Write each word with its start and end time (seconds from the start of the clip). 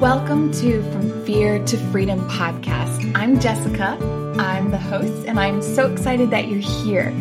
Welcome 0.00 0.52
to 0.52 0.82
From 0.92 1.24
Fear 1.24 1.64
to 1.64 1.78
Freedom 1.90 2.20
podcast. 2.28 3.10
I'm 3.14 3.40
Jessica. 3.40 3.96
I'm 4.38 4.70
the 4.70 4.76
host, 4.76 5.24
and 5.24 5.40
I'm 5.40 5.62
so 5.62 5.90
excited 5.90 6.28
that 6.32 6.48
you're 6.48 6.58
here. 6.58 7.12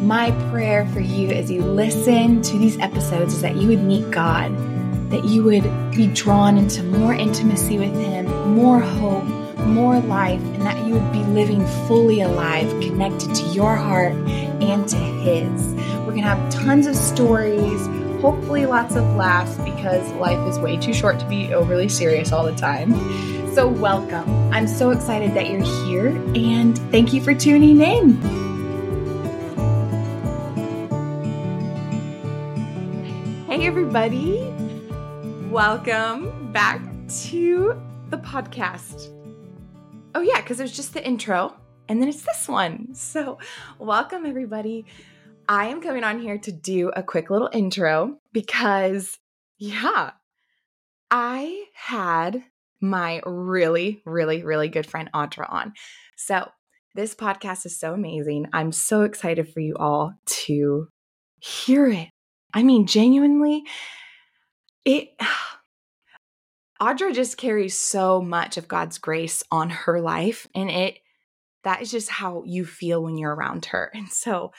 My 0.00 0.30
prayer 0.48 0.86
for 0.90 1.00
you 1.00 1.30
as 1.30 1.50
you 1.50 1.62
listen 1.62 2.40
to 2.42 2.58
these 2.58 2.78
episodes 2.78 3.34
is 3.34 3.42
that 3.42 3.56
you 3.56 3.66
would 3.66 3.82
meet 3.82 4.08
God, 4.12 4.56
that 5.10 5.24
you 5.24 5.42
would 5.42 5.64
be 5.90 6.06
drawn 6.06 6.58
into 6.58 6.84
more 6.84 7.12
intimacy 7.12 7.76
with 7.76 7.92
Him, 7.92 8.26
more 8.54 8.78
hope, 8.78 9.24
more 9.66 9.98
life, 9.98 10.40
and 10.40 10.62
that 10.62 10.86
you 10.86 10.94
would 10.94 11.12
be 11.12 11.24
living 11.24 11.66
fully 11.88 12.20
alive, 12.20 12.68
connected 12.80 13.34
to 13.34 13.42
your 13.48 13.74
heart 13.74 14.12
and 14.12 14.88
to 14.88 14.96
His. 14.96 15.74
We're 15.74 16.12
going 16.12 16.22
to 16.22 16.28
have 16.28 16.52
tons 16.52 16.86
of 16.86 16.94
stories 16.94 17.88
hopefully 18.22 18.66
lots 18.66 18.94
of 18.94 19.04
laughs 19.16 19.56
because 19.64 20.08
life 20.12 20.38
is 20.48 20.56
way 20.60 20.76
too 20.76 20.94
short 20.94 21.18
to 21.18 21.26
be 21.26 21.52
overly 21.52 21.88
serious 21.88 22.30
all 22.30 22.44
the 22.44 22.54
time. 22.54 22.92
So, 23.52 23.66
welcome. 23.66 24.30
I'm 24.52 24.68
so 24.68 24.90
excited 24.90 25.34
that 25.34 25.50
you're 25.50 25.64
here 25.84 26.06
and 26.36 26.78
thank 26.92 27.12
you 27.12 27.20
for 27.20 27.34
tuning 27.34 27.80
in. 27.80 28.16
Hey, 33.48 33.66
everybody. 33.66 34.54
Welcome 35.50 36.52
back 36.52 36.80
to 37.24 37.82
the 38.10 38.18
podcast. 38.18 39.12
Oh, 40.14 40.20
yeah, 40.20 40.40
because 40.40 40.58
there's 40.58 40.76
just 40.76 40.94
the 40.94 41.04
intro 41.04 41.56
and 41.88 42.00
then 42.00 42.08
it's 42.08 42.22
this 42.22 42.46
one. 42.46 42.94
So, 42.94 43.38
welcome, 43.80 44.24
everybody. 44.26 44.86
I 45.48 45.66
am 45.66 45.82
coming 45.82 46.04
on 46.04 46.20
here 46.20 46.38
to 46.38 46.52
do 46.52 46.90
a 46.94 47.02
quick 47.02 47.28
little 47.28 47.50
intro 47.52 48.18
because, 48.32 49.18
yeah, 49.58 50.12
I 51.10 51.64
had 51.74 52.42
my 52.80 53.20
really, 53.24 54.02
really, 54.04 54.42
really 54.42 54.68
good 54.68 54.86
friend 54.86 55.10
Audra 55.14 55.50
on. 55.52 55.74
So, 56.16 56.48
this 56.94 57.14
podcast 57.14 57.64
is 57.64 57.78
so 57.78 57.94
amazing. 57.94 58.48
I'm 58.52 58.72
so 58.72 59.02
excited 59.02 59.48
for 59.48 59.60
you 59.60 59.76
all 59.76 60.12
to 60.26 60.88
hear 61.40 61.86
it. 61.86 62.08
I 62.52 62.62
mean, 62.62 62.86
genuinely, 62.86 63.64
it. 64.84 65.08
Audra 66.80 67.14
just 67.14 67.36
carries 67.36 67.76
so 67.76 68.20
much 68.20 68.56
of 68.56 68.66
God's 68.66 68.98
grace 68.98 69.44
on 69.52 69.70
her 69.70 70.00
life, 70.00 70.48
and 70.52 70.68
it 70.68 70.98
that 71.64 71.80
is 71.80 71.90
just 71.90 72.08
how 72.08 72.42
you 72.44 72.64
feel 72.64 73.02
when 73.02 73.16
you're 73.16 73.34
around 73.34 73.66
her. 73.66 73.90
And 73.94 74.08
so 74.08 74.52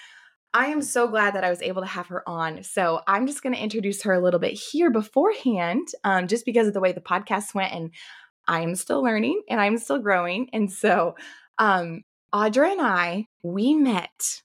I 0.53 0.67
am 0.67 0.81
so 0.83 1.07
glad 1.07 1.33
that 1.33 1.43
I 1.43 1.49
was 1.49 1.61
able 1.63 1.81
to 1.81 1.87
have 1.87 2.07
her 2.07 2.27
on. 2.29 2.61
So 2.63 3.01
I'm 3.07 3.25
just 3.25 3.41
going 3.41 3.55
to 3.55 3.61
introduce 3.61 4.03
her 4.03 4.13
a 4.13 4.19
little 4.19 4.39
bit 4.39 4.53
here 4.53 4.91
beforehand, 4.91 5.87
um, 6.03 6.27
just 6.27 6.45
because 6.45 6.67
of 6.67 6.73
the 6.73 6.79
way 6.79 6.91
the 6.91 7.01
podcast 7.01 7.55
went. 7.55 7.73
And 7.73 7.91
I'm 8.47 8.75
still 8.75 9.01
learning 9.01 9.41
and 9.49 9.59
I'm 9.59 9.77
still 9.77 9.97
growing. 9.97 10.49
And 10.53 10.71
so 10.71 11.15
um, 11.57 12.03
Audra 12.33 12.71
and 12.71 12.81
I, 12.81 13.27
we 13.41 13.73
met 13.73 14.41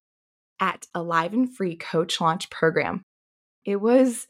at 0.60 0.86
Alive 0.94 1.34
and 1.34 1.54
Free 1.54 1.76
Coach 1.76 2.20
Launch 2.20 2.48
Program. 2.48 3.02
It 3.64 3.76
was 3.76 4.26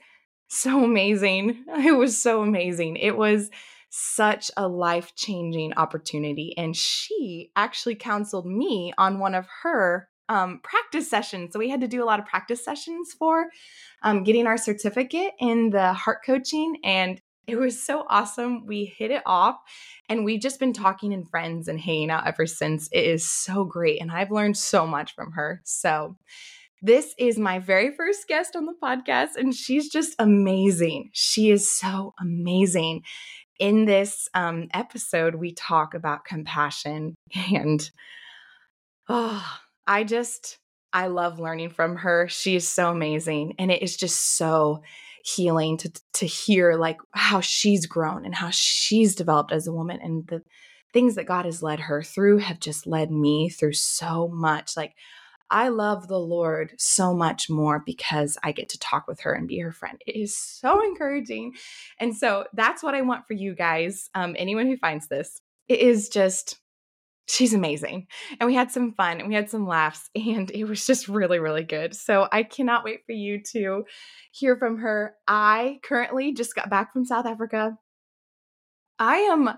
so 0.48 0.84
amazing. 0.84 1.64
It 1.68 1.96
was 1.96 2.20
so 2.20 2.42
amazing. 2.42 2.96
It 2.96 3.16
was 3.16 3.50
such 3.90 4.50
a 4.56 4.66
life 4.66 5.14
changing 5.14 5.74
opportunity. 5.74 6.54
And 6.56 6.76
she 6.76 7.50
actually 7.56 7.94
counseled 7.94 8.46
me 8.46 8.92
on 8.98 9.20
one 9.20 9.34
of 9.34 9.46
her 9.62 10.08
um, 10.28 10.60
practice 10.62 11.08
sessions. 11.08 11.52
So 11.52 11.58
we 11.58 11.68
had 11.68 11.80
to 11.80 11.88
do 11.88 12.02
a 12.02 12.06
lot 12.06 12.20
of 12.20 12.26
practice 12.26 12.64
sessions 12.64 13.14
for 13.18 13.46
um, 14.02 14.24
getting 14.24 14.46
our 14.46 14.58
certificate 14.58 15.32
in 15.40 15.70
the 15.70 15.92
heart 15.92 16.18
coaching. 16.24 16.76
And 16.84 17.20
it 17.46 17.56
was 17.56 17.82
so 17.82 18.04
awesome. 18.10 18.66
We 18.66 18.84
hit 18.84 19.10
it 19.10 19.22
off 19.24 19.56
and 20.08 20.24
we've 20.24 20.40
just 20.40 20.60
been 20.60 20.74
talking 20.74 21.14
and 21.14 21.28
friends 21.28 21.66
and 21.66 21.80
hanging 21.80 22.10
out 22.10 22.26
ever 22.26 22.44
since. 22.46 22.88
It 22.92 23.04
is 23.04 23.28
so 23.28 23.64
great. 23.64 24.02
And 24.02 24.12
I've 24.12 24.30
learned 24.30 24.56
so 24.56 24.86
much 24.86 25.14
from 25.14 25.32
her. 25.32 25.62
So, 25.64 26.16
this 26.80 27.12
is 27.18 27.38
my 27.38 27.58
very 27.58 27.90
first 27.96 28.28
guest 28.28 28.54
on 28.54 28.64
the 28.66 28.74
podcast, 28.80 29.34
and 29.36 29.52
she's 29.52 29.88
just 29.88 30.14
amazing. 30.20 31.10
She 31.12 31.50
is 31.50 31.68
so 31.68 32.14
amazing. 32.20 33.02
In 33.58 33.84
this 33.84 34.28
um, 34.32 34.68
episode, 34.72 35.34
we 35.34 35.52
talk 35.52 35.94
about 35.94 36.24
compassion 36.24 37.16
and 37.52 37.90
oh, 39.08 39.58
I 39.88 40.04
just, 40.04 40.58
I 40.92 41.06
love 41.08 41.40
learning 41.40 41.70
from 41.70 41.96
her. 41.96 42.28
She 42.28 42.54
is 42.54 42.68
so 42.68 42.90
amazing. 42.90 43.54
And 43.58 43.72
it 43.72 43.82
is 43.82 43.96
just 43.96 44.36
so 44.36 44.82
healing 45.24 45.78
to, 45.78 45.92
to 46.14 46.26
hear 46.26 46.74
like 46.74 46.98
how 47.12 47.40
she's 47.40 47.86
grown 47.86 48.24
and 48.24 48.34
how 48.34 48.50
she's 48.50 49.14
developed 49.14 49.50
as 49.50 49.66
a 49.66 49.72
woman 49.72 49.98
and 50.02 50.26
the 50.26 50.42
things 50.92 51.16
that 51.16 51.26
God 51.26 51.44
has 51.44 51.62
led 51.62 51.80
her 51.80 52.02
through 52.02 52.38
have 52.38 52.60
just 52.60 52.86
led 52.86 53.10
me 53.10 53.48
through 53.48 53.74
so 53.74 54.28
much. 54.28 54.76
Like, 54.76 54.94
I 55.50 55.68
love 55.68 56.08
the 56.08 56.20
Lord 56.20 56.74
so 56.76 57.14
much 57.14 57.48
more 57.48 57.82
because 57.84 58.36
I 58.42 58.52
get 58.52 58.68
to 58.70 58.78
talk 58.78 59.08
with 59.08 59.20
her 59.20 59.32
and 59.32 59.48
be 59.48 59.58
her 59.60 59.72
friend. 59.72 60.00
It 60.06 60.16
is 60.16 60.36
so 60.36 60.84
encouraging. 60.84 61.54
And 61.98 62.14
so 62.14 62.44
that's 62.52 62.82
what 62.82 62.94
I 62.94 63.00
want 63.00 63.26
for 63.26 63.32
you 63.32 63.54
guys, 63.54 64.10
um, 64.14 64.34
anyone 64.38 64.66
who 64.66 64.76
finds 64.76 65.08
this. 65.08 65.40
It 65.66 65.80
is 65.80 66.10
just 66.10 66.58
she's 67.28 67.54
amazing. 67.54 68.06
And 68.40 68.46
we 68.46 68.54
had 68.54 68.70
some 68.70 68.92
fun 68.92 69.20
and 69.20 69.28
we 69.28 69.34
had 69.34 69.50
some 69.50 69.66
laughs 69.66 70.08
and 70.14 70.50
it 70.50 70.64
was 70.64 70.86
just 70.86 71.08
really, 71.08 71.38
really 71.38 71.62
good. 71.62 71.94
So 71.94 72.28
I 72.32 72.42
cannot 72.42 72.84
wait 72.84 73.00
for 73.06 73.12
you 73.12 73.42
to 73.52 73.84
hear 74.32 74.56
from 74.56 74.78
her. 74.78 75.14
I 75.26 75.80
currently 75.82 76.32
just 76.32 76.54
got 76.54 76.70
back 76.70 76.92
from 76.92 77.04
South 77.04 77.26
Africa. 77.26 77.76
I 78.98 79.16
am 79.18 79.50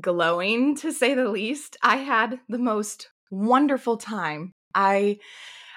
glowing 0.00 0.76
to 0.76 0.92
say 0.92 1.14
the 1.14 1.28
least. 1.28 1.76
I 1.82 1.96
had 1.96 2.40
the 2.48 2.58
most 2.58 3.10
wonderful 3.30 3.96
time. 3.96 4.54
I 4.74 5.18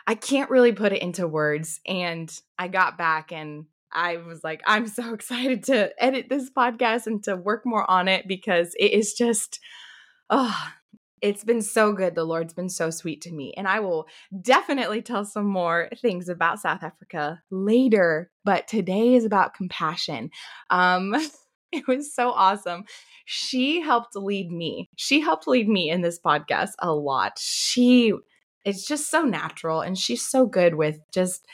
I 0.07 0.15
can't 0.15 0.49
really 0.49 0.71
put 0.71 0.93
it 0.93 1.01
into 1.01 1.27
words 1.27 1.79
and 1.85 2.31
I 2.57 2.67
got 2.67 2.97
back 2.97 3.31
and 3.31 3.65
I 3.91 4.17
was 4.17 4.43
like 4.43 4.61
I'm 4.65 4.87
so 4.87 5.13
excited 5.13 5.63
to 5.65 5.91
edit 6.03 6.27
this 6.29 6.49
podcast 6.49 7.07
and 7.07 7.23
to 7.23 7.35
work 7.35 7.63
more 7.65 7.89
on 7.89 8.07
it 8.07 8.27
because 8.27 8.73
it 8.79 8.91
is 8.91 9.13
just 9.13 9.59
oh 10.29 10.71
it's 11.21 11.43
been 11.43 11.61
so 11.61 11.93
good. 11.93 12.15
The 12.15 12.23
Lord's 12.23 12.53
been 12.53 12.69
so 12.69 12.89
sweet 12.89 13.21
to 13.21 13.31
me. 13.31 13.53
And 13.57 13.67
I 13.67 13.79
will 13.79 14.07
definitely 14.41 15.01
tell 15.01 15.25
some 15.25 15.45
more 15.45 15.89
things 16.01 16.29
about 16.29 16.59
South 16.59 16.83
Africa 16.83 17.41
later. 17.51 18.31
But 18.45 18.67
today 18.67 19.15
is 19.15 19.25
about 19.25 19.53
compassion. 19.53 20.29
Um, 20.69 21.15
it 21.71 21.87
was 21.87 22.13
so 22.13 22.31
awesome. 22.31 22.83
She 23.25 23.81
helped 23.81 24.15
lead 24.15 24.51
me. 24.51 24.89
She 24.95 25.19
helped 25.19 25.47
lead 25.47 25.69
me 25.69 25.89
in 25.89 26.01
this 26.01 26.19
podcast 26.19 26.71
a 26.79 26.93
lot. 26.93 27.37
She 27.39 28.13
is 28.65 28.85
just 28.85 29.09
so 29.09 29.21
natural 29.21 29.81
and 29.81 29.97
she's 29.97 30.25
so 30.25 30.45
good 30.45 30.75
with 30.75 30.99
just 31.13 31.45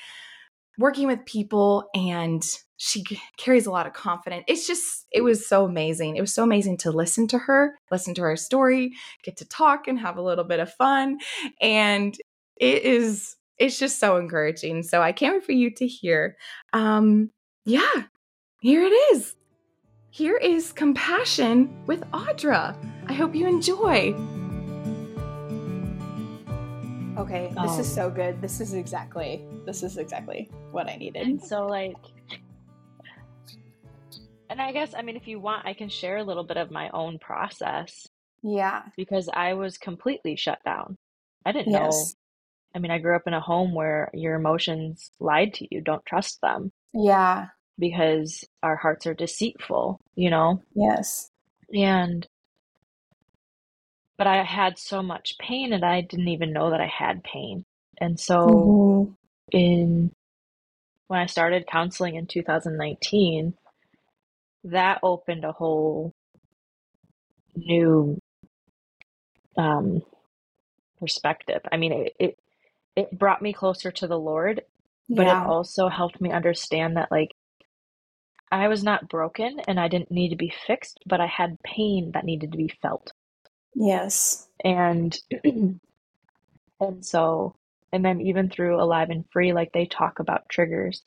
working 0.77 1.07
with 1.07 1.25
people 1.25 1.89
and 1.93 2.43
she 2.77 3.03
carries 3.37 3.65
a 3.65 3.71
lot 3.71 3.87
of 3.87 3.93
confidence. 3.93 4.43
It's 4.47 4.67
just, 4.67 5.05
it 5.11 5.21
was 5.21 5.47
so 5.47 5.65
amazing. 5.65 6.17
It 6.17 6.21
was 6.21 6.33
so 6.33 6.43
amazing 6.43 6.77
to 6.79 6.91
listen 6.91 7.27
to 7.29 7.37
her, 7.39 7.77
listen 7.91 8.13
to 8.15 8.21
her 8.21 8.35
story, 8.35 8.91
get 9.23 9.37
to 9.37 9.45
talk 9.45 9.87
and 9.87 9.99
have 9.99 10.17
a 10.17 10.21
little 10.21 10.43
bit 10.43 10.59
of 10.59 10.73
fun. 10.73 11.19
And 11.61 12.17
it 12.57 12.83
is, 12.83 13.35
it's 13.57 13.79
just 13.79 13.99
so 13.99 14.17
encouraging. 14.17 14.83
So 14.83 15.01
I 15.01 15.11
can't 15.11 15.35
wait 15.35 15.45
for 15.45 15.53
you 15.53 15.71
to 15.75 15.87
hear. 15.87 16.35
Um, 16.73 17.31
yeah, 17.65 18.03
here 18.61 18.83
it 18.83 18.93
is. 19.13 19.35
Here 20.09 20.37
is 20.37 20.71
Compassion 20.71 21.85
with 21.87 22.01
Audra. 22.11 22.75
I 23.07 23.13
hope 23.13 23.35
you 23.35 23.47
enjoy. 23.47 24.15
Okay, 27.17 27.47
this 27.47 27.71
oh. 27.71 27.79
is 27.79 27.93
so 27.93 28.09
good. 28.09 28.41
This 28.41 28.59
is 28.59 28.73
exactly 28.73 29.45
this 29.65 29.83
is 29.83 29.97
exactly 29.97 30.49
what 30.71 30.89
I 30.89 30.95
needed. 30.95 31.27
And 31.27 31.41
so 31.41 31.65
like 31.65 31.95
and 34.49 34.61
I 34.61 34.71
guess 34.71 34.93
I 34.95 35.01
mean 35.01 35.15
if 35.15 35.27
you 35.27 35.39
want 35.39 35.65
I 35.65 35.73
can 35.73 35.89
share 35.89 36.17
a 36.17 36.23
little 36.23 36.43
bit 36.43 36.57
of 36.57 36.71
my 36.71 36.89
own 36.89 37.19
process. 37.19 38.07
Yeah. 38.43 38.83
Because 38.95 39.27
I 39.33 39.53
was 39.53 39.79
completely 39.79 40.35
shut 40.35 40.59
down. 40.63 40.97
I 41.45 41.51
didn't 41.51 41.71
yes. 41.71 41.81
know. 41.81 42.05
I 42.75 42.79
mean, 42.79 42.91
I 42.91 42.99
grew 42.99 43.15
up 43.15 43.25
in 43.25 43.33
a 43.33 43.39
home 43.39 43.73
where 43.73 44.11
your 44.13 44.35
emotions 44.35 45.09
lied 45.19 45.53
to 45.55 45.67
you. 45.71 45.81
Don't 45.81 46.05
trust 46.05 46.41
them. 46.41 46.71
Yeah. 46.93 47.47
Because 47.79 48.43
our 48.61 48.75
hearts 48.75 49.07
are 49.07 49.13
deceitful, 49.13 49.99
you 50.15 50.29
know? 50.29 50.61
Yes. 50.75 51.31
And 51.73 52.27
but 54.17 54.27
I 54.27 54.43
had 54.43 54.77
so 54.77 55.01
much 55.01 55.37
pain 55.39 55.73
and 55.73 55.83
I 55.83 56.01
didn't 56.01 56.27
even 56.27 56.53
know 56.53 56.69
that 56.69 56.81
I 56.81 56.87
had 56.87 57.23
pain. 57.23 57.65
And 57.99 58.19
so 58.19 58.37
mm-hmm. 58.47 59.57
in 59.57 60.11
when 61.07 61.19
I 61.19 61.25
started 61.25 61.67
counseling 61.67 62.15
in 62.15 62.27
2019, 62.27 63.53
that 64.65 64.99
opened 65.03 65.45
a 65.45 65.51
whole 65.51 66.13
new 67.55 68.19
um, 69.57 70.01
perspective. 70.99 71.61
I 71.71 71.77
mean, 71.77 71.91
it, 71.91 72.13
it, 72.19 72.39
it 72.95 73.17
brought 73.17 73.41
me 73.41 73.53
closer 73.53 73.91
to 73.91 74.07
the 74.07 74.19
Lord, 74.19 74.61
but 75.09 75.25
yeah. 75.25 75.43
it 75.43 75.47
also 75.47 75.87
helped 75.87 76.19
me 76.19 76.31
understand 76.31 76.97
that 76.97 77.11
like 77.11 77.31
I 78.51 78.67
was 78.67 78.83
not 78.83 79.09
broken 79.09 79.59
and 79.67 79.79
I 79.79 79.87
didn't 79.87 80.11
need 80.11 80.29
to 80.29 80.35
be 80.35 80.53
fixed, 80.65 80.99
but 81.05 81.19
I 81.19 81.27
had 81.27 81.61
pain 81.63 82.11
that 82.13 82.25
needed 82.25 82.51
to 82.51 82.57
be 82.57 82.73
felt. 82.81 83.11
Yes. 83.73 84.47
And 84.63 85.17
and 85.43 87.05
so 87.05 87.55
and 87.91 88.03
then 88.03 88.21
even 88.21 88.49
through 88.49 88.81
Alive 88.81 89.09
and 89.09 89.25
Free, 89.31 89.53
like 89.53 89.71
they 89.73 89.85
talk 89.85 90.19
about 90.19 90.49
triggers. 90.49 91.03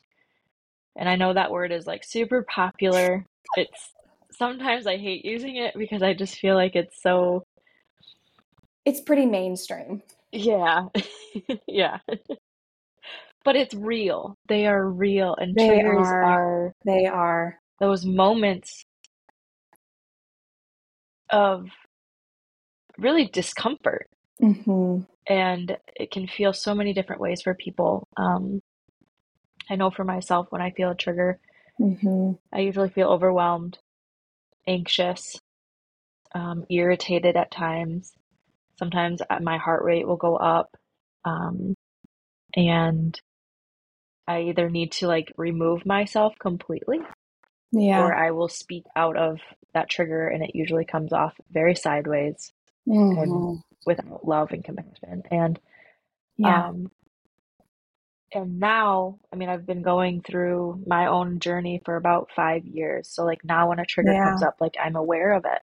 And 0.95 1.07
I 1.07 1.15
know 1.15 1.33
that 1.33 1.51
word 1.51 1.71
is 1.71 1.87
like 1.87 2.03
super 2.03 2.43
popular. 2.43 3.25
It's 3.57 3.93
sometimes 4.31 4.87
I 4.87 4.97
hate 4.97 5.25
using 5.25 5.57
it 5.57 5.75
because 5.77 6.01
I 6.03 6.13
just 6.13 6.35
feel 6.39 6.55
like 6.55 6.75
it's 6.75 7.01
so 7.01 7.43
it's 8.85 9.01
pretty 9.01 9.25
mainstream. 9.25 10.01
Yeah. 10.31 10.85
yeah. 11.67 11.99
but 13.43 13.55
it's 13.55 13.73
real. 13.73 14.35
They 14.47 14.67
are 14.67 14.87
real 14.87 15.35
and 15.35 15.55
They 15.55 15.67
triggers 15.67 16.07
are. 16.07 16.23
are 16.23 16.73
They 16.85 17.05
are. 17.05 17.59
those 17.79 18.05
moments 18.05 18.83
of 21.31 21.67
really 22.97 23.25
discomfort 23.27 24.07
hmm 24.39 24.99
and 25.27 25.77
it 25.95 26.09
can 26.11 26.27
feel 26.27 26.51
so 26.53 26.73
many 26.73 26.91
different 26.93 27.21
ways 27.21 27.41
for 27.41 27.53
people 27.53 28.07
um, 28.17 28.59
i 29.69 29.75
know 29.75 29.91
for 29.91 30.03
myself 30.03 30.47
when 30.49 30.61
i 30.61 30.71
feel 30.71 30.89
a 30.89 30.95
trigger 30.95 31.39
hmm 31.79 32.33
i 32.53 32.59
usually 32.61 32.89
feel 32.89 33.09
overwhelmed 33.09 33.79
anxious 34.67 35.37
um, 36.35 36.65
irritated 36.69 37.35
at 37.37 37.51
times 37.51 38.13
sometimes 38.77 39.21
uh, 39.29 39.39
my 39.41 39.57
heart 39.57 39.83
rate 39.83 40.07
will 40.07 40.17
go 40.17 40.35
up 40.37 40.75
um, 41.25 41.75
and 42.55 43.19
i 44.27 44.41
either 44.41 44.69
need 44.69 44.91
to 44.93 45.07
like 45.07 45.33
remove 45.37 45.85
myself 45.85 46.33
completely 46.39 46.99
Yeah. 47.71 47.99
or 47.99 48.15
i 48.15 48.31
will 48.31 48.49
speak 48.49 48.85
out 48.95 49.17
of 49.17 49.39
that 49.73 49.89
trigger 49.89 50.27
and 50.29 50.43
it 50.43 50.51
usually 50.55 50.85
comes 50.85 51.13
off 51.13 51.33
very 51.51 51.75
sideways 51.75 52.51
hmm 53.13 53.55
without 53.85 54.27
love 54.27 54.51
and 54.51 54.63
compassion 54.63 55.23
and 55.31 55.59
Yeah. 56.37 56.65
Um, 56.69 56.91
and 58.31 58.59
now, 58.59 59.19
I 59.33 59.35
mean, 59.35 59.49
I've 59.49 59.65
been 59.65 59.81
going 59.81 60.21
through 60.21 60.83
my 60.85 61.07
own 61.07 61.39
journey 61.39 61.81
for 61.85 61.95
about 61.95 62.29
five 62.35 62.65
years. 62.65 63.09
So 63.09 63.25
like 63.25 63.43
now 63.43 63.69
when 63.69 63.79
a 63.79 63.85
trigger 63.85 64.13
comes 64.23 64.43
up, 64.43 64.55
like 64.59 64.75
I'm 64.81 64.95
aware 64.95 65.33
of 65.33 65.45
it. 65.45 65.61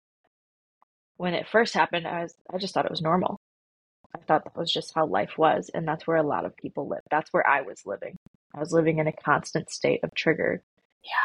When 1.18 1.34
it 1.34 1.48
first 1.48 1.74
happened, 1.74 2.08
I 2.08 2.24
was 2.24 2.36
I 2.54 2.58
just 2.58 2.74
thought 2.74 2.86
it 2.86 2.92
was 2.92 3.02
normal. 3.02 3.40
I 4.16 4.20
thought 4.20 4.44
that 4.44 4.58
was 4.58 4.72
just 4.72 4.94
how 4.94 5.06
life 5.06 5.38
was, 5.38 5.70
and 5.74 5.88
that's 5.88 6.06
where 6.06 6.18
a 6.18 6.24
lot 6.24 6.46
of 6.46 6.58
people 6.58 6.88
live. 6.88 7.02
That's 7.10 7.32
where 7.32 7.48
I 7.48 7.62
was 7.62 7.86
living. 7.86 8.18
I 8.54 8.60
was 8.60 8.74
living 8.74 8.98
in 9.00 9.08
a 9.08 9.14
constant 9.14 9.70
state 9.70 10.02
of 10.04 10.14
trigger, 10.16 10.62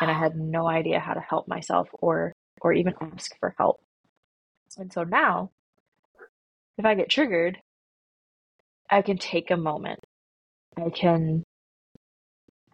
and 0.00 0.10
I 0.10 0.14
had 0.14 0.36
no 0.36 0.68
idea 0.68 1.00
how 1.00 1.14
to 1.14 1.20
help 1.20 1.48
myself 1.48 1.88
or 1.94 2.32
or 2.60 2.72
even 2.72 2.94
ask 3.00 3.36
for 3.40 3.54
help. 3.58 3.80
And 4.78 4.92
so 4.92 5.02
now, 5.04 5.50
if 6.78 6.84
I 6.84 6.94
get 6.94 7.08
triggered, 7.08 7.58
I 8.90 9.02
can 9.02 9.18
take 9.18 9.50
a 9.50 9.56
moment. 9.56 10.00
I 10.78 10.90
can 10.90 11.44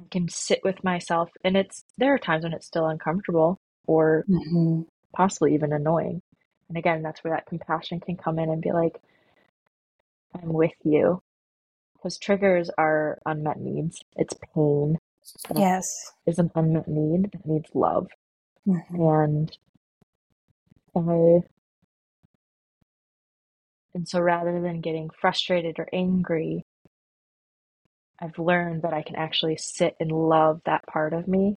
I 0.01 0.05
can 0.11 0.29
sit 0.29 0.61
with 0.65 0.85
myself 0.85 1.31
and 1.45 1.57
it's 1.57 1.85
there 1.99 2.15
are 2.15 2.19
times 2.19 2.45
when 2.45 2.53
it's 2.53 2.67
still 2.67 2.87
uncomfortable 2.87 3.59
or 3.87 4.27
hmm 4.27 4.83
possibly 5.15 5.55
even 5.55 5.73
annoying. 5.73 6.23
And 6.69 6.79
again, 6.79 7.03
that's 7.03 7.23
where 7.25 7.35
that 7.35 7.47
compassion 7.47 8.01
can 8.01 8.17
come 8.17 8.39
in 8.39 8.51
and 8.51 8.63
be 8.63 8.73
like, 8.73 9.01
I'm 10.35 10.53
with 10.53 10.73
you. 10.85 11.21
Because 11.95 12.19
triggers 12.19 12.71
are 12.79 13.19
unmet 13.27 13.61
needs. 13.61 14.01
It's 14.17 14.35
pain 14.55 14.99
Yes. 15.57 16.13
is 16.27 16.39
an 16.39 16.51
unmet 16.55 16.89
need 16.89 17.31
that 17.33 17.47
needs 17.47 17.71
love. 17.75 18.09
hmm 18.67 18.81
And 18.95 19.51
I 20.97 21.43
and 23.95 24.09
so 24.09 24.21
rather 24.21 24.61
than 24.61 24.81
getting 24.81 25.11
frustrated 25.11 25.79
or 25.79 25.89
angry, 25.93 26.65
I've 28.23 28.39
learned 28.39 28.83
that 28.83 28.95
I 28.95 29.03
can 29.03 29.17
actually 29.17 29.57
sit 29.59 29.97
and 30.01 30.13
love 30.13 30.63
that 30.67 30.87
part 30.87 31.13
of 31.15 31.29
me 31.29 31.57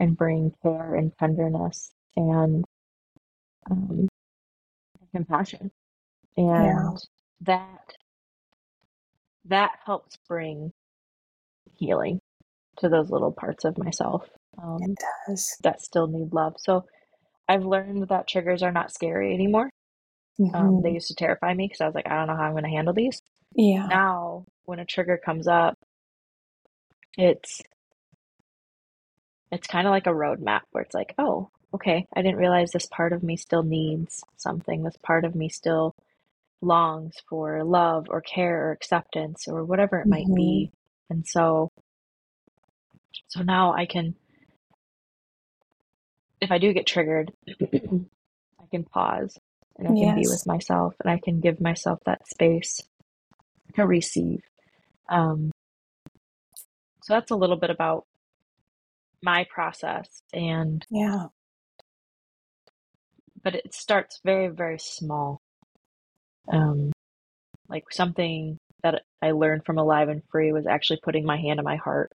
and 0.00 0.16
bring 0.16 0.52
care 0.62 0.94
and 0.94 1.16
tenderness 1.18 1.92
and 2.16 2.64
um, 3.70 4.08
compassion. 5.14 5.70
Yeah. 6.56 6.72
And 6.76 6.98
that 7.40 7.96
that 9.44 9.78
helps 9.84 10.16
bring 10.28 10.72
healing 11.74 12.20
to 12.78 12.88
those 12.88 13.10
little 13.10 13.32
parts 13.32 13.64
of 13.64 13.78
myself 13.78 14.28
um, 14.62 14.96
It 14.96 15.06
does. 15.28 15.62
that 15.62 15.80
still 15.82 16.06
need 16.08 16.32
love. 16.32 16.54
So 16.58 16.86
I've 17.48 17.64
learned 17.64 18.08
that 18.08 18.28
triggers 18.28 18.62
are 18.62 18.72
not 18.72 18.92
scary 18.92 19.34
anymore. 19.34 19.70
Um, 20.54 20.80
hmm 20.80 20.82
they 20.82 20.92
used 20.92 21.08
to 21.08 21.14
terrify 21.16 21.54
me 21.54 21.66
because 21.66 21.80
I 21.82 21.86
was 21.86 21.94
like, 21.96 22.08
I 22.08 22.16
don't 22.16 22.28
know 22.28 22.36
how 22.36 22.44
I'm 22.44 22.52
going 22.52 22.64
to 22.64 22.70
handle 22.70 22.94
these. 22.94 23.22
Yeah. 23.54 23.88
Now, 23.88 24.44
when 24.64 24.78
a 24.78 24.84
trigger 24.84 25.18
comes 25.24 25.48
up, 25.48 25.76
it's 27.16 27.60
it's 29.50 29.66
kind 29.66 29.86
of 29.86 29.90
like 29.92 30.06
a 30.06 30.10
roadmap 30.10 30.62
where 30.70 30.82
it's 30.82 30.94
like, 30.94 31.14
oh, 31.18 31.50
okay, 31.74 32.06
I 32.14 32.22
didn't 32.22 32.38
realize 32.38 32.70
this 32.72 32.86
part 32.86 33.12
of 33.12 33.22
me 33.22 33.36
still 33.36 33.62
needs 33.62 34.24
something. 34.36 34.82
This 34.82 34.96
part 35.02 35.24
of 35.24 35.34
me 35.34 35.48
still 35.48 35.94
longs 36.62 37.14
for 37.28 37.64
love 37.64 38.06
or 38.08 38.20
care 38.22 38.68
or 38.68 38.72
acceptance 38.72 39.46
or 39.48 39.64
whatever 39.64 40.00
it 40.00 40.08
might 40.08 40.28
hmm 40.28 40.34
be. 40.34 40.70
And 41.10 41.26
so, 41.26 41.70
so 43.28 43.42
now 43.42 43.74
I 43.74 43.86
can, 43.86 44.14
if 46.40 46.50
I 46.50 46.58
do 46.58 46.72
get 46.72 46.86
triggered, 46.86 47.32
I 47.50 48.66
can 48.70 48.84
pause 48.84 49.38
and 49.78 49.88
I 49.88 49.94
can 49.94 50.12
be 50.12 50.26
with 50.28 50.46
myself 50.46 50.94
and 51.00 51.10
I 51.10 51.18
can 51.22 51.40
give 51.40 51.60
myself 51.60 52.00
that 52.06 52.28
space 52.28 52.80
to 53.74 53.86
receive. 53.86 54.40
Um, 55.08 55.50
so 57.02 57.14
that's 57.14 57.30
a 57.30 57.36
little 57.36 57.56
bit 57.56 57.70
about 57.70 58.04
my 59.22 59.46
process 59.52 60.22
and 60.32 60.84
Yeah. 60.90 61.26
but 63.42 63.54
it 63.54 63.74
starts 63.74 64.20
very 64.24 64.48
very 64.48 64.78
small 64.78 65.40
um 66.52 66.90
like 67.68 67.84
something 67.92 68.58
that 68.82 69.02
i 69.22 69.30
learned 69.30 69.64
from 69.64 69.78
alive 69.78 70.08
and 70.08 70.22
free 70.30 70.52
was 70.52 70.66
actually 70.66 70.98
putting 71.02 71.24
my 71.24 71.36
hand 71.36 71.60
on 71.60 71.64
my 71.64 71.76
heart 71.76 72.10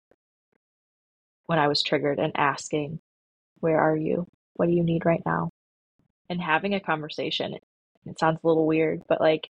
when 1.46 1.58
i 1.60 1.68
was 1.68 1.82
triggered 1.82 2.18
and 2.18 2.32
asking 2.36 2.98
where 3.60 3.78
are 3.80 3.96
you 3.96 4.26
what 4.54 4.66
do 4.66 4.72
you 4.72 4.82
need 4.82 5.04
right 5.04 5.22
now 5.24 5.48
and 6.28 6.40
having 6.40 6.74
a 6.74 6.80
conversation 6.80 7.54
it, 7.54 7.62
it 8.04 8.18
sounds 8.18 8.40
a 8.42 8.46
little 8.46 8.66
weird 8.66 9.02
but 9.08 9.20
like 9.20 9.48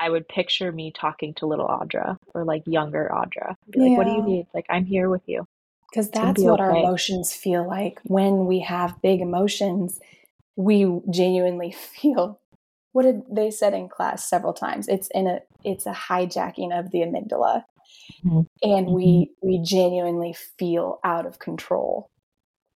i 0.00 0.08
would 0.10 0.26
picture 0.28 0.70
me 0.72 0.92
talking 0.92 1.34
to 1.34 1.46
little 1.46 1.66
audra 1.68 2.16
or 2.34 2.44
like 2.44 2.62
younger 2.66 3.10
audra 3.12 3.54
be 3.70 3.80
like 3.80 3.96
what 3.96 4.04
do 4.04 4.12
you 4.12 4.22
need 4.22 4.46
like 4.54 4.66
i'm 4.70 4.84
here 4.84 5.08
with 5.08 5.22
you 5.26 5.46
Because 5.90 6.10
that's 6.10 6.42
be 6.42 6.46
what 6.48 6.60
our 6.60 6.70
emotions 6.76 7.32
feel 7.32 7.66
like 7.66 8.00
when 8.04 8.46
we 8.46 8.60
have 8.60 9.00
big 9.02 9.20
emotions. 9.20 10.00
We 10.56 11.00
genuinely 11.10 11.72
feel 12.00 12.40
what 12.92 13.04
did 13.04 13.22
they 13.30 13.50
said 13.50 13.74
in 13.74 13.88
class 13.88 14.28
several 14.28 14.52
times. 14.52 14.88
It's 14.88 15.08
in 15.14 15.26
a 15.26 15.40
it's 15.64 15.86
a 15.86 15.92
hijacking 15.92 16.76
of 16.78 16.90
the 16.90 17.00
amygdala, 17.00 17.62
Mhm. 18.24 18.46
and 18.62 18.86
we 18.88 19.30
we 19.42 19.60
genuinely 19.62 20.34
feel 20.58 20.98
out 21.04 21.26
of 21.26 21.38
control. 21.38 22.10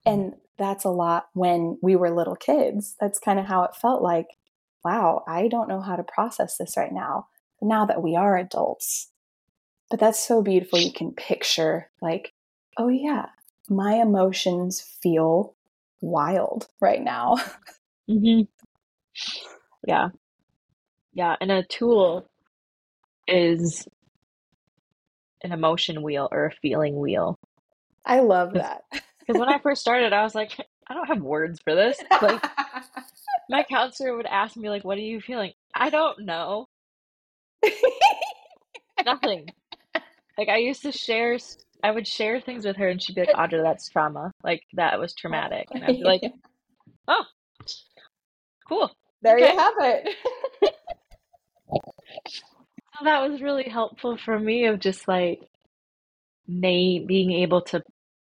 And 0.06 0.36
that's 0.58 0.84
a 0.86 0.90
lot 0.90 1.28
when 1.34 1.78
we 1.82 1.96
were 1.96 2.12
little 2.12 2.36
kids. 2.36 2.96
That's 3.00 3.20
kind 3.20 3.40
of 3.40 3.46
how 3.46 3.64
it 3.64 3.76
felt 3.76 4.02
like. 4.02 4.28
Wow, 4.84 5.24
I 5.28 5.48
don't 5.48 5.70
know 5.70 5.82
how 5.82 5.96
to 5.96 6.04
process 6.04 6.58
this 6.58 6.76
right 6.78 6.92
now. 6.92 7.28
Now 7.62 7.86
that 7.86 8.02
we 8.02 8.16
are 8.16 8.38
adults, 8.38 9.12
but 9.90 10.00
that's 10.00 10.20
so 10.20 10.42
beautiful. 10.42 10.80
You 10.80 10.92
can 10.92 11.12
picture 11.14 11.90
like 12.02 12.34
oh 12.78 12.88
yeah, 12.88 13.28
my 13.70 13.96
emotions 13.96 14.82
feel 15.02 15.56
wild 16.02 16.68
right 16.80 17.02
now. 17.04 17.38
hmm 18.08 18.42
yeah 19.88 20.10
yeah 21.14 21.36
and 21.42 21.52
a 21.52 21.64
tool 21.64 22.30
is 23.28 23.88
an 25.44 25.52
emotion 25.52 26.02
wheel 26.02 26.30
or 26.32 26.46
a 26.46 26.52
feeling 26.52 27.00
wheel 27.00 27.40
I 28.06 28.20
love 28.20 28.54
that. 28.54 28.84
because 28.92 29.40
when 29.40 29.50
i 29.50 29.60
first 29.60 29.82
started 29.82 30.14
i 30.14 30.24
was 30.24 30.36
like 30.36 30.52
i 30.88 30.94
don't 30.94 31.08
have 31.08 31.22
words 31.22 31.60
for 31.64 31.74
this 31.76 31.98
like 32.22 32.44
my 33.52 33.64
counselor 33.64 34.16
would 34.16 34.26
ask 34.26 34.56
me 34.56 34.70
like 34.70 34.86
what 34.86 34.98
are 34.98 35.02
you 35.02 35.20
feeling? 35.20 35.52
I 35.76 35.90
don't 35.90 36.22
know. 36.26 36.68
Nothing. 39.06 39.50
Like 40.38 40.50
i 40.50 40.58
used 40.58 40.84
to 40.84 40.92
share 40.92 41.38
I 41.84 41.92
would 41.92 42.08
share 42.08 42.40
things 42.40 42.66
with 42.66 42.78
her 42.78 42.88
and 42.88 43.02
she'd 43.02 43.16
be 43.16 43.22
like 43.22 43.36
audra 43.36 43.62
that's 43.62 43.90
trauma. 43.90 44.32
Like 44.44 44.64
that 44.74 45.00
was 45.00 45.14
traumatic. 45.20 45.68
And 45.72 45.84
i'd 45.84 45.98
be 45.98 46.04
like 46.04 46.22
oh 47.08 47.24
cool. 48.68 48.90
There 49.22 49.36
okay. 49.36 49.52
you 49.52 49.60
have 49.60 49.74
it. 49.80 50.16
so 52.98 53.04
that 53.04 53.30
was 53.30 53.42
really 53.42 53.70
helpful 53.70 54.18
for 54.18 54.40
me 54.40 54.66
of 54.66 54.80
just 54.80 55.08
like 55.08 55.42
name 56.48 57.06
being 57.06 57.32
able 57.32 57.62
to 57.62 57.84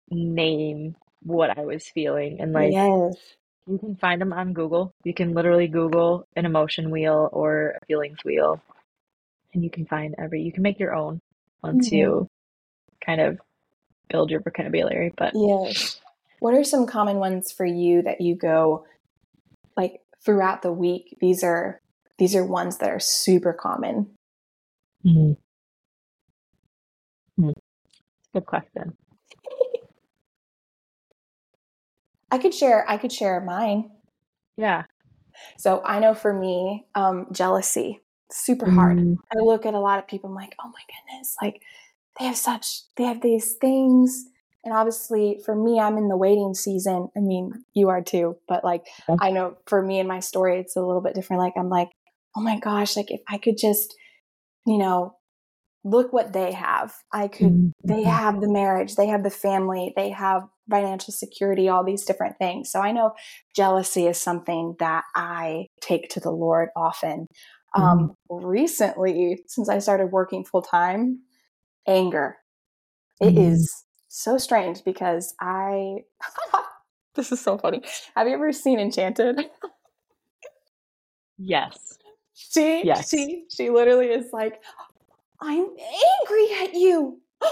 name 0.09 0.95
what 1.23 1.57
I 1.57 1.61
was 1.65 1.83
feeling. 1.87 2.39
And 2.39 2.53
like, 2.53 2.71
yes. 2.71 3.15
You 3.67 3.77
can 3.79 3.95
find 3.97 4.21
them 4.21 4.33
on 4.33 4.53
Google. 4.53 4.93
You 5.03 5.13
can 5.13 5.33
literally 5.33 5.67
Google 5.67 6.27
an 6.35 6.45
emotion 6.45 6.91
wheel 6.91 7.29
or 7.31 7.77
a 7.81 7.85
feelings 7.85 8.17
wheel, 8.23 8.61
and 9.53 9.63
you 9.63 9.69
can 9.69 9.85
find 9.85 10.15
every, 10.17 10.41
you 10.43 10.51
can 10.51 10.63
make 10.63 10.79
your 10.79 10.93
own 10.93 11.19
once 11.63 11.87
Mm-hmm. 11.87 11.95
you 11.95 12.27
kind 13.05 13.21
of 13.21 13.39
build 14.09 14.29
your 14.31 14.41
vocabulary. 14.41 15.11
But 15.17 15.33
Yes. 15.35 15.99
What 16.39 16.53
are 16.53 16.63
some 16.63 16.85
common 16.85 17.17
ones 17.17 17.51
for 17.51 17.65
you 17.65 18.01
that 18.03 18.21
you 18.21 18.35
go 18.35 18.85
like 19.77 20.01
throughout 20.23 20.61
the 20.61 20.71
week? 20.71 21.17
These 21.21 21.43
are 21.43 21.79
these 22.17 22.35
are 22.35 22.45
ones 22.45 22.77
that 22.77 22.89
are 22.89 22.99
super 22.99 23.53
common. 23.53 24.09
Mhm. 25.05 25.35
Hmm. 27.37 27.51
good 28.33 28.45
question. 28.45 28.97
I 32.31 32.37
could 32.37 32.53
share 32.53 32.85
I 32.89 32.97
could 32.97 33.11
share 33.11 33.39
mine. 33.41 33.91
Yeah. 34.57 34.83
So 35.57 35.81
I 35.83 35.99
know 35.99 36.13
for 36.13 36.33
me, 36.33 36.85
um, 36.95 37.27
jealousy, 37.31 38.01
super 38.31 38.69
hard. 38.69 38.97
Mm, 38.97 39.17
I 39.33 39.39
look 39.39 39.65
at 39.65 39.73
a 39.73 39.79
lot 39.79 39.99
of 39.99 40.07
people, 40.07 40.29
I'm 40.29 40.35
like, 40.35 40.55
oh 40.63 40.67
my 40.67 40.81
goodness, 40.87 41.35
like 41.41 41.61
they 42.19 42.25
have 42.25 42.37
such, 42.37 42.83
they 42.95 43.03
have 43.03 43.21
these 43.21 43.53
things. 43.59 44.25
And 44.63 44.73
obviously 44.73 45.41
for 45.45 45.55
me, 45.55 45.79
I'm 45.79 45.97
in 45.97 46.07
the 46.07 46.17
waiting 46.17 46.53
season. 46.53 47.09
I 47.15 47.19
mean, 47.19 47.51
you 47.73 47.89
are 47.89 48.01
too, 48.01 48.37
but 48.47 48.63
like, 48.63 48.85
Yeah. 49.07 49.17
I 49.19 49.31
know 49.31 49.57
for 49.67 49.81
me 49.81 49.99
and 49.99 50.07
my 50.07 50.19
story, 50.19 50.59
it's 50.59 50.75
a 50.75 50.81
little 50.81 51.01
bit 51.01 51.13
different. 51.13 51.41
Like, 51.41 51.53
I'm 51.57 51.69
like, 51.69 51.89
oh 52.35 52.41
my 52.41 52.59
gosh, 52.59 52.95
like 52.95 53.11
if 53.11 53.21
I 53.27 53.37
could 53.37 53.57
just, 53.57 53.93
you 54.65 54.77
know, 54.77 55.17
look 55.83 56.11
what 56.11 56.33
they 56.33 56.51
have. 56.51 56.95
I 57.13 57.27
could, 57.27 57.53
mm, 57.53 57.71
they 57.83 58.03
mhm. 58.03 58.11
have 58.11 58.41
the 58.41 58.51
marriage, 58.51 58.95
they 58.95 59.07
have 59.07 59.23
the 59.23 59.29
family, 59.29 59.93
they 59.95 60.09
have 60.09 60.43
financial 60.69 61.13
security, 61.13 61.69
all 61.69 61.83
these 61.83 62.05
different 62.05 62.37
things. 62.37 62.71
So 62.71 62.81
I 62.81 62.91
know 62.91 63.13
jealousy 63.55 64.07
is 64.07 64.19
something 64.19 64.75
that 64.79 65.03
I 65.15 65.67
take 65.81 66.09
to 66.11 66.19
the 66.19 66.31
Lord 66.31 66.69
often. 66.75 67.27
Um, 67.75 68.15
recently, 68.29 69.43
since 69.47 69.69
I 69.69 69.79
started 69.79 70.07
working 70.07 70.45
full 70.45 70.61
time, 70.61 71.19
anger. 71.87 72.37
It 73.21 73.35
Mm. 73.35 73.51
is 73.53 73.83
so 74.07 74.37
strange 74.37 74.83
because 74.83 75.33
I, 75.41 75.97
this 77.15 77.31
is 77.31 77.41
so 77.41 77.57
funny. 77.57 77.81
Have 78.15 78.27
you 78.27 78.33
ever 78.33 78.51
seen 78.53 78.79
Enchanted? 78.79 79.39
Yes. 81.37 81.97
She, 82.33 82.85
Yes. 82.85 83.09
she, 83.09 83.45
she 83.49 83.69
literally 83.69 84.07
is 84.07 84.27
like, 84.31 84.61
I'm 85.41 85.65
angry 85.65 86.47
at 86.63 86.73
you. 86.73 87.19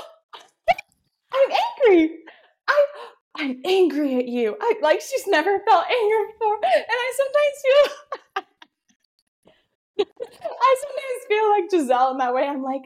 I'm 1.33 1.51
angry. 1.51 2.11
I, 2.67 2.85
I'm 3.35 3.61
angry 3.65 4.19
at 4.19 4.27
you. 4.27 4.55
I 4.59 4.75
like 4.81 5.01
she's 5.01 5.27
never 5.27 5.59
felt 5.67 5.85
anger 5.85 6.31
before, 6.31 6.55
and 6.55 6.85
I 6.89 7.13
sometimes 7.17 7.61
feel, 7.63 8.45
I 10.43 10.75
sometimes 10.81 11.27
feel 11.27 11.49
like 11.49 11.71
Giselle 11.71 12.11
in 12.11 12.17
that 12.17 12.33
way. 12.33 12.43
I'm 12.43 12.63
like, 12.63 12.83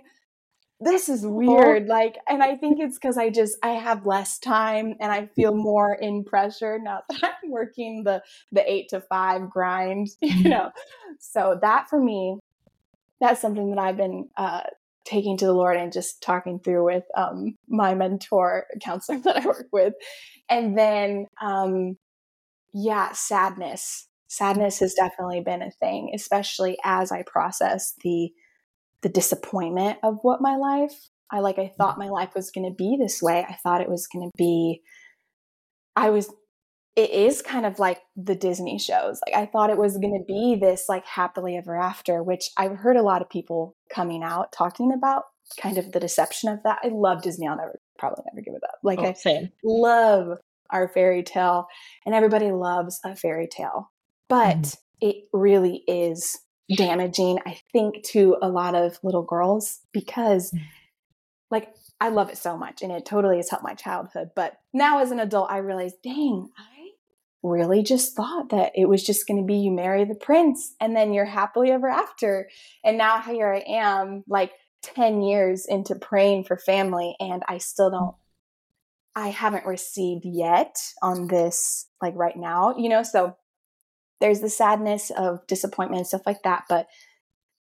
this 0.80 1.10
is 1.10 1.26
weird. 1.26 1.88
Like, 1.88 2.18
and 2.30 2.44
I 2.44 2.56
think 2.56 2.80
it's 2.80 2.98
because 2.98 3.18
I 3.18 3.30
just 3.30 3.58
I 3.64 3.70
have 3.70 4.06
less 4.06 4.38
time 4.40 4.96
and 5.00 5.12
I 5.12 5.26
feel 5.28 5.54
more 5.56 5.94
in 5.94 6.24
pressure 6.24 6.80
now 6.80 7.02
that 7.10 7.24
I'm 7.44 7.52
working 7.52 8.04
the 8.04 8.24
the 8.52 8.70
eight 8.72 8.90
to 8.90 9.02
five 9.02 9.50
grind. 9.50 10.10
You 10.22 10.50
know, 10.50 10.72
so 11.20 11.58
that 11.62 11.90
for 11.90 12.00
me, 12.02 12.38
that's 13.20 13.42
something 13.42 13.72
that 13.72 13.80
I've 13.80 13.98
been 13.98 14.30
uh, 14.38 14.62
taking 15.08 15.38
to 15.38 15.46
the 15.46 15.54
Lord 15.54 15.78
and 15.78 15.92
just 15.92 16.22
talking 16.22 16.60
through 16.60 16.86
with 16.86 17.04
um, 17.16 17.56
my 17.68 17.96
mentor 17.96 18.66
counselor 18.84 19.20
that 19.24 19.38
I 19.38 19.46
work 19.46 19.68
with, 19.72 19.94
and 20.50 20.78
then 20.78 21.28
um, 21.42 21.98
yeah, 22.74 23.12
sadness. 23.14 24.08
Sadness 24.30 24.80
has 24.80 24.94
definitely 24.94 25.40
been 25.40 25.62
a 25.62 25.72
thing, 25.72 26.12
especially 26.14 26.78
as 26.84 27.12
I 27.12 27.24
process 27.24 27.94
the 28.04 28.30
the 29.02 29.10
disappointment 29.10 30.00
of 30.04 30.18
what 30.22 30.42
my 30.42 30.56
life. 30.56 31.10
I 31.32 31.40
like 31.40 31.60
I 31.60 31.72
thought 31.78 32.00
my 32.00 32.10
life 32.10 32.32
was 32.36 32.52
going 32.52 32.70
to 32.70 32.76
be 32.76 32.98
this 32.98 33.22
way. 33.22 33.46
I 33.48 33.58
thought 33.64 33.82
it 33.82 33.90
was 33.90 34.08
going 34.08 34.28
to 34.28 34.32
be 34.38 34.82
I 35.96 36.10
was 36.10 36.30
it 36.98 37.12
is 37.12 37.42
kind 37.44 37.66
of 37.66 37.78
like 37.78 38.02
the 38.16 38.34
Disney 38.36 38.80
shows. 38.80 39.20
Like 39.26 39.36
I 39.40 39.46
thought 39.46 39.70
it 39.70 39.78
was 39.78 39.98
going 40.00 40.18
to 40.20 40.26
be 40.28 40.58
this 40.60 40.86
like 40.90 41.06
happily 41.06 41.56
ever 41.56 41.78
after, 41.80 42.24
which 42.24 42.50
I've 42.58 42.76
heard 42.76 42.98
a 42.98 43.04
lot 43.04 43.22
of 43.22 43.30
people 43.30 43.76
coming 43.94 44.24
out 44.24 44.52
talking 44.52 44.92
about 44.92 45.26
kind 45.62 45.78
of 45.78 45.92
the 45.92 46.00
deception 46.00 46.50
of 46.50 46.64
that. 46.64 46.80
I 46.84 46.88
love 46.88 47.22
Disney. 47.22 47.48
I'll 47.48 47.56
never 47.56 47.80
probably 48.00 48.24
never 48.34 48.42
give 48.44 48.56
it 48.56 48.64
up. 48.68 48.80
Like 48.84 49.00
Oh, 49.00 49.06
I 49.06 49.14
same. 49.14 49.50
love 49.64 50.40
our 50.72 50.88
fairy 50.90 51.22
tale 51.24 51.68
and 52.06 52.16
everybody 52.16 52.52
loves 52.52 53.00
a 53.06 53.16
fairy 53.16 53.48
tale. 53.48 53.92
But 54.28 54.58
Mhm. 54.58 54.78
it 55.02 55.16
really 55.32 55.84
is 55.88 56.36
damaging, 56.76 57.40
I 57.46 57.60
think, 57.72 58.04
to 58.08 58.38
a 58.42 58.50
lot 58.50 58.74
of 58.76 59.00
little 59.04 59.24
girls 59.24 59.82
because 59.94 60.52
Mhm. 60.52 60.62
like 61.52 61.74
I 62.02 62.10
love 62.10 62.30
it 62.30 62.38
so 62.38 62.58
much 62.58 62.82
and 62.82 62.92
it 62.92 63.06
totally 63.06 63.38
has 63.38 63.50
helped 63.50 63.64
my 63.64 63.74
childhood. 63.74 64.32
But 64.36 64.58
now 64.74 65.00
as 65.00 65.12
an 65.12 65.20
adult, 65.20 65.50
I 65.50 65.58
realize, 65.58 65.94
dang, 66.04 66.50
I 66.58 66.77
really 67.44 67.84
just 67.84 68.16
thought 68.16 68.50
that 68.50 68.72
it 68.76 68.90
was 68.90 69.04
just 69.04 69.28
going 69.28 69.42
to 69.42 69.46
be 69.46 69.58
you 69.58 69.72
marry 69.72 70.06
the 70.06 70.16
prince 70.16 70.76
and 70.82 70.96
then 70.96 71.14
you're 71.14 71.26
happily 71.26 71.72
ever 71.72 71.88
after. 71.88 72.50
And 72.84 72.98
now 72.98 73.22
here 73.22 73.54
I 73.54 73.64
am, 73.68 74.24
like 74.28 74.52
10 74.84 75.22
years 75.22 75.66
into 75.68 75.96
praying 75.96 76.46
for 76.46 76.58
family, 76.58 77.16
and 77.20 77.44
I 77.48 77.58
still 77.58 77.90
don't, 77.90 78.16
I 79.16 79.30
haven't 79.30 79.66
received 79.66 80.24
yet 80.26 80.76
on 81.02 81.28
this, 81.28 81.88
like 82.02 82.16
right 82.16 82.38
now, 82.38 82.76
you 82.78 82.90
know? 82.90 83.04
So 83.04 83.36
there's 84.22 84.42
the 84.42 84.50
sadness 84.50 85.12
of 85.12 85.46
disappointment 85.48 86.00
and 86.00 86.08
stuff 86.08 86.22
like 86.26 86.44
that. 86.44 86.64
But 86.70 86.88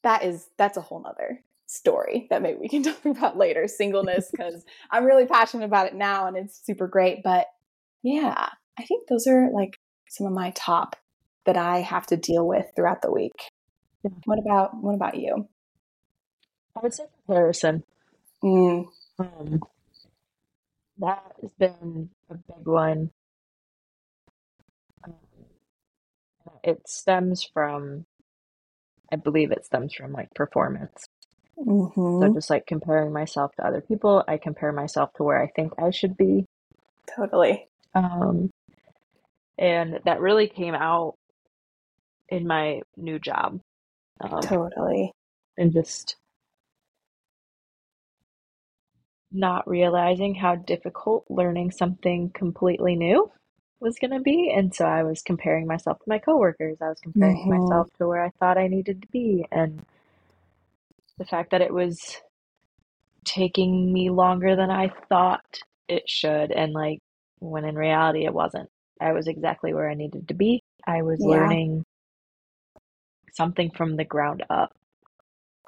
that 0.02 0.24
is, 0.24 0.46
that's 0.58 0.76
a 0.76 0.82
whole 0.82 1.02
nother 1.02 1.40
story 1.66 2.26
that 2.30 2.42
maybe 2.42 2.58
we 2.60 2.68
can 2.68 2.82
talk 2.84 3.04
about 3.04 3.36
later 3.36 3.66
singleness 3.66 4.28
because 4.30 4.64
i'm 4.92 5.04
really 5.04 5.26
passionate 5.26 5.64
about 5.64 5.86
it 5.86 5.96
now 5.96 6.26
and 6.26 6.36
it's 6.36 6.64
super 6.64 6.86
great 6.86 7.22
but 7.24 7.46
yeah 8.04 8.48
i 8.78 8.84
think 8.84 9.08
those 9.08 9.26
are 9.26 9.50
like 9.52 9.78
some 10.08 10.26
of 10.26 10.32
my 10.32 10.50
top 10.52 10.96
that 11.46 11.56
i 11.56 11.80
have 11.80 12.06
to 12.06 12.16
deal 12.16 12.46
with 12.46 12.66
throughout 12.76 13.02
the 13.02 13.12
week 13.12 13.50
Yeah. 14.04 14.10
what 14.24 14.38
about 14.38 14.76
what 14.76 14.94
about 14.94 15.16
you 15.18 15.48
I 16.76 16.80
would 16.82 16.94
say 16.94 17.04
comparison. 17.26 17.84
mm, 18.44 18.86
Um, 19.18 19.60
that 20.98 21.22
has 21.40 21.50
been 21.58 22.10
a 22.30 22.34
big 22.34 22.66
one. 22.66 23.10
Um, 25.04 25.14
it 26.64 26.88
stems 26.88 27.44
from, 27.54 28.06
I 29.12 29.16
believe 29.16 29.52
it 29.52 29.66
stems 29.66 29.94
from 29.94 30.12
like 30.12 30.34
performance. 30.34 31.06
So 32.20 32.28
hmm 32.28 32.34
just 32.34 32.50
like 32.50 32.66
comparing 32.66 33.12
myself 33.12 33.52
to 33.56 33.66
other 33.66 33.80
people, 33.82 34.24
I 34.28 34.38
compare 34.38 34.72
myself 34.72 35.10
to 35.16 35.24
where 35.24 35.42
I 35.42 35.48
think 35.56 35.72
I 35.78 35.90
should 35.90 36.16
be. 36.16 36.46
totally 37.14 37.68
Um, 37.94 38.50
and 39.58 40.00
that 40.04 40.20
really 40.20 40.48
came 40.48 40.74
out 40.74 41.14
in 42.28 42.46
my 42.46 42.82
new 42.96 43.18
job. 43.18 43.60
Um, 44.20 44.42
totally 44.42 45.12
and 45.58 45.72
just 45.72 46.16
not 49.32 49.68
realizing 49.68 50.34
how 50.34 50.54
difficult 50.56 51.24
learning 51.28 51.70
something 51.70 52.30
completely 52.30 52.96
new 52.96 53.30
was 53.80 53.98
going 54.00 54.12
to 54.12 54.20
be. 54.20 54.52
And 54.54 54.74
so 54.74 54.84
I 54.86 55.02
was 55.02 55.22
comparing 55.22 55.66
myself 55.66 55.98
to 55.98 56.04
my 56.08 56.18
coworkers. 56.18 56.78
I 56.80 56.88
was 56.88 57.00
comparing 57.00 57.42
Mhm. 57.44 57.48
myself 57.48 57.88
to 57.98 58.06
where 58.08 58.24
I 58.24 58.30
thought 58.38 58.58
I 58.58 58.68
needed 58.68 59.02
to 59.02 59.08
be. 59.08 59.46
And 59.50 59.84
the 61.18 61.24
fact 61.24 61.50
that 61.50 61.62
it 61.62 61.72
was 61.72 62.16
taking 63.24 63.92
me 63.92 64.10
longer 64.10 64.56
than 64.56 64.70
I 64.70 64.88
thought 65.08 65.60
it 65.88 66.08
should. 66.08 66.52
And 66.52 66.72
like, 66.72 67.00
when 67.40 67.64
in 67.64 67.76
reality, 67.76 68.24
it 68.24 68.34
wasn't. 68.34 68.68
I 69.00 69.12
was 69.12 69.28
exactly 69.28 69.74
where 69.74 69.90
I 69.90 69.94
needed 69.94 70.28
to 70.28 70.34
be. 70.34 70.62
I 70.86 71.02
was 71.02 71.20
Yeah. 71.20 71.26
learning 71.26 71.84
something 73.34 73.70
from 73.76 73.96
the 73.96 74.04
ground 74.04 74.44
up 74.50 74.72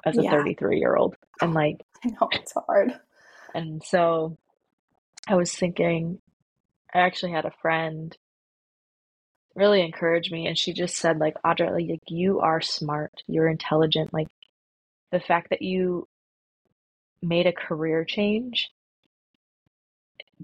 as 0.05 0.17
a 0.17 0.23
Yeah. 0.23 0.31
33 0.31 0.79
year 0.79 0.95
old. 0.95 1.15
And 1.41 1.53
like, 1.53 1.77
i 2.05 2.09
know 2.09 2.29
it's 2.33 2.53
hard 2.53 2.93
And 3.53 3.83
so 3.83 4.37
I 5.27 5.35
was 5.35 5.53
thinking, 5.53 6.19
I 6.93 6.99
actually 7.01 7.33
had 7.33 7.45
a 7.45 7.53
friend 7.61 8.15
really 9.55 9.81
encourage 9.81 10.31
me, 10.31 10.47
and 10.47 10.57
she 10.57 10.73
just 10.73 10.97
said, 10.97 11.19
like, 11.19 11.35
Audra, 11.45 11.71
like, 11.73 12.01
you 12.07 12.39
are 12.41 12.61
smart, 12.61 13.11
you're 13.27 13.49
intelligent. 13.49 14.13
Like, 14.13 14.27
the 15.11 15.19
fact 15.19 15.49
that 15.51 15.61
you 15.61 16.07
made 17.21 17.47
a 17.47 17.53
career 17.53 18.05
change, 18.05 18.69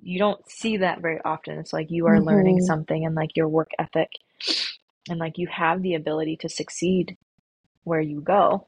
you 0.01 0.19
don't 0.19 0.47
see 0.49 0.77
that 0.77 1.01
very 1.01 1.19
often. 1.23 1.57
It's 1.57 1.73
like 1.73 1.89
you 1.89 2.07
are 2.07 2.19
learning 2.21 2.59
Mhm. 2.59 2.65
something 2.65 3.05
and 3.05 3.15
like 3.15 3.35
your 3.35 3.47
work 3.47 3.71
ethic, 3.79 4.11
and 5.09 5.19
like 5.19 5.37
you 5.37 5.47
have 5.47 5.81
the 5.81 5.95
ability 5.95 6.37
to 6.37 6.49
succeed 6.49 7.17
where 7.83 8.01
you 8.01 8.21
go. 8.21 8.67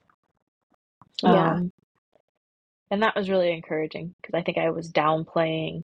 Yeah. 1.23 1.53
Um, 1.55 1.71
and 2.89 3.03
that 3.03 3.15
was 3.15 3.29
really 3.29 3.51
encouraging 3.51 4.15
because 4.21 4.33
I 4.33 4.43
think 4.43 4.57
I 4.57 4.69
was 4.69 4.91
downplaying 4.91 5.83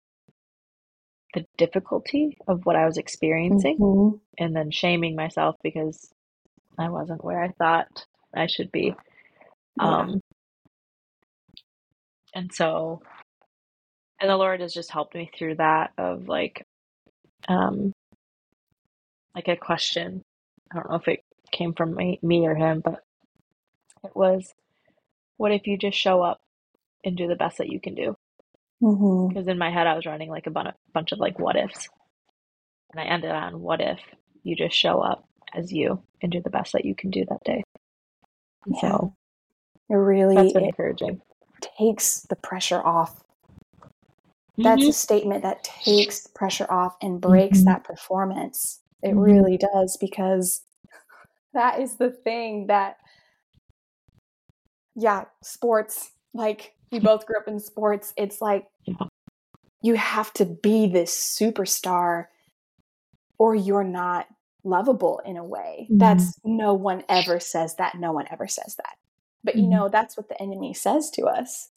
the 1.33 1.45
difficulty 1.57 2.37
of 2.47 2.65
what 2.65 2.75
I 2.75 2.85
was 2.85 2.97
experiencing 2.97 3.77
mm-hmm. 3.79 4.17
and 4.37 4.55
then 4.55 4.71
shaming 4.71 5.15
myself 5.15 5.55
because 5.63 6.13
I 6.77 6.89
wasn't 6.89 7.23
where 7.23 7.41
I 7.41 7.49
thought 7.49 8.05
I 8.33 8.47
should 8.47 8.71
be. 8.71 8.95
Yeah. 9.77 9.85
Um, 9.85 10.21
and 12.35 12.53
so, 12.53 13.01
and 14.23 14.29
the 14.29 14.37
Lord 14.37 14.61
has 14.61 14.73
just 14.73 14.89
helped 14.89 15.13
me 15.13 15.29
through 15.37 15.55
that 15.55 15.91
of 15.97 16.29
like, 16.29 16.65
um, 17.49 17.91
like 19.35 19.49
a 19.49 19.57
question. 19.57 20.23
I 20.71 20.75
don't 20.75 20.89
know 20.89 20.95
if 20.95 21.09
it 21.09 21.25
came 21.51 21.73
from 21.73 21.93
me, 21.93 22.19
me 22.23 22.47
or 22.47 22.55
him, 22.55 22.81
but 22.83 23.03
it 24.05 24.15
was, 24.15 24.53
what 25.35 25.51
if 25.51 25.67
you 25.67 25.77
just 25.77 25.97
show 25.97 26.21
up 26.21 26.39
and 27.03 27.17
do 27.17 27.27
the 27.27 27.35
best 27.35 27.57
that 27.57 27.69
you 27.69 27.81
can 27.81 27.95
do? 27.95 28.15
Because 28.79 28.97
mm-hmm. 28.97 29.49
in 29.49 29.57
my 29.57 29.71
head, 29.71 29.87
I 29.87 29.95
was 29.95 30.05
running 30.05 30.29
like 30.29 30.47
a 30.47 30.51
bunch 30.51 31.11
of 31.11 31.19
like 31.19 31.37
what 31.37 31.57
ifs. 31.57 31.89
And 32.91 33.01
I 33.01 33.03
ended 33.03 33.31
on 33.31 33.59
what 33.59 33.81
if 33.81 33.99
you 34.43 34.55
just 34.55 34.77
show 34.77 35.01
up 35.01 35.27
as 35.53 35.73
you 35.73 36.01
and 36.21 36.31
do 36.31 36.41
the 36.41 36.49
best 36.49 36.71
that 36.73 36.85
you 36.85 36.95
can 36.95 37.09
do 37.09 37.25
that 37.29 37.43
day. 37.43 37.63
Yeah. 38.67 38.79
So 38.79 39.15
it 39.89 39.95
really 39.95 40.35
that's 40.35 40.55
encouraging. 40.55 41.21
Takes 41.77 42.21
the 42.29 42.37
pressure 42.37 42.81
off. 42.81 43.22
That's 44.57 44.81
mm-hmm. 44.81 44.89
a 44.89 44.93
statement 44.93 45.43
that 45.43 45.63
takes 45.63 46.23
the 46.23 46.29
pressure 46.29 46.71
off 46.71 46.95
and 47.01 47.19
breaks 47.19 47.59
mm-hmm. 47.59 47.65
that 47.65 47.83
performance. 47.83 48.79
It 49.01 49.09
mm-hmm. 49.09 49.19
really 49.19 49.57
does 49.57 49.97
because 49.99 50.61
that 51.53 51.79
is 51.79 51.95
the 51.95 52.11
thing 52.11 52.67
that 52.67 52.97
yeah, 54.95 55.25
sports, 55.41 56.11
like 56.33 56.73
we 56.91 56.99
both 56.99 57.25
grew 57.25 57.37
up 57.37 57.47
in 57.47 57.59
sports. 57.59 58.13
It's 58.15 58.41
like 58.41 58.67
you 59.81 59.95
have 59.95 60.31
to 60.33 60.45
be 60.45 60.87
this 60.87 61.13
superstar 61.13 62.27
or 63.37 63.55
you're 63.55 63.83
not 63.83 64.27
lovable 64.63 65.21
in 65.25 65.37
a 65.37 65.43
way. 65.43 65.87
Mm-hmm. 65.89 65.97
That's 65.97 66.39
no 66.43 66.73
one 66.73 67.03
ever 67.09 67.39
says 67.39 67.75
that. 67.75 67.95
No 67.95 68.11
one 68.11 68.25
ever 68.31 68.47
says 68.47 68.75
that. 68.75 68.95
But 69.43 69.55
you 69.55 69.63
mm-hmm. 69.63 69.71
know, 69.71 69.89
that's 69.89 70.15
what 70.15 70.29
the 70.29 70.41
enemy 70.41 70.73
says 70.73 71.09
to 71.11 71.23
us. 71.23 71.69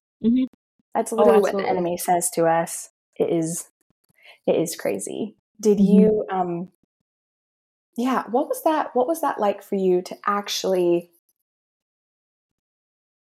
Mm-hmm. 0.97 1.00
That's 1.00 1.12
oh, 1.12 1.17
literally 1.17 1.38
oh, 1.38 1.41
what 1.41 1.57
the 1.57 1.69
enemy 1.69 1.97
says 1.97 2.31
to 2.31 2.47
us. 2.47 2.91
It 3.17 3.31
is 3.31 3.69
it 4.47 4.57
is 4.57 4.76
crazy. 4.76 5.37
Did 5.61 5.79
mm-hmm. 5.79 5.99
you 5.99 6.26
um 6.31 6.69
yeah, 7.97 8.25
what 8.31 8.49
was 8.49 8.62
that 8.65 8.95
what 8.95 9.07
was 9.07 9.21
that 9.21 9.41
like 9.41 9.62
for 9.62 9.76
you 9.76 10.03
to 10.03 10.17
actually 10.26 11.11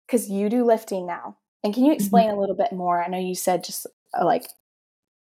cuz 0.07 0.29
you 0.29 0.49
do 0.49 0.65
lifting 0.65 1.05
now. 1.05 1.37
And 1.63 1.73
can 1.73 1.85
you 1.85 1.91
mm-hmm. 1.91 2.01
explain 2.01 2.29
a 2.29 2.39
little 2.39 2.55
bit 2.55 2.73
more? 2.73 3.01
I 3.01 3.07
know 3.07 3.17
you 3.17 3.35
said 3.35 3.63
just 3.63 3.87
uh, 4.19 4.25
like 4.25 4.45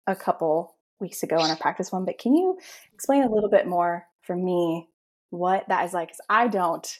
a 0.06 0.16
couple 0.16 0.76
weeks 1.00 1.24
ago 1.24 1.38
in 1.38 1.50
our 1.50 1.56
practice 1.56 1.92
one, 1.92 2.06
but 2.06 2.18
can 2.18 2.36
you 2.36 2.58
explain 2.94 3.24
a 3.24 3.32
little 3.32 3.50
bit 3.50 3.68
more 3.68 4.08
for 4.24 4.36
me 4.36 4.90
what 5.30 5.68
that 5.68 5.86
is 5.86 5.94
like 5.94 6.10
because 6.10 6.22
i 6.30 6.48
don't 6.48 7.00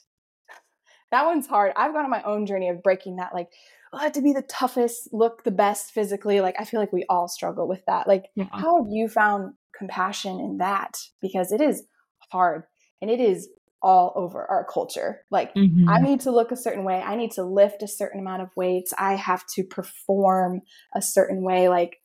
that 1.12 1.26
one's 1.26 1.48
hard 1.48 1.72
i've 1.76 1.94
gone 1.94 2.04
on 2.04 2.10
my 2.10 2.24
own 2.24 2.46
journey 2.46 2.70
of 2.70 2.84
breaking 2.84 3.18
that 3.18 3.34
like 3.34 3.50
oh, 3.98 4.02
I 4.02 4.04
have 4.04 4.14
to 4.14 4.22
be 4.22 4.34
the 4.34 4.42
toughest 4.44 5.10
look 5.12 5.44
the 5.44 5.52
best 5.52 5.92
physically 5.92 6.42
like 6.42 6.56
i 6.60 6.66
feel 6.66 6.80
like 6.80 6.94
we 6.94 7.06
all 7.10 7.28
struggle 7.28 7.68
with 7.68 7.84
that 7.88 8.08
like 8.08 8.26
yeah. 8.36 8.46
how 8.52 8.84
have 8.84 8.92
you 8.92 9.08
found 9.08 9.54
compassion 9.78 10.40
in 10.40 10.58
that 10.58 10.98
because 11.22 11.52
it 11.52 11.62
is 11.62 11.84
hard 12.32 12.64
and 13.02 13.12
it 13.12 13.20
is 13.20 13.50
all 13.82 14.12
over 14.16 14.44
our 14.50 14.66
culture 14.66 15.22
like 15.30 15.54
mm-hmm. 15.54 15.88
i 15.88 16.00
need 16.00 16.20
to 16.20 16.32
look 16.32 16.52
a 16.52 16.58
certain 16.58 16.84
way 16.84 17.02
i 17.02 17.16
need 17.16 17.32
to 17.32 17.44
lift 17.44 17.84
a 17.84 17.88
certain 17.88 18.20
amount 18.20 18.42
of 18.42 18.50
weights 18.56 18.94
i 18.98 19.14
have 19.14 19.46
to 19.46 19.64
perform 19.64 20.62
a 20.96 21.02
certain 21.02 21.44
way 21.44 21.70
like 21.70 21.98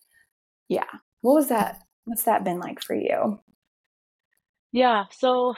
yeah 0.68 0.84
what 1.22 1.34
was 1.34 1.48
that 1.48 1.78
what's 2.04 2.24
that 2.24 2.44
been 2.44 2.60
like 2.60 2.82
for 2.82 2.94
you 2.94 3.38
yeah, 4.72 5.04
so 5.10 5.54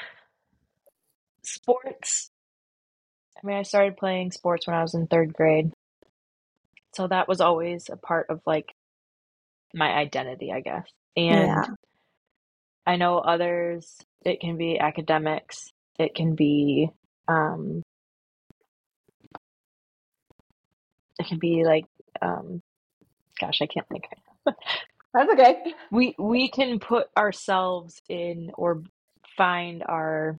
sports. 1.44 2.30
I 3.36 3.46
mean, 3.46 3.56
I 3.56 3.62
started 3.62 3.96
playing 3.96 4.32
sports 4.32 4.66
when 4.66 4.76
I 4.76 4.82
was 4.82 4.94
in 4.94 5.06
third 5.06 5.32
grade. 5.32 5.70
So 6.94 7.08
that 7.08 7.28
was 7.28 7.40
always 7.40 7.88
a 7.90 7.96
part 7.96 8.26
of 8.30 8.40
like 8.46 8.72
my 9.74 9.92
identity, 9.92 10.52
I 10.52 10.60
guess. 10.60 10.86
And 11.16 11.46
yeah. 11.48 11.64
I 12.86 12.96
know 12.96 13.18
others, 13.18 13.98
it 14.24 14.40
can 14.40 14.56
be 14.56 14.78
academics, 14.78 15.72
it 15.98 16.14
can 16.14 16.34
be, 16.34 16.90
um, 17.28 17.82
it 21.18 21.26
can 21.26 21.38
be 21.38 21.64
like, 21.64 21.86
um, 22.20 22.62
gosh, 23.40 23.60
I 23.62 23.66
can't 23.66 23.88
think. 23.88 24.04
That's 25.14 25.32
okay. 25.32 25.74
We 25.92 26.14
we 26.18 26.48
can 26.48 26.80
put 26.80 27.06
ourselves 27.16 28.02
in 28.08 28.50
or 28.54 28.82
find 29.36 29.84
our 29.86 30.36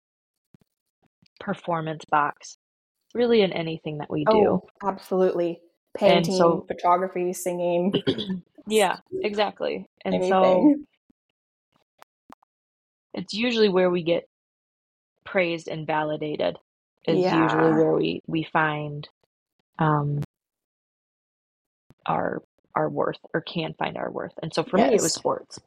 performance 1.38 2.04
box 2.10 2.58
really 3.14 3.42
in 3.42 3.52
anything 3.52 3.98
that 3.98 4.10
we 4.10 4.24
do. 4.24 4.32
Oh, 4.36 4.68
absolutely. 4.84 5.60
Painting, 5.96 6.36
so, 6.36 6.64
photography, 6.66 7.32
singing. 7.32 7.94
yeah, 8.66 8.98
exactly. 9.22 9.86
And 10.04 10.14
anything. 10.14 10.30
so 10.30 10.74
it's 13.14 13.32
usually 13.32 13.68
where 13.68 13.90
we 13.90 14.02
get 14.02 14.28
praised 15.24 15.68
and 15.68 15.86
validated 15.86 16.58
is 17.06 17.18
yeah. 17.18 17.42
usually 17.42 17.72
where 17.72 17.92
we 17.92 18.22
we 18.26 18.44
find 18.44 19.08
um 19.78 20.22
our 22.06 22.42
our 22.74 22.88
worth 22.88 23.18
or 23.32 23.40
can 23.40 23.74
find 23.74 23.96
our 23.96 24.10
worth. 24.10 24.32
And 24.42 24.52
so 24.52 24.64
for 24.64 24.78
yes. 24.78 24.90
me 24.90 24.96
it 24.96 25.02
was 25.02 25.12
sports. 25.14 25.60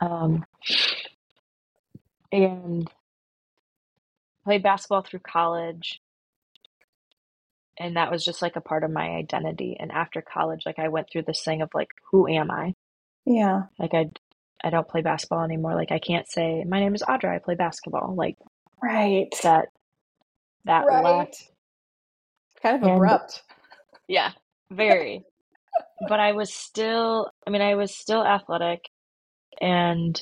Um 0.00 0.44
and 2.32 2.90
played 4.44 4.62
basketball 4.62 5.02
through 5.02 5.20
college 5.20 6.00
and 7.78 7.96
that 7.96 8.10
was 8.10 8.24
just 8.24 8.42
like 8.42 8.56
a 8.56 8.60
part 8.60 8.84
of 8.84 8.90
my 8.90 9.08
identity 9.10 9.76
and 9.78 9.92
after 9.92 10.22
college 10.22 10.62
like 10.66 10.78
i 10.78 10.88
went 10.88 11.08
through 11.10 11.22
this 11.22 11.42
thing 11.44 11.62
of 11.62 11.70
like 11.74 11.88
who 12.10 12.28
am 12.28 12.50
i 12.50 12.74
yeah 13.24 13.62
like 13.78 13.94
i 13.94 14.08
i 14.62 14.70
don't 14.70 14.88
play 14.88 15.02
basketball 15.02 15.42
anymore 15.42 15.74
like 15.74 15.92
i 15.92 15.98
can't 15.98 16.28
say 16.28 16.64
my 16.64 16.80
name 16.80 16.94
is 16.94 17.02
audra 17.02 17.34
i 17.34 17.38
play 17.38 17.54
basketball 17.54 18.14
like 18.14 18.36
right 18.82 19.28
that 19.42 19.68
that 20.64 20.84
right. 20.86 21.34
kind 22.62 22.76
of 22.76 22.82
and, 22.82 22.92
abrupt 22.92 23.42
yeah 24.06 24.32
very 24.70 25.22
but 26.08 26.20
i 26.20 26.32
was 26.32 26.52
still 26.52 27.30
i 27.46 27.50
mean 27.50 27.62
i 27.62 27.74
was 27.74 27.94
still 27.94 28.24
athletic 28.24 28.88
and 29.60 30.20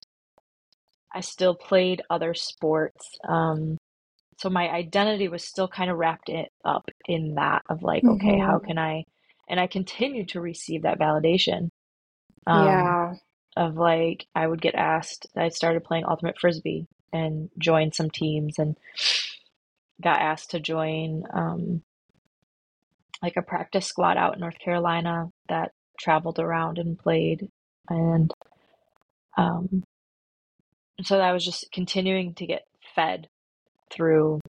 I 1.16 1.20
still 1.20 1.54
played 1.54 2.02
other 2.10 2.34
sports. 2.34 3.08
Um, 3.26 3.78
so 4.36 4.50
my 4.50 4.68
identity 4.68 5.28
was 5.28 5.44
still 5.44 5.68
kind 5.68 5.90
of 5.90 5.96
wrapped 5.96 6.28
it 6.28 6.50
up 6.64 6.88
in 7.06 7.34
that 7.36 7.62
of 7.68 7.82
like, 7.82 8.02
mm-hmm. 8.02 8.26
okay, 8.26 8.38
how 8.38 8.58
can 8.58 8.78
I? 8.78 9.04
And 9.48 9.58
I 9.58 9.66
continued 9.66 10.30
to 10.30 10.40
receive 10.40 10.82
that 10.82 10.98
validation. 10.98 11.70
Um, 12.46 12.66
yeah. 12.66 13.14
Of 13.56 13.76
like, 13.76 14.26
I 14.34 14.46
would 14.46 14.60
get 14.60 14.74
asked. 14.74 15.26
I 15.34 15.48
started 15.48 15.84
playing 15.84 16.04
ultimate 16.06 16.38
frisbee 16.38 16.86
and 17.12 17.48
joined 17.58 17.94
some 17.94 18.10
teams 18.10 18.58
and 18.58 18.76
got 20.02 20.20
asked 20.20 20.50
to 20.50 20.60
join 20.60 21.24
um, 21.32 21.82
like 23.22 23.36
a 23.38 23.42
practice 23.42 23.86
squad 23.86 24.18
out 24.18 24.34
in 24.34 24.40
North 24.40 24.58
Carolina 24.58 25.30
that 25.48 25.72
traveled 25.98 26.38
around 26.38 26.76
and 26.76 26.98
played 26.98 27.48
and 27.88 28.30
um, 29.38 29.82
so 31.02 31.18
I 31.18 31.32
was 31.32 31.44
just 31.44 31.66
continuing 31.72 32.34
to 32.34 32.46
get 32.46 32.66
fed 32.94 33.28
through 33.90 34.40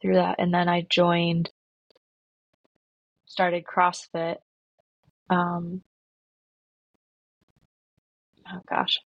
through 0.00 0.14
that. 0.14 0.36
And 0.38 0.52
then 0.52 0.68
I 0.68 0.86
joined 0.88 1.50
started 3.26 3.64
CrossFit 3.64 4.36
um 5.30 5.82
oh 8.46 8.60
gosh 8.68 8.98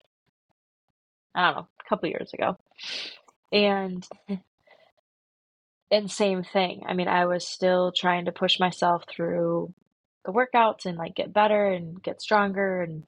I 1.34 1.46
don't 1.46 1.56
know 1.56 1.68
a 1.84 1.88
couple 1.88 2.08
years 2.08 2.32
ago. 2.32 2.56
And 3.52 4.04
and 5.90 6.10
same 6.10 6.42
thing. 6.42 6.82
I 6.86 6.94
mean 6.94 7.08
I 7.08 7.26
was 7.26 7.46
still 7.46 7.92
trying 7.92 8.24
to 8.24 8.32
push 8.32 8.58
myself 8.58 9.04
through 9.08 9.72
the 10.24 10.32
workouts 10.32 10.86
and 10.86 10.98
like 10.98 11.14
get 11.14 11.32
better 11.32 11.68
and 11.68 12.02
get 12.02 12.20
stronger 12.20 12.82
and 12.82 13.04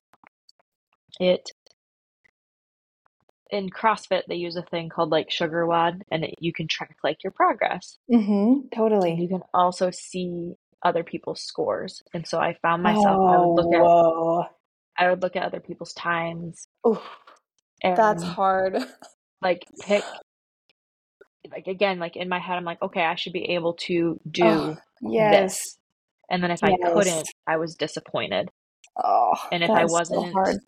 it 1.19 1.51
in 3.51 3.71
CrossFit 3.71 4.23
they 4.29 4.37
use 4.37 4.57
a 4.57 4.63
thing 4.63 4.89
called 4.89 5.11
like 5.11 5.31
Sugar 5.31 5.67
WOD, 5.67 6.03
and 6.11 6.25
it, 6.25 6.35
you 6.39 6.53
can 6.53 6.69
track 6.69 6.97
like 7.03 7.23
your 7.25 7.31
progress. 7.33 7.99
Mm-hmm, 8.11 8.69
totally. 8.75 9.13
And 9.13 9.23
you 9.23 9.29
can 9.29 9.43
also 9.55 9.91
see 9.91 10.55
other 10.83 11.03
people's 11.03 11.43
scores, 11.43 12.03
and 12.15 12.27
so 12.27 12.39
I 12.39 12.57
found 12.63 12.83
myself 12.83 13.07
oh, 13.07 13.27
I 13.27 13.39
would 13.39 13.55
look 13.55 13.75
at 13.75 13.81
whoa. 13.81 14.45
I 14.99 15.11
would 15.11 15.23
look 15.23 15.37
at 15.37 15.45
other 15.45 15.61
people's 15.61 15.93
times. 15.93 16.67
Oh, 16.85 17.03
that's 17.83 18.23
hard. 18.23 18.79
Like 19.41 19.65
pick 19.87 20.03
like 21.49 21.69
again 21.69 22.01
like 22.01 22.17
in 22.17 22.29
my 22.29 22.41
head 22.41 22.57
I'm 22.57 22.65
like 22.65 22.83
okay 22.83 23.05
I 23.05 23.15
should 23.15 23.33
be 23.33 23.51
able 23.51 23.75
to 23.75 24.19
do 24.29 24.45
oh, 24.45 24.77
yes. 25.01 25.33
this, 25.33 25.79
and 26.29 26.43
then 26.43 26.51
if 26.51 26.59
yes. 26.61 26.77
I 26.85 26.91
couldn't 26.93 27.29
I 27.47 27.57
was 27.57 27.77
disappointed. 27.77 28.51
Oh, 29.01 29.35
and 29.53 29.63
if 29.63 29.71
I 29.71 29.85
wasn't 29.85 30.33
so 30.33 30.59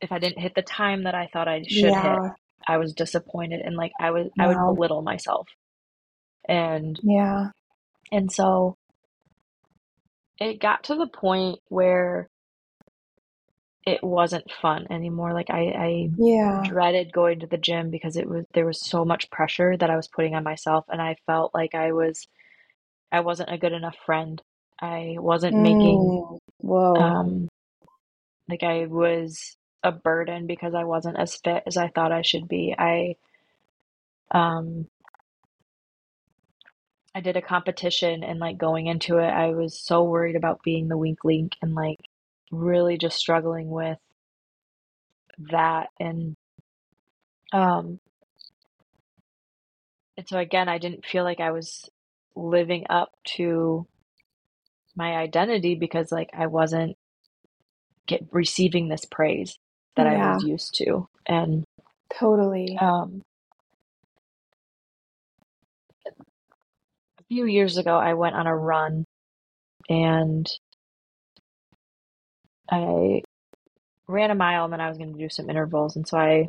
if 0.00 0.12
I 0.12 0.18
didn't 0.18 0.40
hit 0.40 0.54
the 0.54 0.62
time 0.62 1.04
that 1.04 1.14
I 1.14 1.28
thought 1.32 1.48
I 1.48 1.64
should 1.66 1.94
Yeah. 1.94 2.02
hit, 2.02 2.22
I 2.66 2.76
was 2.78 2.92
disappointed 2.94 3.60
and 3.60 3.76
like 3.76 3.92
I 4.00 4.10
was 4.10 4.28
I 4.38 4.48
would 4.48 4.64
belittle 4.64 5.02
myself. 5.02 5.48
And 6.48 7.00
Yeah. 7.02 7.50
and 8.12 8.30
so 8.32 8.76
it 10.38 10.60
got 10.60 10.84
to 10.84 10.94
the 10.94 11.08
point 11.08 11.58
where 11.68 12.28
it 13.86 14.02
wasn't 14.04 14.50
fun 14.62 14.86
anymore. 14.90 15.32
Like 15.32 15.50
I, 15.50 15.60
I 15.76 16.10
Yeah. 16.16 16.62
dreaded 16.62 17.12
going 17.12 17.40
to 17.40 17.46
the 17.46 17.56
gym 17.58 17.90
because 17.90 18.16
it 18.16 18.28
was 18.28 18.44
there 18.54 18.66
was 18.66 18.80
so 18.84 19.04
much 19.04 19.30
pressure 19.30 19.76
that 19.76 19.90
I 19.90 19.96
was 19.96 20.08
putting 20.08 20.34
on 20.34 20.44
myself 20.44 20.84
and 20.88 21.00
I 21.00 21.16
felt 21.26 21.54
like 21.54 21.74
I 21.74 21.92
was 21.92 22.26
I 23.12 23.20
wasn't 23.20 23.52
a 23.52 23.58
good 23.58 23.72
enough 23.72 23.96
friend. 24.06 24.42
I 24.80 25.16
wasn't 25.18 25.58
making 25.58 26.20
Mm. 26.20 26.38
Whoa. 26.58 26.98
um 27.00 27.48
like 28.48 28.62
I 28.64 28.86
was 28.86 29.57
a 29.82 29.92
burden 29.92 30.46
because 30.46 30.74
I 30.74 30.84
wasn't 30.84 31.18
as 31.18 31.36
fit 31.36 31.62
as 31.66 31.76
I 31.76 31.88
thought 31.88 32.12
I 32.12 32.22
should 32.22 32.48
be. 32.48 32.74
I 32.76 33.16
um 34.30 34.86
I 37.14 37.20
did 37.20 37.36
a 37.36 37.42
competition 37.42 38.22
and 38.22 38.38
like 38.38 38.58
going 38.58 38.86
into 38.86 39.18
it, 39.18 39.28
I 39.28 39.48
was 39.50 39.78
so 39.78 40.04
worried 40.04 40.36
about 40.36 40.62
being 40.62 40.88
the 40.88 40.96
weak 40.96 41.24
link 41.24 41.56
and 41.62 41.74
like 41.74 41.98
really 42.50 42.98
just 42.98 43.18
struggling 43.18 43.70
with 43.70 43.98
that 45.50 45.88
and 46.00 46.36
um 47.52 48.00
and 50.16 50.28
so 50.28 50.38
again, 50.38 50.68
I 50.68 50.78
didn't 50.78 51.06
feel 51.06 51.22
like 51.22 51.38
I 51.38 51.52
was 51.52 51.88
living 52.34 52.86
up 52.90 53.12
to 53.36 53.86
my 54.96 55.12
identity 55.14 55.76
because 55.76 56.10
like 56.10 56.30
I 56.36 56.48
wasn't 56.48 56.96
get 58.06 58.26
receiving 58.32 58.88
this 58.88 59.04
praise 59.04 59.58
that 59.98 60.08
I 60.08 60.18
was 60.18 60.44
used 60.44 60.76
to. 60.76 61.08
And 61.28 61.64
Totally. 62.18 62.78
um 62.80 63.22
a 67.20 67.24
few 67.28 67.46
years 67.46 67.78
ago 67.78 67.96
I 67.98 68.14
went 68.14 68.36
on 68.36 68.46
a 68.46 68.56
run 68.56 69.04
and 69.90 70.48
I 72.70 73.22
ran 74.08 74.30
a 74.30 74.34
mile 74.36 74.64
and 74.64 74.72
then 74.72 74.80
I 74.80 74.88
was 74.88 74.98
going 74.98 75.12
to 75.12 75.18
do 75.18 75.28
some 75.30 75.50
intervals 75.50 75.96
and 75.96 76.08
so 76.08 76.18
I 76.18 76.48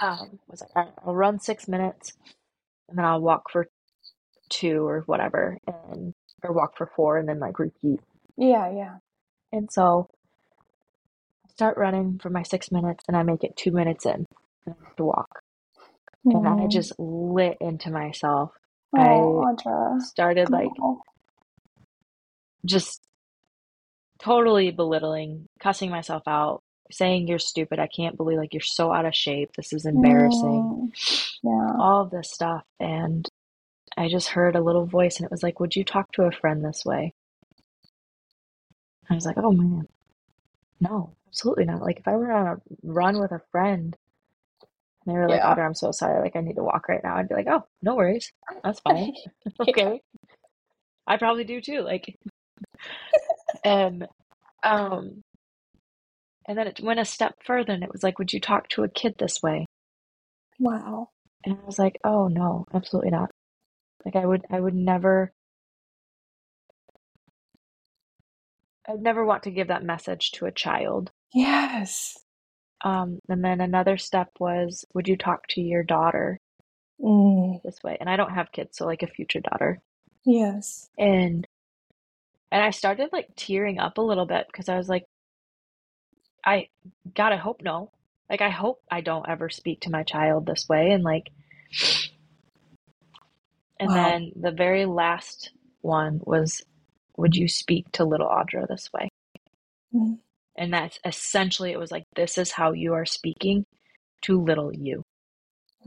um 0.00 0.38
was 0.48 0.62
like 0.62 0.70
"All 0.76 0.84
right, 0.84 0.92
I'll 1.06 1.14
run 1.14 1.40
6 1.40 1.68
minutes 1.68 2.14
and 2.88 2.98
then 2.98 3.04
I'll 3.06 3.20
walk 3.20 3.50
for 3.50 3.68
2 4.50 4.86
or 4.86 5.02
whatever 5.06 5.58
and 5.66 6.14
or 6.44 6.52
walk 6.52 6.76
for 6.76 6.90
4 6.96 7.18
and 7.18 7.28
then 7.28 7.40
like 7.40 7.58
repeat. 7.58 8.00
Yeah, 8.36 8.70
yeah. 8.72 8.96
And 9.52 9.70
so 9.72 10.08
start 11.60 11.76
running 11.78 12.18
for 12.22 12.30
my 12.30 12.42
6 12.42 12.72
minutes 12.72 13.04
and 13.06 13.16
I 13.16 13.22
make 13.22 13.44
it 13.44 13.56
2 13.56 13.70
minutes 13.72 14.06
in 14.06 14.24
and 14.66 14.74
I 14.80 14.84
have 14.86 14.96
to 14.96 15.04
walk. 15.04 15.40
And 16.32 16.46
I 16.48 16.66
Mm. 16.66 16.72
just 16.72 16.92
lit 16.98 17.58
into 17.60 17.90
myself. 17.90 18.52
Oh, 18.96 18.98
I 18.98 19.44
Audra. 19.44 20.00
started 20.00 20.50
like 20.50 20.70
Oh. 20.80 21.02
just 22.66 23.02
totally 24.22 24.70
belittling, 24.70 25.46
cussing 25.60 25.90
myself 25.90 26.22
out, 26.26 26.60
saying 26.90 27.28
you're 27.28 27.38
stupid. 27.38 27.78
I 27.78 27.88
can't 27.88 28.16
believe 28.16 28.38
like 28.38 28.54
you're 28.54 28.62
so 28.62 28.92
out 28.92 29.06
of 29.06 29.14
shape. 29.14 29.50
This 29.56 29.72
is 29.72 29.86
embarrassing. 29.86 30.70
Mm. 30.72 30.92
Yeah. 31.42 31.76
All 31.78 32.02
of 32.02 32.10
this 32.10 32.30
stuff 32.32 32.64
and 32.80 33.28
I 33.98 34.08
just 34.08 34.28
heard 34.30 34.56
a 34.56 34.62
little 34.62 34.86
voice 34.86 35.18
and 35.18 35.26
it 35.26 35.30
was 35.32 35.42
like, 35.42 35.60
"Would 35.60 35.76
you 35.76 35.84
talk 35.84 36.12
to 36.12 36.22
a 36.24 36.32
friend 36.32 36.64
this 36.64 36.84
way?" 36.86 37.12
I 39.10 39.14
was 39.14 39.26
like, 39.26 39.38
"Oh 39.38 39.52
man. 39.52 39.86
No, 40.80 41.16
absolutely 41.30 41.64
not. 41.64 41.82
Like 41.82 41.98
if 42.00 42.08
I 42.08 42.16
were 42.16 42.32
on 42.32 42.46
a 42.46 42.56
run 42.82 43.20
with 43.20 43.32
a 43.32 43.40
friend 43.52 43.96
and 45.06 45.14
they 45.14 45.18
were 45.18 45.28
like, 45.28 45.40
Yeah. 45.40 45.54
"Audra, 45.56 45.66
I'm 45.66 45.74
so 45.74 45.92
sorry. 45.92 46.20
Like 46.20 46.36
I 46.36 46.40
need 46.40 46.56
to 46.56 46.62
walk 46.64 46.88
right 46.88 47.02
now." 47.02 47.16
I'd 47.16 47.28
be 47.28 47.34
like, 47.34 47.48
"Oh, 47.48 47.66
no 47.82 47.96
worries. 47.96 48.32
That's 48.64 48.80
fine." 48.84 49.14
okay. 49.60 50.02
I 51.06 51.16
probably 51.16 51.44
do 51.44 51.60
too. 51.60 51.80
Like 51.82 52.18
and 53.64 54.06
um 54.62 55.22
and 56.46 56.58
then 56.58 56.66
it 56.66 56.80
went 56.80 57.00
a 57.00 57.04
step 57.04 57.36
further 57.44 57.72
and 57.72 57.82
it 57.84 57.92
was 57.92 58.02
like, 58.02 58.18
"Would 58.18 58.32
you 58.32 58.40
talk 58.40 58.68
to 58.70 58.84
a 58.84 58.88
kid 58.88 59.16
this 59.18 59.42
way?" 59.42 59.66
Wow. 60.60 61.10
And 61.44 61.58
I 61.60 61.66
was 61.66 61.78
like, 61.78 61.98
"Oh 62.04 62.28
no, 62.28 62.66
absolutely 62.74 63.10
not." 63.10 63.30
Like 64.04 64.16
I 64.16 64.26
would 64.26 64.44
I 64.50 64.60
would 64.60 64.74
never 64.74 65.32
I'd 68.88 69.00
never 69.02 69.24
want 69.24 69.44
to 69.44 69.50
give 69.50 69.68
that 69.68 69.84
message 69.84 70.32
to 70.32 70.46
a 70.46 70.52
child. 70.52 71.12
Yes. 71.32 72.18
Um, 72.84 73.20
and 73.28 73.44
then 73.44 73.60
another 73.60 73.98
step 73.98 74.30
was, 74.40 74.84
would 74.94 75.08
you 75.08 75.16
talk 75.16 75.46
to 75.50 75.60
your 75.60 75.82
daughter 75.82 76.38
Mm. 77.00 77.62
this 77.64 77.82
way? 77.84 77.96
And 78.00 78.08
I 78.10 78.16
don't 78.16 78.34
have 78.34 78.52
kids, 78.52 78.78
so 78.78 78.86
like 78.86 79.02
a 79.02 79.06
future 79.08 79.40
daughter. 79.40 79.80
Yes. 80.24 80.90
And 80.98 81.46
and 82.52 82.62
I 82.62 82.70
started 82.70 83.10
like 83.12 83.28
tearing 83.36 83.78
up 83.80 83.98
a 83.98 84.02
little 84.02 84.26
bit 84.26 84.46
because 84.48 84.68
I 84.68 84.76
was 84.76 84.88
like, 84.88 85.04
I 86.44 86.68
God, 87.14 87.32
I 87.32 87.36
hope 87.36 87.62
no. 87.62 87.92
Like 88.30 88.42
I 88.42 88.50
hope 88.50 88.80
I 88.90 89.00
don't 89.02 89.28
ever 89.28 89.50
speak 89.50 89.82
to 89.82 89.90
my 89.90 90.04
child 90.04 90.46
this 90.46 90.68
way. 90.68 90.90
And 90.92 91.04
like 91.04 91.30
and 93.80 93.94
Wow. 93.94 93.96
then 93.96 94.32
the 94.36 94.52
very 94.52 94.86
last 94.86 95.52
one 95.82 96.20
was, 96.24 96.62
would 97.16 97.36
you 97.36 97.48
speak 97.48 97.90
to 97.92 98.04
little 98.04 98.28
Audra 98.28 98.68
this 98.68 98.90
way? 98.92 99.08
Mm. 99.94 100.18
And 100.60 100.74
that's 100.74 100.98
essentially 101.06 101.72
it 101.72 101.78
was 101.80 101.90
like 101.90 102.04
this 102.14 102.38
is 102.38 102.52
how 102.52 102.72
you 102.72 102.92
are 102.94 103.06
speaking 103.06 103.64
to 104.24 104.40
little 104.42 104.70
you. 104.74 105.02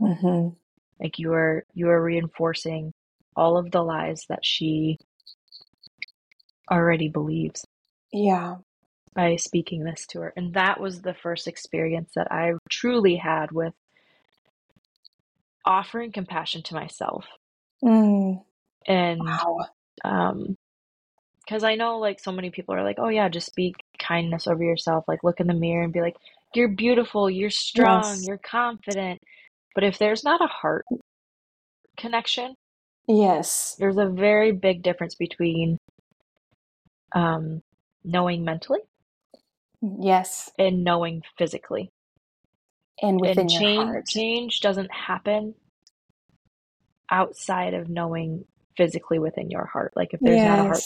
Mhm. 0.00 0.56
Like 1.00 1.18
you 1.20 1.32
are 1.32 1.64
you 1.74 1.88
are 1.90 2.02
reinforcing 2.02 2.92
all 3.36 3.56
of 3.56 3.70
the 3.70 3.82
lies 3.82 4.24
that 4.28 4.44
she 4.44 4.98
already 6.70 7.08
believes 7.08 7.64
Yeah. 8.12 8.56
by 9.14 9.36
speaking 9.36 9.84
this 9.84 10.06
to 10.08 10.20
her. 10.22 10.32
And 10.36 10.54
that 10.54 10.80
was 10.80 11.02
the 11.02 11.14
first 11.14 11.46
experience 11.46 12.12
that 12.16 12.32
I 12.32 12.54
truly 12.70 13.16
had 13.16 13.52
with 13.52 13.74
offering 15.64 16.12
compassion 16.12 16.62
to 16.64 16.74
myself. 16.74 17.26
Mm. 17.82 18.44
And 18.86 19.20
Wow. 19.20 19.66
um 20.04 20.56
because 21.44 21.64
I 21.64 21.76
know 21.76 21.98
like 22.00 22.20
so 22.20 22.32
many 22.32 22.50
people 22.50 22.74
are 22.74 22.84
like, 22.84 22.98
"Oh 22.98 23.08
yeah, 23.10 23.28
just 23.28 23.46
speak 23.48 23.76
kindness 24.06 24.46
over 24.46 24.62
yourself. 24.64 25.04
Like 25.08 25.24
look 25.24 25.40
in 25.40 25.46
the 25.46 25.54
mirror 25.54 25.84
and 25.84 25.92
be 25.92 26.00
like, 26.00 26.16
you're 26.54 26.68
beautiful, 26.68 27.30
you're 27.30 27.50
strong, 27.50 28.18
Yes. 28.18 28.26
you're 28.26 28.38
confident." 28.38 29.20
But 29.74 29.84
if 29.84 29.98
there's 29.98 30.24
not 30.24 30.42
a 30.42 30.46
heart 30.48 30.86
connection, 31.98 32.54
Yes. 33.08 33.76
there's 33.78 33.98
a 33.98 34.06
very 34.08 34.52
big 34.52 34.82
difference 34.82 35.14
between 35.16 35.78
um, 37.14 37.60
knowing 38.04 38.44
mentally 38.44 38.80
Yes. 39.82 40.50
and 40.58 40.84
knowing 40.84 41.22
physically. 41.38 41.90
And 43.02 43.20
within 43.20 43.42
and 43.42 43.50
your 43.50 43.60
change 43.60 43.86
heart. 43.86 44.06
change 44.06 44.60
doesn't 44.60 44.92
happen 44.92 45.54
outside 47.10 47.74
of 47.74 47.88
knowing 47.88 48.44
physically 48.76 49.18
within 49.18 49.50
your 49.50 49.66
heart. 49.66 49.92
Like 49.96 50.14
if 50.14 50.20
there's 50.24 50.44
not 50.44 50.58
a 50.58 50.64
heart 50.64 50.84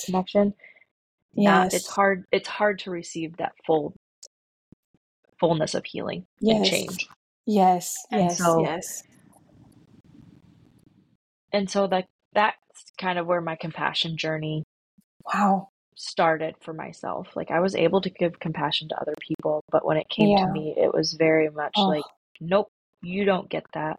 Yes. 1.39 1.71
connection, 1.71 1.77
it's 1.77 1.87
hard 1.89 2.25
it's 2.33 2.49
hard 2.49 2.79
to 2.81 2.91
receive 2.91 3.37
that 3.37 3.53
full 3.67 3.95
fullness 5.41 5.75
of 5.75 5.85
healing 5.85 6.25
and 6.43 6.65
change. 6.65 7.07
Yes. 7.47 7.95
And 8.11 8.23
Yes. 8.25 8.39
so 8.39 8.61
Yes. 8.63 9.03
and 11.53 11.71
so 11.71 11.87
that 11.87 12.07
that's 12.33 12.57
kind 12.99 13.19
of 13.19 13.27
where 13.27 13.41
my 13.41 13.57
compassion 13.57 14.17
journey 14.17 14.65
Wow. 15.35 15.69
started 15.97 16.55
for 16.61 16.73
myself. 16.73 17.29
Like 17.37 17.51
I 17.51 17.61
was 17.61 17.75
able 17.75 18.01
to 18.03 18.11
give 18.11 18.39
compassion 18.41 18.89
to 18.89 19.01
other 19.01 19.15
people, 19.21 19.63
but 19.71 19.85
when 19.85 19.97
it 19.97 20.09
came 20.09 20.37
to 20.37 20.53
me, 20.53 20.75
it 20.77 20.93
was 20.93 21.15
very 21.15 21.49
much 21.51 21.73
Oh. 21.77 21.89
like, 21.89 22.05
nope, 22.41 22.69
you 23.03 23.25
don't 23.25 23.49
get 23.49 23.65
that. 23.75 23.99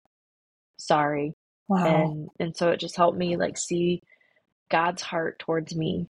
Sorry. 0.78 1.34
Wow. 1.68 1.86
And 1.86 2.30
and 2.40 2.58
so 2.58 2.70
it 2.72 2.80
just 2.80 2.96
helped 2.98 3.18
me 3.18 3.36
like 3.38 3.58
see 3.58 4.02
God's 4.70 5.02
heart 5.02 5.40
towards 5.40 5.76
me 5.76 6.08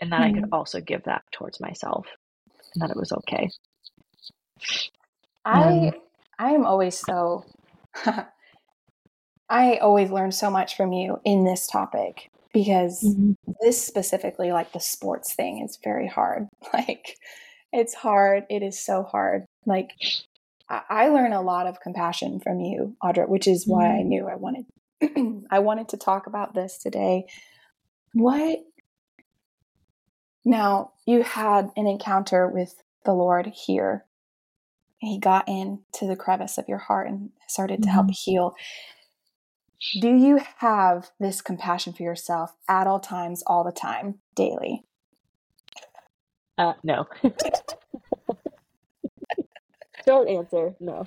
and 0.00 0.12
that 0.12 0.22
I 0.22 0.30
could 0.32 0.44
Mm. 0.44 0.48
also 0.52 0.80
give 0.80 1.04
that 1.04 1.22
towards 1.32 1.60
myself 1.60 2.06
and 2.74 2.82
that 2.82 2.90
it 2.90 2.96
was 2.96 3.12
okay. 3.12 3.50
I 5.44 5.58
Um, 5.58 5.92
I 6.38 6.50
am 6.52 6.66
always 6.66 6.98
so 6.98 7.44
I 9.48 9.76
always 9.76 10.10
learn 10.10 10.32
so 10.32 10.50
much 10.50 10.76
from 10.76 10.92
you 10.92 11.20
in 11.24 11.44
this 11.44 11.66
topic 11.66 12.30
because 12.52 13.02
mhm. 13.04 13.36
this 13.60 13.84
specifically 13.84 14.52
like 14.52 14.72
the 14.72 14.80
sports 14.80 15.34
thing 15.34 15.62
is 15.64 15.78
very 15.82 16.08
hard. 16.08 16.48
Like 16.72 17.16
it's 17.72 17.94
hard. 17.94 18.44
It 18.50 18.62
is 18.62 18.78
so 18.84 19.02
hard. 19.02 19.44
Like 19.66 19.90
I, 20.68 20.82
I 20.88 21.08
learn 21.08 21.32
a 21.32 21.42
lot 21.42 21.66
of 21.66 21.80
compassion 21.80 22.40
from 22.40 22.60
you, 22.60 22.96
Audra, 23.02 23.28
which 23.28 23.46
is 23.46 23.66
why 23.66 23.88
I 23.98 24.02
Mhm. 24.02 24.08
knew 24.08 24.26
I 24.28 24.36
wanted 24.36 24.66
I 25.50 25.58
wanted 25.60 25.88
to 25.90 25.96
talk 25.96 26.26
about 26.26 26.54
this 26.54 26.78
today. 26.78 27.26
What 28.12 28.60
now 30.44 30.92
you 31.06 31.22
had 31.22 31.70
an 31.76 31.86
encounter 31.86 32.48
with 32.48 32.82
the 33.04 33.12
Lord 33.12 33.46
here 33.46 34.04
he 35.04 35.18
got 35.18 35.48
into 35.48 36.06
the 36.06 36.16
crevice 36.16 36.58
of 36.58 36.68
your 36.68 36.78
heart 36.78 37.08
and 37.08 37.30
started 37.46 37.82
to 37.82 37.88
mm-hmm. 37.88 37.94
help 37.94 38.10
heal. 38.10 38.54
Do 40.00 40.14
you 40.14 40.40
have 40.58 41.10
this 41.20 41.42
compassion 41.42 41.92
for 41.92 42.02
yourself 42.02 42.52
at 42.68 42.86
all 42.86 43.00
times, 43.00 43.42
all 43.46 43.64
the 43.64 43.72
time, 43.72 44.20
daily? 44.34 44.82
Uh, 46.56 46.72
no. 46.82 47.06
Don't 50.06 50.28
answer, 50.28 50.74
no. 50.80 51.06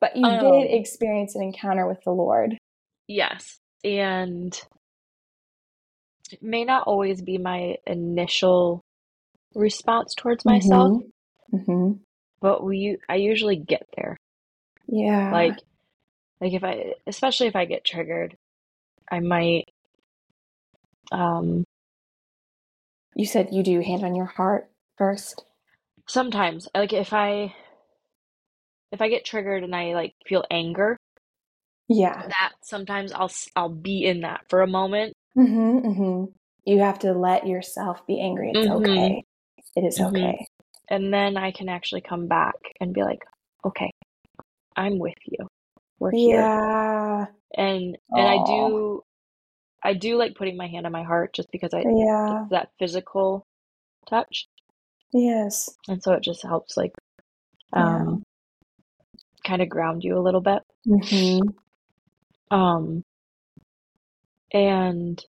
But 0.00 0.16
you 0.16 0.24
um, 0.26 0.40
did 0.40 0.70
experience 0.70 1.34
an 1.34 1.42
encounter 1.42 1.88
with 1.88 2.02
the 2.04 2.12
Lord. 2.12 2.58
Yes. 3.08 3.58
And 3.82 4.60
it 6.34 6.42
may 6.42 6.64
not 6.64 6.86
always 6.86 7.22
be 7.22 7.38
my 7.38 7.76
initial 7.86 8.82
response 9.54 10.14
towards 10.14 10.44
myself. 10.44 11.02
Mm-hmm. 11.52 11.56
Mm-hmm. 11.56 11.92
But 12.40 12.64
we 12.64 12.98
I 13.08 13.16
usually 13.16 13.56
get 13.56 13.86
there. 13.96 14.16
Yeah. 14.86 15.30
Like 15.32 15.58
like 16.40 16.52
if 16.52 16.64
I 16.64 16.94
especially 17.06 17.46
if 17.46 17.56
I 17.56 17.64
get 17.64 17.84
triggered, 17.84 18.36
I 19.10 19.20
might 19.20 19.66
um 21.12 21.64
you 23.14 23.26
said 23.26 23.48
you 23.52 23.62
do 23.62 23.80
hand 23.80 24.04
on 24.04 24.16
your 24.16 24.26
heart 24.26 24.68
first? 24.98 25.44
Sometimes. 26.08 26.68
Like 26.74 26.92
if 26.92 27.12
I 27.12 27.54
if 28.90 29.00
I 29.00 29.08
get 29.08 29.24
triggered 29.24 29.62
and 29.62 29.74
I 29.74 29.94
like 29.94 30.14
feel 30.26 30.44
anger, 30.50 30.98
yeah. 31.88 32.22
That 32.26 32.52
sometimes 32.62 33.12
I'll 33.12 33.30
I'll 33.54 33.68
be 33.68 34.04
in 34.04 34.22
that 34.22 34.42
for 34.48 34.62
a 34.62 34.66
moment. 34.66 35.14
Mhm. 35.36 35.84
Mhm. 35.84 36.32
You 36.64 36.78
have 36.80 36.98
to 37.00 37.12
let 37.12 37.46
yourself 37.46 38.06
be 38.06 38.20
angry. 38.20 38.52
It's 38.54 38.66
mm-hmm. 38.66 38.82
okay. 38.82 39.24
It 39.76 39.84
is 39.84 39.98
mm-hmm. 39.98 40.16
okay. 40.16 40.46
And 40.88 41.12
then 41.12 41.36
I 41.36 41.50
can 41.50 41.68
actually 41.68 42.02
come 42.02 42.26
back 42.28 42.54
and 42.80 42.92
be 42.92 43.02
like, 43.02 43.24
"Okay, 43.64 43.90
I'm 44.76 44.98
with 44.98 45.18
you. 45.26 45.46
We're 45.98 46.12
here." 46.12 46.40
Yeah. 46.40 47.26
And 47.56 47.96
and 48.10 48.26
Aww. 48.26 48.42
I 48.42 48.46
do 48.46 49.04
I 49.82 49.94
do 49.94 50.16
like 50.16 50.34
putting 50.34 50.56
my 50.56 50.66
hand 50.66 50.86
on 50.86 50.92
my 50.92 51.02
heart 51.02 51.34
just 51.34 51.50
because 51.52 51.74
I 51.74 51.84
yeah 51.86 52.46
that 52.50 52.70
physical 52.78 53.46
touch. 54.08 54.46
Yes. 55.12 55.70
And 55.88 56.02
so 56.02 56.12
it 56.12 56.22
just 56.22 56.42
helps 56.42 56.76
like 56.76 56.92
um 57.72 58.24
yeah. 59.14 59.20
kind 59.48 59.62
of 59.62 59.68
ground 59.68 60.02
you 60.04 60.18
a 60.18 60.22
little 60.22 60.40
bit. 60.40 60.62
Mm-hmm. 60.86 62.54
Um 62.54 63.04
and 64.54 65.22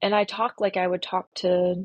and 0.00 0.14
I 0.14 0.24
talk 0.24 0.54
like 0.58 0.76
I 0.76 0.86
would 0.86 1.02
talk 1.02 1.32
to 1.36 1.84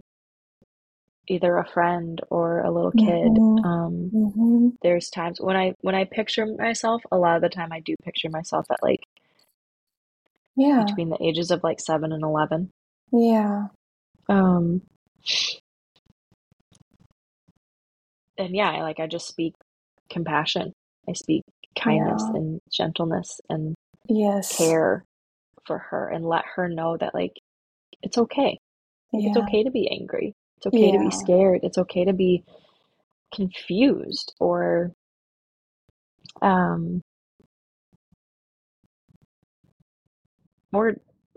either 1.28 1.58
a 1.58 1.68
friend 1.68 2.22
or 2.30 2.62
a 2.62 2.72
little 2.72 2.92
kid. 2.92 3.06
Mm-hmm. 3.06 3.66
Um, 3.66 4.12
mm-hmm. 4.14 4.68
There's 4.82 5.10
times 5.10 5.40
when 5.40 5.58
I 5.58 5.74
when 5.82 5.94
I 5.94 6.06
picture 6.06 6.46
myself, 6.46 7.04
a 7.12 7.18
lot 7.18 7.36
of 7.36 7.42
the 7.42 7.50
time 7.50 7.72
I 7.72 7.82
do 7.82 7.96
picture 8.04 8.30
myself 8.30 8.66
at 8.72 8.82
like 8.82 9.04
yeah. 10.56 10.86
between 10.88 11.10
the 11.10 11.22
ages 11.22 11.52
of 11.52 11.64
like 11.64 11.80
7 11.80 12.12
and 12.12 12.24
11. 12.24 12.72
Yeah. 13.12 13.68
Um 14.30 14.82
and 18.38 18.56
yeah, 18.56 18.72
I, 18.72 18.82
like 18.82 19.00
I 19.00 19.08
just 19.08 19.28
speak 19.28 19.54
compassion. 20.10 20.74
I 21.08 21.14
speak 21.14 21.44
kindness 21.78 22.24
yeah. 22.26 22.40
and 22.40 22.60
gentleness 22.72 23.40
and 23.50 23.76
yes 24.10 24.58
care 24.58 25.06
for 25.66 25.78
her 25.78 26.10
and 26.10 26.26
let 26.26 26.46
her 26.56 26.70
know 26.70 26.98
that 26.98 27.14
like 27.14 27.34
it's 28.02 28.18
okay. 28.18 28.60
yeah. 29.12 29.30
It's 29.30 29.38
okay 29.38 29.64
to 29.64 29.72
be 29.72 29.90
angry. 29.90 30.34
It's 30.58 30.68
okay 30.68 30.92
yeah. 30.92 30.98
to 30.98 31.00
be 31.00 31.12
scared. 31.12 31.62
It's 31.64 31.78
okay 31.78 32.06
to 32.06 32.14
be 32.14 32.44
confused 33.34 34.34
or 34.40 34.92
um 36.42 37.02
or 40.72 40.96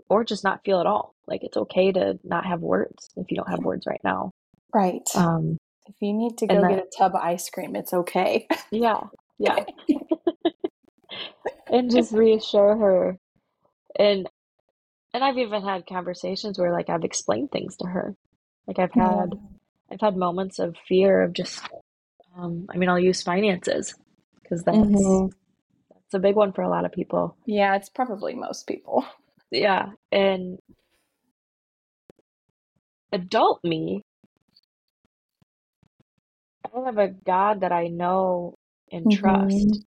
or 0.09 0.23
just 0.23 0.43
not 0.43 0.61
feel 0.63 0.79
at 0.79 0.85
all. 0.85 1.15
Like 1.27 1.43
it's 1.43 1.57
okay 1.57 1.91
to 1.91 2.19
not 2.23 2.45
have 2.45 2.61
words 2.61 3.09
if 3.15 3.29
you 3.29 3.37
don't 3.37 3.49
have 3.49 3.63
words 3.63 3.85
right 3.87 4.01
now. 4.03 4.31
Right. 4.73 5.07
Um, 5.15 5.57
if 5.87 5.95
you 5.99 6.13
need 6.13 6.37
to 6.39 6.47
go 6.47 6.61
get 6.61 6.79
a 6.79 6.85
tub 6.97 7.15
of 7.15 7.21
ice 7.21 7.49
cream, 7.49 7.75
it's 7.75 7.93
okay. 7.93 8.47
Yeah. 8.71 9.01
Yeah. 9.39 9.65
and 11.71 11.89
just 11.89 12.11
reassure 12.11 12.75
her. 12.75 13.17
And 13.97 14.29
and 15.13 15.23
I've 15.23 15.37
even 15.37 15.63
had 15.63 15.87
conversations 15.87 16.59
where 16.59 16.71
like 16.71 16.89
I've 16.89 17.03
explained 17.03 17.51
things 17.51 17.77
to 17.77 17.87
her. 17.87 18.15
Like 18.67 18.79
I've 18.79 18.93
had 18.93 19.33
I've 19.91 20.01
had 20.01 20.15
moments 20.15 20.59
of 20.59 20.75
fear 20.87 21.23
of 21.23 21.33
just 21.33 21.63
um 22.37 22.67
I 22.69 22.77
mean 22.77 22.89
I'll 22.89 22.99
use 22.99 23.23
finances 23.23 23.95
because 24.41 24.63
that's 24.63 24.77
mm-hmm. 24.77 25.27
that's 25.89 26.13
a 26.13 26.19
big 26.19 26.35
one 26.35 26.53
for 26.53 26.61
a 26.61 26.69
lot 26.69 26.85
of 26.85 26.91
people. 26.91 27.35
Yeah, 27.45 27.75
it's 27.75 27.89
probably 27.89 28.35
most 28.35 28.67
people. 28.67 29.05
Yeah, 29.53 29.89
and 30.13 30.59
adult 33.11 33.61
me, 33.65 34.01
I 36.65 36.85
have 36.85 36.97
a 36.97 37.09
God 37.09 37.59
that 37.59 37.73
I 37.73 37.87
know 37.87 38.55
and 38.93 39.07
mm-hmm. 39.07 39.19
trust 39.19 39.85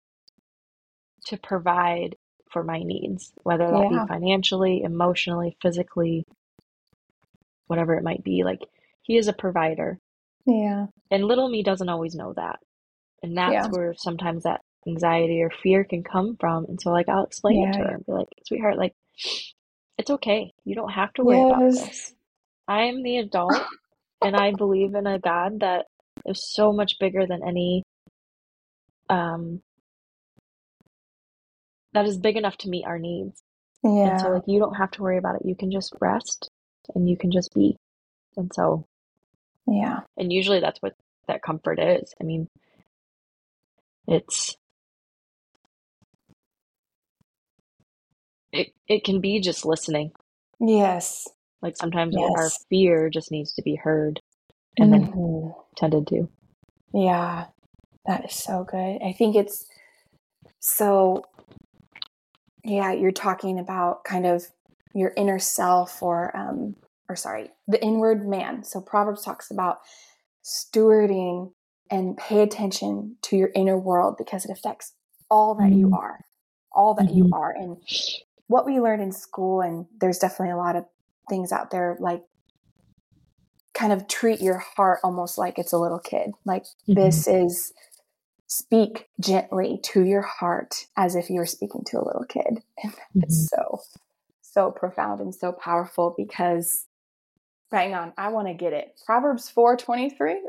to 1.29 1.39
provide 1.39 2.17
for 2.51 2.63
my 2.63 2.83
needs, 2.83 3.33
whether 3.43 3.71
that 3.71 3.89
yeah. 3.91 4.05
be 4.05 4.09
financially, 4.09 4.83
emotionally, 4.83 5.57
physically, 5.63 6.25
whatever 7.67 7.95
it 7.95 8.05
might 8.05 8.25
be. 8.25 8.43
Like, 8.45 8.61
He 9.03 9.17
is 9.17 9.29
a 9.29 9.33
provider. 9.33 9.99
Yeah. 10.47 10.87
And 11.11 11.25
little 11.25 11.49
me 11.49 11.63
doesn't 11.63 11.89
always 11.89 12.15
know 12.15 12.33
that. 12.37 12.59
And 13.23 13.37
that's 13.37 13.53
yeah. 13.53 13.67
where 13.69 13.95
sometimes 13.97 14.45
that 14.45 14.61
anxiety 14.87 15.43
or 15.43 15.51
fear 15.63 15.85
can 15.85 16.03
come 16.03 16.37
from. 16.39 16.65
And 16.67 16.81
so, 16.81 16.91
like, 16.91 17.09
I'll 17.09 17.25
explain 17.25 17.63
yeah. 17.63 17.69
it 17.69 17.73
to 17.73 17.79
her 17.79 17.95
and 17.97 18.07
be 18.07 18.13
like, 18.13 18.29
sweetheart, 18.47 18.79
like, 18.79 18.95
it's 19.99 20.11
okay. 20.11 20.53
You 20.65 20.75
don't 20.75 20.93
have 20.93 21.13
to 21.15 21.25
worry 21.25 21.39
yes. 21.39 21.49
about 21.49 21.71
this. 21.71 22.15
I 22.69 22.83
am 22.85 23.03
the 23.03 23.19
adult, 23.19 23.61
and 24.23 24.37
I 24.37 24.53
believe 24.53 24.95
in 24.95 25.07
a 25.07 25.19
God 25.19 25.61
that 25.61 25.87
is 26.27 26.53
so 26.53 26.73
much 26.73 26.99
bigger 27.01 27.27
than 27.27 27.41
any, 27.47 27.83
um, 29.09 29.61
that 31.99 32.07
is 32.07 32.17
big 32.17 32.37
enough 32.37 32.57
to 32.59 32.69
meet 32.69 32.85
our 32.85 32.99
needs. 32.99 33.43
Yeah. 33.83 33.91
And 33.91 34.21
so, 34.21 34.29
like, 34.29 34.45
you 34.47 34.61
don't 34.61 34.77
have 34.77 34.93
to 34.93 35.03
worry 35.03 35.19
about 35.19 35.35
it. 35.35 35.43
You 35.45 35.57
can 35.57 35.73
just 35.73 35.93
rest 36.01 36.49
and 36.95 37.09
you 37.09 37.17
can 37.17 37.33
just 37.33 37.53
be. 37.53 37.77
And 38.37 38.53
so, 38.55 38.87
yeah. 39.67 40.01
And 40.17 40.33
usually 40.33 40.61
that's 40.61 40.81
what 40.81 40.95
that 41.27 41.43
comfort 41.43 41.81
is. 41.81 42.15
I 42.21 42.25
mean, 42.25 42.49
it's 44.07 44.57
it 48.53 48.69
it 48.87 49.03
can 49.03 49.21
be 49.21 49.41
just 49.41 49.67
listening. 49.67 50.13
Yes. 50.61 51.27
Like 51.63 51.77
sometimes 51.77 52.15
yes. 52.17 52.31
our 52.37 52.51
fear 52.71 53.11
just 53.11 53.33
needs 53.33 53.55
to 53.55 53.63
be 53.63 53.75
heard 53.75 54.21
and 54.79 54.93
mm-hmm. 54.93 55.11
then 55.11 55.55
tended 55.77 56.07
to. 56.07 56.29
Yeah. 56.95 57.47
That 58.07 58.25
is 58.25 58.37
so 58.37 58.65
good. 58.65 59.01
I 59.05 59.13
think 59.19 59.35
it's 59.35 59.67
so 60.61 61.25
yeah, 62.65 62.93
you're 62.93 63.13
talking 63.13 63.59
about 63.59 64.05
kind 64.05 64.27
of 64.27 64.47
your 64.95 65.13
inner 65.17 65.39
self 65.39 66.03
or 66.03 66.37
um 66.37 66.77
or 67.09 67.17
sorry, 67.17 67.51
the 67.67 67.83
inward 67.83 68.27
man. 68.27 68.65
So 68.65 68.81
Proverbs 68.81 69.25
talks 69.25 69.51
about 69.51 69.79
stewarding 70.45 71.53
and 71.91 72.17
pay 72.17 72.43
attention 72.43 73.17
to 73.23 73.37
your 73.37 73.51
inner 73.55 73.79
world 73.79 74.17
because 74.19 74.45
it 74.45 74.51
affects 74.51 74.93
all 75.31 75.55
that 75.55 75.65
mm-hmm. 75.71 75.81
you 75.81 75.95
are. 75.95 76.25
All 76.73 76.95
that 76.95 77.07
mm-hmm. 77.07 77.17
you 77.17 77.31
are. 77.33 77.51
And 77.51 77.79
what 78.47 78.67
we 78.67 78.79
learn 78.79 79.01
in 79.01 79.13
school, 79.13 79.63
and 79.63 79.87
there's 80.01 80.19
definitely 80.19 80.53
a 80.53 80.57
lot 80.57 80.77
of 80.77 80.85
things 81.29 81.53
out 81.53 81.71
there 81.71 81.97
like 82.01 82.23
kind 83.75 83.93
of 83.93 84.09
treat 84.09 84.41
your 84.41 84.59
heart 84.59 84.99
almost 85.05 85.39
like 85.39 85.59
it's 85.59 85.73
a 85.73 85.79
little 85.79 85.99
kid. 85.99 86.31
Like 86.45 86.65
mm-hmm. 86.65 86.95
this 86.95 87.27
is 87.27 87.73
speak 88.49 89.09
gently 89.21 89.79
to 89.85 90.05
your 90.05 90.23
heart 90.23 90.87
as 90.97 91.15
if 91.15 91.31
you 91.31 91.37
were 91.37 91.47
speaking 91.47 91.85
to 91.87 91.99
a 91.99 92.05
little 92.05 92.25
kid. 92.29 92.63
And 92.83 92.93
mm-hmm. 92.93 93.21
it's 93.23 93.49
so, 93.49 93.81
so 94.43 94.71
profound 94.71 95.21
and 95.21 95.35
so 95.35 95.53
powerful 95.53 96.15
because 96.17 96.87
hang 97.71 97.95
on, 97.95 98.13
I 98.17 98.29
want 98.29 98.49
to 98.49 98.55
get 98.55 98.73
it. 98.73 98.99
Proverbs 99.07 99.49
4 99.49 99.77
23. 99.77 100.41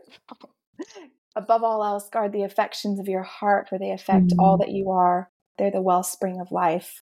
Above 1.35 1.63
all 1.63 1.83
else, 1.83 2.09
guard 2.09 2.31
the 2.31 2.43
affections 2.43 2.99
of 2.99 3.07
your 3.07 3.23
heart, 3.23 3.69
for 3.69 3.77
they 3.77 3.91
affect 3.91 4.27
mm-hmm. 4.27 4.39
all 4.39 4.57
that 4.57 4.71
you 4.71 4.89
are. 4.89 5.29
They're 5.57 5.71
the 5.71 5.81
wellspring 5.81 6.41
of 6.41 6.51
life. 6.51 7.01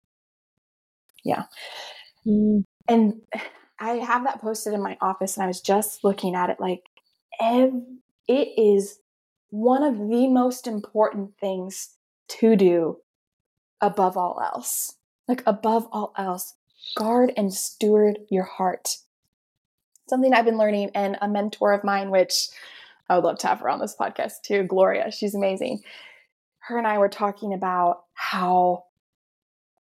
Yeah. 1.24 1.44
Mm. 2.26 2.64
And 2.88 3.22
I 3.80 3.96
have 3.96 4.24
that 4.24 4.42
posted 4.42 4.74
in 4.74 4.82
my 4.82 4.98
office, 5.00 5.36
and 5.36 5.44
I 5.44 5.48
was 5.48 5.62
just 5.62 6.04
looking 6.04 6.36
at 6.36 6.50
it 6.50 6.60
like, 6.60 6.82
ev- 7.40 7.84
it 8.28 8.48
is 8.58 9.00
one 9.50 9.84
of 9.84 9.98
the 9.98 10.28
most 10.28 10.68
important 10.68 11.38
things 11.40 11.96
to 12.28 12.56
do 12.56 12.98
above 13.82 14.18
all 14.18 14.42
else. 14.44 14.96
Like, 15.28 15.44
above 15.46 15.88
all 15.92 16.14
else, 16.18 16.54
guard 16.96 17.34
and 17.36 17.54
steward 17.54 18.20
your 18.30 18.44
heart. 18.44 18.98
something 20.08 20.34
I've 20.34 20.46
been 20.46 20.58
learning, 20.58 20.92
and 20.94 21.18
a 21.22 21.28
mentor 21.28 21.74
of 21.74 21.84
mine, 21.84 22.12
which 22.12 22.50
I 23.10 23.16
would 23.16 23.24
love 23.24 23.40
to 23.40 23.48
have 23.48 23.60
her 23.60 23.70
on 23.70 23.80
this 23.80 23.96
podcast 24.00 24.42
too, 24.44 24.64
Gloria. 24.64 25.12
She's 25.12 25.36
amazing. 25.36 25.82
Her 26.60 26.78
and 26.78 26.88
I 26.88 26.98
were 26.98 27.10
talking 27.10 27.54
about 27.54 28.04
how 28.14 28.86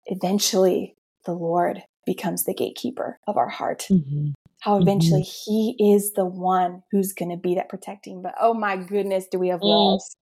eventually 0.07 0.97
the 1.25 1.33
Lord 1.33 1.83
becomes 2.07 2.45
the 2.45 2.55
gatekeeper 2.55 3.19
of 3.27 3.37
our 3.37 3.49
heart. 3.49 3.87
Mm-hmm. 3.91 4.31
How 4.61 4.75
mm-hmm. 4.75 4.83
eventually 4.83 5.23
mm-hmm. 5.23 5.77
He 5.79 5.95
is 5.95 6.13
the 6.13 6.27
one 6.27 6.83
who's 6.91 7.13
going 7.13 7.31
to 7.31 7.37
be 7.37 7.55
that 7.55 7.69
protecting. 7.69 8.23
But 8.23 8.35
oh 8.41 8.55
my 8.55 8.77
goodness, 8.77 9.27
do 9.31 9.39
we 9.39 9.49
have 9.49 9.61
mm. 9.61 9.65
walls? 9.65 10.17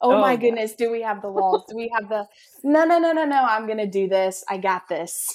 Oh, 0.00 0.12
oh 0.12 0.20
my 0.20 0.36
goodness, 0.36 0.74
do 0.74 0.90
we 0.90 1.02
have 1.02 1.20
the 1.20 1.30
walls? 1.30 1.64
do 1.68 1.76
we 1.76 1.90
have 1.94 2.08
the 2.08 2.26
no, 2.64 2.84
no, 2.84 2.98
no, 2.98 3.12
no, 3.12 3.24
no, 3.24 3.44
I'm 3.44 3.66
going 3.66 3.78
to 3.78 3.90
do 3.90 4.08
this. 4.08 4.44
I 4.48 4.56
got 4.56 4.88
this. 4.88 5.26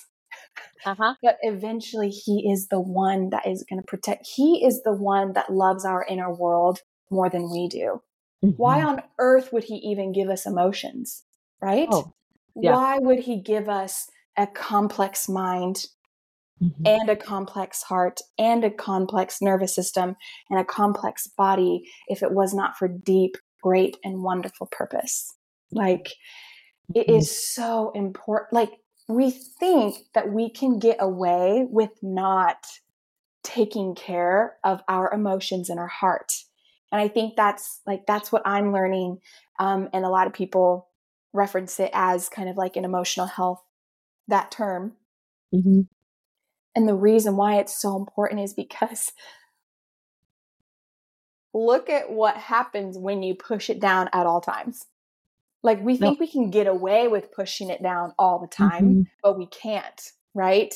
Uh-huh. 0.86 1.16
But 1.24 1.38
eventually, 1.42 2.10
He 2.10 2.50
is 2.52 2.68
the 2.68 2.82
one 2.82 3.30
that 3.30 3.48
is 3.48 3.66
going 3.70 3.82
to 3.82 3.86
protect. 3.86 4.28
He 4.36 4.66
is 4.66 4.82
the 4.84 4.94
one 4.94 5.34
that 5.34 5.52
loves 5.52 5.86
our 5.86 6.06
inner 6.10 6.34
world 6.34 6.80
more 7.12 7.30
than 7.30 7.52
we 7.52 7.68
do. 7.68 8.02
Mm-hmm. 8.44 8.58
Why 8.58 8.82
on 8.82 9.02
earth 9.20 9.54
would 9.54 9.66
He 9.66 9.76
even 9.76 10.12
give 10.12 10.30
us 10.30 10.46
emotions? 10.46 11.24
Right? 11.62 11.88
Oh, 11.92 12.14
yeah. 12.56 12.74
Why 12.74 12.98
would 13.00 13.20
He 13.20 13.42
give 13.42 13.70
us 13.70 14.10
a 14.38 14.48
complex 14.48 15.30
mind 15.30 15.86
mm-hmm. 16.62 16.86
and 16.86 17.10
a 17.10 17.16
complex 17.16 17.84
heart 17.84 18.20
and 18.38 18.64
a 18.64 18.72
complex 18.72 19.42
nervous 19.42 19.74
system 19.74 20.16
and 20.50 20.60
a 20.60 20.66
complex 20.66 21.28
body 21.28 21.84
if 22.08 22.24
it 22.24 22.32
was 22.32 22.54
not 22.54 22.78
for 22.78 22.88
deep, 22.88 23.38
great, 23.62 23.98
and 24.04 24.24
wonderful 24.24 24.68
purpose? 24.72 25.34
Like, 25.72 26.14
it 26.94 27.08
mm-hmm. 27.08 27.18
is 27.18 27.54
so 27.54 27.92
important. 27.96 28.54
Like, 28.54 28.72
we 29.08 29.32
think 29.32 29.96
that 30.14 30.32
we 30.32 30.50
can 30.50 30.80
get 30.80 30.98
away 31.00 31.66
with 31.70 31.92
not 32.02 32.66
taking 33.44 33.94
care 33.94 34.56
of 34.64 34.82
our 34.88 35.14
emotions 35.14 35.70
and 35.70 35.80
our 35.80 35.88
heart. 35.88 36.34
And 36.92 37.00
I 37.00 37.08
think 37.08 37.36
that's 37.36 37.82
like, 37.86 38.06
that's 38.08 38.32
what 38.32 38.42
I'm 38.46 38.74
learning. 38.74 39.20
Um, 39.60 39.90
and 39.94 40.06
a 40.06 40.10
lot 40.10 40.28
of 40.28 40.34
people 40.34 40.88
reference 41.34 41.80
it 41.80 41.92
as 41.94 42.30
kind 42.30 42.50
of 42.50 42.58
like 42.58 42.76
an 42.76 42.86
emotional 42.86 43.28
health, 43.28 43.62
that 44.28 44.50
term. 44.50 44.94
Mm-hmm. 45.54 45.82
And 46.76 46.88
the 46.88 46.94
reason 46.94 47.38
why 47.38 47.58
it's 47.58 47.74
so 47.74 47.96
important 47.96 48.42
is 48.42 48.54
because 48.54 49.12
look 51.54 51.90
at 51.90 52.12
what 52.12 52.36
happens 52.36 52.98
when 52.98 53.24
you 53.24 53.34
push 53.34 53.70
it 53.70 53.80
down 53.80 54.10
at 54.12 54.26
all 54.26 54.42
times. 54.42 54.86
Like 55.64 55.82
we 55.82 55.98
think 55.98 56.20
we 56.20 56.28
can 56.28 56.52
get 56.52 56.68
away 56.68 57.08
with 57.08 57.32
pushing 57.32 57.70
it 57.72 57.82
down 57.82 58.14
all 58.20 58.40
the 58.40 58.48
time, 58.48 58.84
mm-hmm. 58.84 59.02
but 59.24 59.38
we 59.38 59.48
can't, 59.48 60.12
right? 60.36 60.76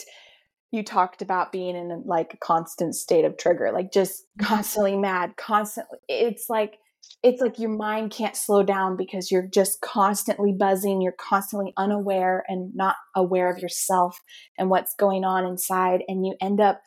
You 0.71 0.83
talked 0.83 1.21
about 1.21 1.51
being 1.51 1.75
in 1.75 1.91
a, 1.91 1.97
like 1.97 2.33
a 2.33 2.37
constant 2.37 2.95
state 2.95 3.25
of 3.25 3.37
trigger, 3.37 3.71
like 3.71 3.91
just 3.91 4.23
constantly 4.41 4.97
mad, 4.97 5.35
constantly. 5.37 5.99
It's 6.07 6.49
like 6.49 6.79
it's 7.21 7.41
like 7.41 7.59
your 7.59 7.69
mind 7.69 8.11
can't 8.11 8.35
slow 8.35 8.63
down 8.63 8.95
because 8.95 9.29
you're 9.31 9.47
just 9.53 9.81
constantly 9.81 10.53
buzzing, 10.57 11.01
you're 11.01 11.11
constantly 11.11 11.73
unaware 11.77 12.43
and 12.47 12.71
not 12.75 12.95
aware 13.15 13.51
of 13.51 13.59
yourself 13.59 14.19
and 14.57 14.69
what's 14.69 14.95
going 14.95 15.25
on 15.25 15.45
inside 15.45 16.01
and 16.07 16.25
you 16.25 16.35
end 16.41 16.61
up 16.61 16.81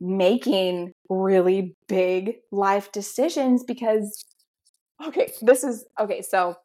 making 0.00 0.92
really 1.08 1.76
big 1.88 2.36
life 2.52 2.92
decisions 2.92 3.64
because 3.64 4.24
okay, 5.04 5.32
this 5.42 5.64
is 5.64 5.84
okay, 5.98 6.22
so 6.22 6.56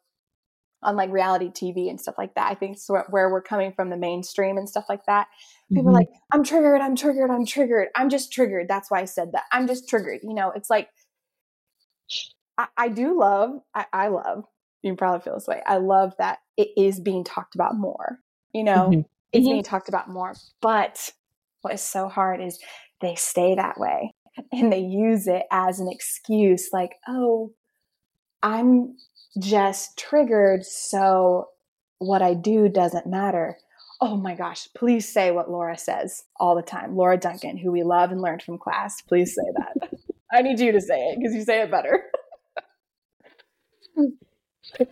on 0.82 0.96
like 0.96 1.10
reality 1.10 1.48
TV 1.48 1.90
and 1.90 2.00
stuff 2.00 2.14
like 2.16 2.34
that. 2.34 2.50
I 2.50 2.54
think 2.54 2.76
it's 2.76 2.88
where 2.88 3.28
we're 3.28 3.42
coming 3.42 3.72
from 3.72 3.90
the 3.90 3.96
mainstream 3.96 4.56
and 4.56 4.68
stuff 4.68 4.86
like 4.88 5.04
that. 5.06 5.26
People 5.68 5.84
mm-hmm. 5.84 5.90
are 5.90 6.00
like, 6.00 6.08
I'm 6.32 6.42
triggered, 6.42 6.80
I'm 6.80 6.96
triggered, 6.96 7.30
I'm 7.30 7.44
triggered, 7.44 7.88
I'm 7.94 8.08
just 8.08 8.32
triggered. 8.32 8.66
That's 8.68 8.90
why 8.90 9.00
I 9.00 9.04
said 9.04 9.32
that. 9.32 9.44
I'm 9.52 9.66
just 9.66 9.88
triggered. 9.88 10.20
You 10.22 10.34
know, 10.34 10.52
it's 10.54 10.70
like, 10.70 10.88
I, 12.60 12.66
I 12.76 12.88
do 12.88 13.18
love, 13.18 13.52
I, 13.74 13.86
I, 13.92 14.08
love, 14.08 14.44
you 14.82 14.94
probably 14.94 15.20
feel 15.20 15.34
this 15.34 15.46
way. 15.46 15.62
I 15.66 15.78
love 15.78 16.12
that 16.18 16.40
it 16.56 16.68
is 16.76 17.00
being 17.00 17.24
talked 17.24 17.54
about 17.54 17.76
more. 17.76 18.18
You 18.52 18.64
know, 18.64 18.90
mm-hmm. 18.90 19.00
it's 19.32 19.44
mm-hmm. 19.44 19.52
being 19.52 19.62
talked 19.62 19.88
about 19.88 20.10
more. 20.10 20.34
But 20.60 21.10
what 21.62 21.74
is 21.74 21.80
so 21.80 22.08
hard 22.08 22.40
is 22.42 22.58
they 23.00 23.14
stay 23.14 23.54
that 23.54 23.78
way 23.78 24.12
and 24.52 24.72
they 24.72 24.80
use 24.80 25.26
it 25.26 25.44
as 25.50 25.80
an 25.80 25.88
excuse 25.90 26.68
like, 26.72 26.96
oh, 27.08 27.52
I'm 28.42 28.96
just 29.38 29.98
triggered. 29.98 30.64
So 30.66 31.48
what 31.98 32.20
I 32.20 32.34
do 32.34 32.68
doesn't 32.68 33.06
matter. 33.06 33.56
Oh 34.02 34.16
my 34.16 34.34
gosh, 34.34 34.68
please 34.74 35.10
say 35.10 35.30
what 35.30 35.50
Laura 35.50 35.78
says 35.78 36.24
all 36.38 36.56
the 36.56 36.62
time. 36.62 36.96
Laura 36.96 37.18
Duncan, 37.18 37.56
who 37.56 37.70
we 37.70 37.82
love 37.84 38.12
and 38.12 38.20
learned 38.20 38.42
from 38.42 38.58
class, 38.58 39.00
please 39.02 39.34
say 39.34 39.42
that. 39.56 39.90
I 40.32 40.42
need 40.42 40.60
you 40.60 40.72
to 40.72 40.80
say 40.80 40.98
it 41.08 41.18
because 41.18 41.34
you 41.34 41.42
say 41.42 41.62
it 41.62 41.70
better. 41.70 42.09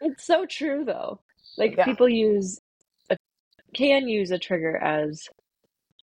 it's 0.00 0.26
so 0.26 0.46
true 0.46 0.84
though. 0.84 1.20
Like 1.56 1.76
yeah. 1.76 1.84
people 1.84 2.08
use 2.08 2.60
a, 3.10 3.16
can 3.74 4.08
use 4.08 4.30
a 4.30 4.38
trigger 4.38 4.76
as 4.76 5.28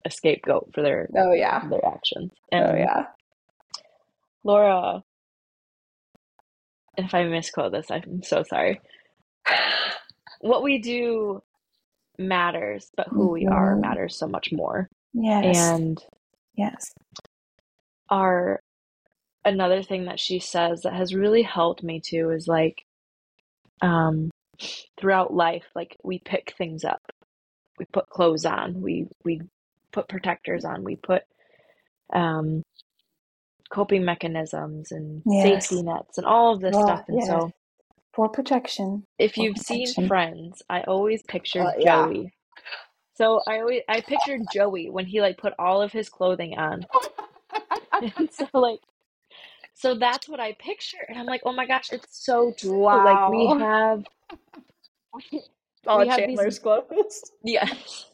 a 0.04 0.10
scapegoat 0.10 0.70
for 0.74 0.82
their 0.82 1.08
oh 1.16 1.32
yeah 1.32 1.66
their 1.68 1.84
actions. 1.84 2.30
Oh, 2.52 2.56
and 2.56 2.70
oh 2.70 2.74
yeah. 2.76 3.04
Laura, 4.42 5.02
if 6.96 7.14
I 7.14 7.24
misquote 7.24 7.72
this, 7.72 7.90
I'm 7.90 8.22
so 8.22 8.42
sorry. 8.42 8.80
what 10.40 10.62
we 10.62 10.78
do 10.78 11.42
matters, 12.18 12.90
but 12.96 13.08
who 13.08 13.28
we 13.28 13.46
are 13.46 13.72
mm-hmm. 13.72 13.82
matters 13.82 14.16
so 14.16 14.26
much 14.26 14.52
more. 14.52 14.88
Yes. 15.12 15.56
And 15.56 16.02
yes. 16.54 16.92
Our 18.08 18.60
another 19.44 19.82
thing 19.82 20.06
that 20.06 20.20
she 20.20 20.38
says 20.38 20.82
that 20.82 20.92
has 20.92 21.14
really 21.14 21.42
helped 21.42 21.82
me 21.82 22.00
too 22.00 22.30
is 22.30 22.46
like 22.46 22.82
um 23.82 24.30
throughout 24.98 25.32
life 25.32 25.64
like 25.74 25.96
we 26.02 26.18
pick 26.18 26.54
things 26.56 26.84
up. 26.84 27.02
We 27.78 27.86
put 27.92 28.10
clothes 28.10 28.44
on, 28.44 28.80
we 28.80 29.08
we 29.24 29.40
put 29.92 30.08
protectors 30.08 30.64
on, 30.64 30.84
we 30.84 30.96
put 30.96 31.22
um 32.12 32.62
coping 33.70 34.04
mechanisms 34.04 34.90
and 34.92 35.22
yes. 35.24 35.68
safety 35.68 35.82
nets 35.82 36.18
and 36.18 36.26
all 36.26 36.54
of 36.54 36.60
this 36.60 36.74
well, 36.74 36.86
stuff. 36.86 37.04
And 37.08 37.20
yeah. 37.20 37.26
so, 37.26 37.52
for 38.12 38.28
protection. 38.28 39.04
If 39.18 39.36
you've 39.36 39.54
protection. 39.54 39.86
seen 39.86 40.08
Friends, 40.08 40.62
I 40.68 40.82
always 40.82 41.22
pictured 41.22 41.64
uh, 41.64 41.72
yeah. 41.78 42.04
Joey. 42.04 42.32
So 43.14 43.40
I 43.46 43.60
always 43.60 43.82
I 43.88 44.00
pictured 44.00 44.40
Joey 44.52 44.90
when 44.90 45.06
he 45.06 45.20
like 45.20 45.38
put 45.38 45.54
all 45.58 45.80
of 45.80 45.92
his 45.92 46.08
clothing 46.08 46.58
on. 46.58 46.86
and 47.92 48.30
so 48.32 48.46
like 48.54 48.80
so 49.80 49.94
that's 49.94 50.28
what 50.28 50.40
I 50.40 50.52
picture. 50.58 50.98
And 51.08 51.18
I'm 51.18 51.24
like, 51.24 51.40
oh 51.46 51.52
my 51.52 51.66
gosh, 51.66 51.90
it's 51.90 52.22
so 52.22 52.52
true. 52.52 52.80
Wow. 52.80 53.02
Like 53.02 53.30
we 53.30 53.46
have 53.64 54.04
all 55.86 56.00
we 56.00 56.08
have 56.08 56.18
Chandler's 56.18 56.56
these, 56.56 56.58
clothes. 56.58 57.30
Yes. 57.42 58.04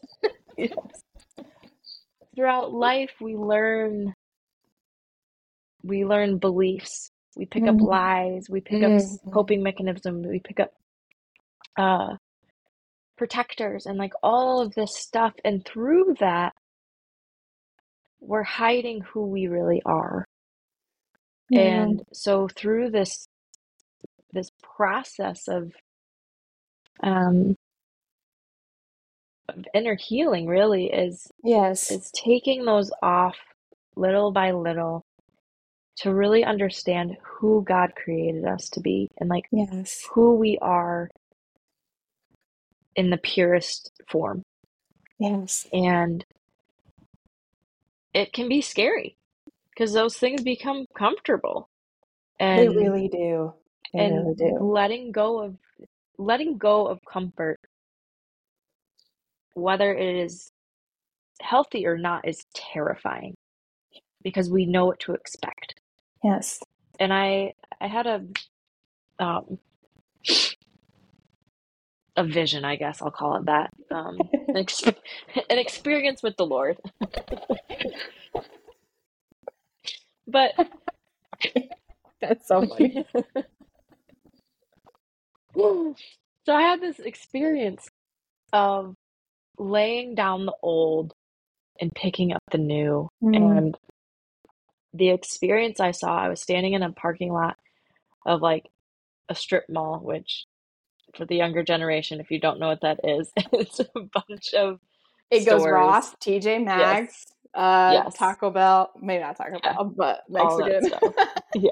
yes. 0.56 0.72
Throughout 2.36 2.72
life 2.72 3.10
we 3.20 3.34
learn 3.34 4.14
we 5.82 6.04
learn 6.04 6.38
beliefs 6.38 7.10
we 7.36 7.46
pick 7.46 7.64
mm-hmm. 7.64 7.80
up 7.80 7.88
lies 7.88 8.46
we 8.50 8.60
pick 8.60 8.82
mm-hmm. 8.82 9.28
up 9.28 9.32
coping 9.32 9.62
mechanisms 9.62 10.26
we 10.26 10.40
pick 10.40 10.58
up 10.58 10.72
uh 11.78 12.16
protectors 13.16 13.86
and 13.86 13.96
like 13.98 14.12
all 14.22 14.60
of 14.60 14.74
this 14.74 14.96
stuff 14.96 15.32
and 15.44 15.64
through 15.64 16.14
that 16.18 16.52
we're 18.20 18.42
hiding 18.42 19.00
who 19.02 19.26
we 19.26 19.46
really 19.46 19.80
are 19.86 20.25
and 21.52 22.02
so 22.12 22.48
through 22.48 22.90
this 22.90 23.28
this 24.32 24.50
process 24.76 25.48
of 25.48 25.72
um 27.02 27.54
of 29.48 29.64
inner 29.74 29.94
healing 29.94 30.46
really 30.46 30.86
is 30.86 31.28
yes 31.44 31.90
is 31.90 32.10
taking 32.12 32.64
those 32.64 32.90
off 33.02 33.36
little 33.96 34.32
by 34.32 34.50
little 34.50 35.04
to 35.96 36.12
really 36.12 36.44
understand 36.44 37.16
who 37.22 37.64
God 37.66 37.94
created 37.94 38.44
us 38.44 38.68
to 38.70 38.80
be 38.80 39.08
and 39.18 39.30
like 39.30 39.46
yes. 39.50 40.06
who 40.12 40.36
we 40.36 40.58
are 40.60 41.08
in 42.94 43.10
the 43.10 43.16
purest 43.16 43.92
form. 44.08 44.42
Yes. 45.18 45.66
And 45.72 46.24
it 48.12 48.32
can 48.32 48.48
be 48.48 48.60
scary 48.60 49.16
because 49.76 49.92
those 49.92 50.16
things 50.16 50.42
become 50.42 50.86
comfortable. 50.96 51.68
And 52.40 52.58
they 52.58 52.68
really 52.68 53.08
do. 53.08 53.52
They 53.92 54.00
and 54.00 54.16
really 54.16 54.34
do. 54.34 54.58
letting 54.60 55.12
go 55.12 55.42
of 55.42 55.56
letting 56.18 56.56
go 56.56 56.86
of 56.86 56.98
comfort 57.10 57.58
whether 59.54 59.94
it 59.94 60.16
is 60.16 60.50
healthy 61.40 61.86
or 61.86 61.96
not 61.96 62.26
is 62.26 62.44
terrifying 62.54 63.34
because 64.22 64.50
we 64.50 64.66
know 64.66 64.86
what 64.86 65.00
to 65.00 65.12
expect. 65.12 65.74
Yes. 66.22 66.60
And 66.98 67.12
I 67.12 67.52
I 67.80 67.86
had 67.86 68.06
a 68.06 68.22
um 69.18 69.58
a 72.16 72.24
vision, 72.24 72.64
I 72.64 72.76
guess 72.76 73.02
I'll 73.02 73.10
call 73.10 73.36
it 73.36 73.44
that. 73.46 73.70
Um, 73.90 74.18
an, 74.48 74.56
ex- 74.56 74.82
an 75.50 75.58
experience 75.58 76.22
with 76.22 76.36
the 76.36 76.46
Lord. 76.46 76.78
but 80.26 80.52
that's 82.20 82.46
so 82.48 82.66
funny. 82.66 83.06
so 85.54 85.94
I 86.48 86.62
had 86.62 86.80
this 86.80 86.98
experience 86.98 87.88
of 88.52 88.94
laying 89.58 90.14
down 90.14 90.46
the 90.46 90.54
old 90.62 91.12
and 91.80 91.92
picking 91.94 92.32
up 92.32 92.42
the 92.50 92.58
new. 92.58 93.08
Mm. 93.22 93.36
And 93.36 93.76
the 94.92 95.10
experience 95.10 95.80
I 95.80 95.90
saw, 95.90 96.16
I 96.16 96.28
was 96.28 96.40
standing 96.40 96.72
in 96.72 96.82
a 96.82 96.92
parking 96.92 97.32
lot 97.32 97.56
of 98.24 98.40
like 98.40 98.66
a 99.28 99.34
strip 99.34 99.64
mall, 99.68 100.00
which 100.02 100.46
for 101.16 101.24
the 101.24 101.36
younger 101.36 101.62
generation, 101.62 102.20
if 102.20 102.30
you 102.30 102.40
don't 102.40 102.60
know 102.60 102.68
what 102.68 102.82
that 102.82 103.00
is, 103.04 103.32
it's 103.52 103.80
a 103.80 103.86
bunch 103.94 104.54
of 104.54 104.80
it 105.30 105.42
stores. 105.42 105.62
goes 105.62 105.70
Ross, 105.70 106.14
TJ 106.16 106.64
Maxx, 106.64 107.14
yes. 107.14 107.35
Uh, 107.56 108.02
yes. 108.04 108.14
Taco 108.18 108.50
Bell, 108.50 108.90
maybe 109.00 109.22
not 109.22 109.36
Taco 109.38 109.58
yeah. 109.64 109.72
Bell, 109.72 109.94
but 109.96 110.24
Mexican. 110.28 110.90
yeah. 111.54 111.70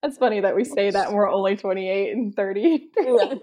That's 0.00 0.16
funny 0.16 0.38
that 0.40 0.54
we 0.54 0.62
say 0.62 0.90
that 0.90 1.08
and 1.08 1.16
we're 1.16 1.28
only 1.28 1.56
28 1.56 2.12
and 2.12 2.36
30. 2.36 2.88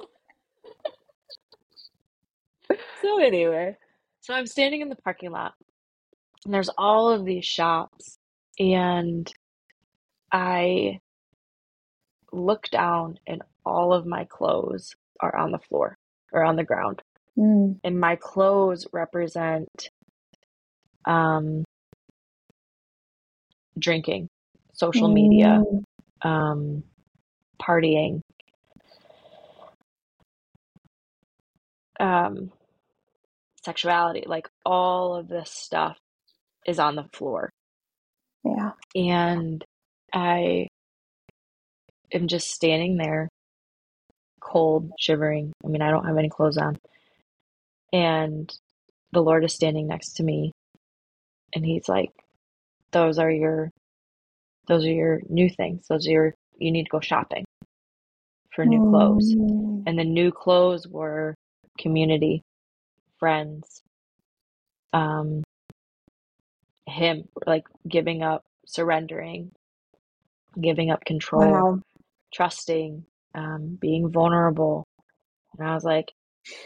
so 3.01 3.19
anyway, 3.19 3.75
so 4.21 4.33
I'm 4.33 4.47
standing 4.47 4.79
in 4.79 4.87
the 4.87 4.95
parking 4.95 5.31
lot 5.31 5.53
and 6.45 6.53
there's 6.53 6.69
all 6.77 7.09
of 7.09 7.25
these 7.25 7.43
shops 7.43 8.17
and 8.57 9.29
I 10.31 11.01
look 12.31 12.69
down 12.69 13.19
and 13.27 13.41
all 13.65 13.93
of 13.93 14.05
my 14.05 14.23
clothes 14.23 14.95
are 15.19 15.35
on 15.35 15.51
the 15.51 15.59
floor 15.59 15.97
or 16.31 16.45
on 16.45 16.55
the 16.55 16.63
ground. 16.63 17.01
Mm. 17.37 17.81
And 17.83 17.99
my 17.99 18.15
clothes 18.15 18.87
represent 18.93 19.89
um 21.05 21.63
drinking, 23.77 24.27
social 24.73 25.09
mm. 25.09 25.13
media, 25.13 25.63
um, 26.21 26.83
partying, 27.61 28.21
um, 31.99 32.51
sexuality, 33.63 34.23
like 34.25 34.49
all 34.65 35.15
of 35.15 35.27
this 35.27 35.51
stuff 35.51 35.97
is 36.65 36.79
on 36.79 36.95
the 36.95 37.05
floor. 37.13 37.49
Yeah. 38.43 38.71
And 38.95 39.63
I 40.13 40.67
am 42.13 42.27
just 42.27 42.51
standing 42.51 42.97
there, 42.97 43.29
cold, 44.41 44.91
shivering. 44.99 45.53
I 45.65 45.69
mean, 45.69 45.81
I 45.81 45.89
don't 45.89 46.05
have 46.05 46.17
any 46.17 46.29
clothes 46.29 46.57
on. 46.57 46.77
And 47.91 48.51
the 49.11 49.21
Lord 49.21 49.45
is 49.45 49.53
standing 49.53 49.87
next 49.87 50.13
to 50.13 50.23
me. 50.23 50.51
And 51.53 51.65
He's 51.65 51.87
like, 51.87 52.11
Those 52.91 53.19
are 53.19 53.31
your 53.31 53.71
those 54.67 54.85
are 54.85 54.91
your 54.91 55.21
new 55.29 55.49
things. 55.49 55.87
Those 55.87 56.07
are 56.07 56.11
your, 56.11 56.35
you 56.57 56.71
need 56.71 56.85
to 56.85 56.89
go 56.89 56.99
shopping 56.99 57.43
for 58.55 58.65
new 58.65 58.89
clothes. 58.89 59.33
Mm. 59.33 59.83
And 59.87 59.99
the 59.99 60.03
new 60.03 60.31
clothes 60.31 60.87
were 60.87 61.35
community, 61.77 62.43
friends, 63.19 63.81
um, 64.93 65.43
him 66.85 67.27
like 67.45 67.63
giving 67.87 68.21
up, 68.23 68.41
surrendering, 68.65 69.51
giving 70.61 70.91
up 70.91 71.03
control, 71.05 71.51
wow. 71.51 71.79
trusting, 72.33 73.05
um, 73.35 73.77
being 73.81 74.11
vulnerable. 74.11 74.85
And 75.57 75.67
I 75.67 75.73
was 75.73 75.83
like, 75.83 76.11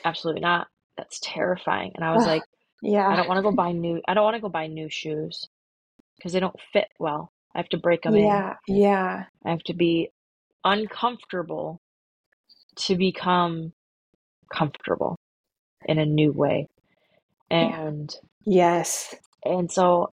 absolutely 0.04 0.42
not. 0.42 0.68
That's 0.98 1.20
terrifying. 1.22 1.92
And 1.96 2.04
I 2.04 2.16
was 2.16 2.26
like, 2.26 2.44
yeah, 2.82 3.08
I 3.08 3.16
don't 3.16 3.28
want 3.28 3.38
to 3.40 3.44
go 3.44 3.52
buy 3.52 3.72
new, 3.72 4.02
I 4.08 4.14
don't 4.14 4.24
want 4.24 4.36
to 4.36 4.42
go 4.42 4.50
buy 4.50 4.68
new 4.68 4.90
shoes 4.90 5.48
because 6.18 6.34
they 6.34 6.40
don't 6.40 6.60
fit 6.74 6.88
well. 7.00 7.32
I 7.56 7.60
have 7.60 7.70
to 7.70 7.78
break 7.78 8.04
them 8.04 8.16
yeah, 8.16 8.56
in. 8.68 8.76
Yeah. 8.76 9.24
I 9.46 9.50
have 9.50 9.64
to 9.64 9.74
be 9.74 10.12
uncomfortable 10.64 11.82
to 12.76 12.96
become 12.96 13.74
comfortable 14.54 15.18
in 15.86 15.98
a 15.98 16.06
new 16.06 16.32
way. 16.32 16.68
And 17.50 18.14
yes. 18.46 19.16
And 19.44 19.72
so 19.72 20.12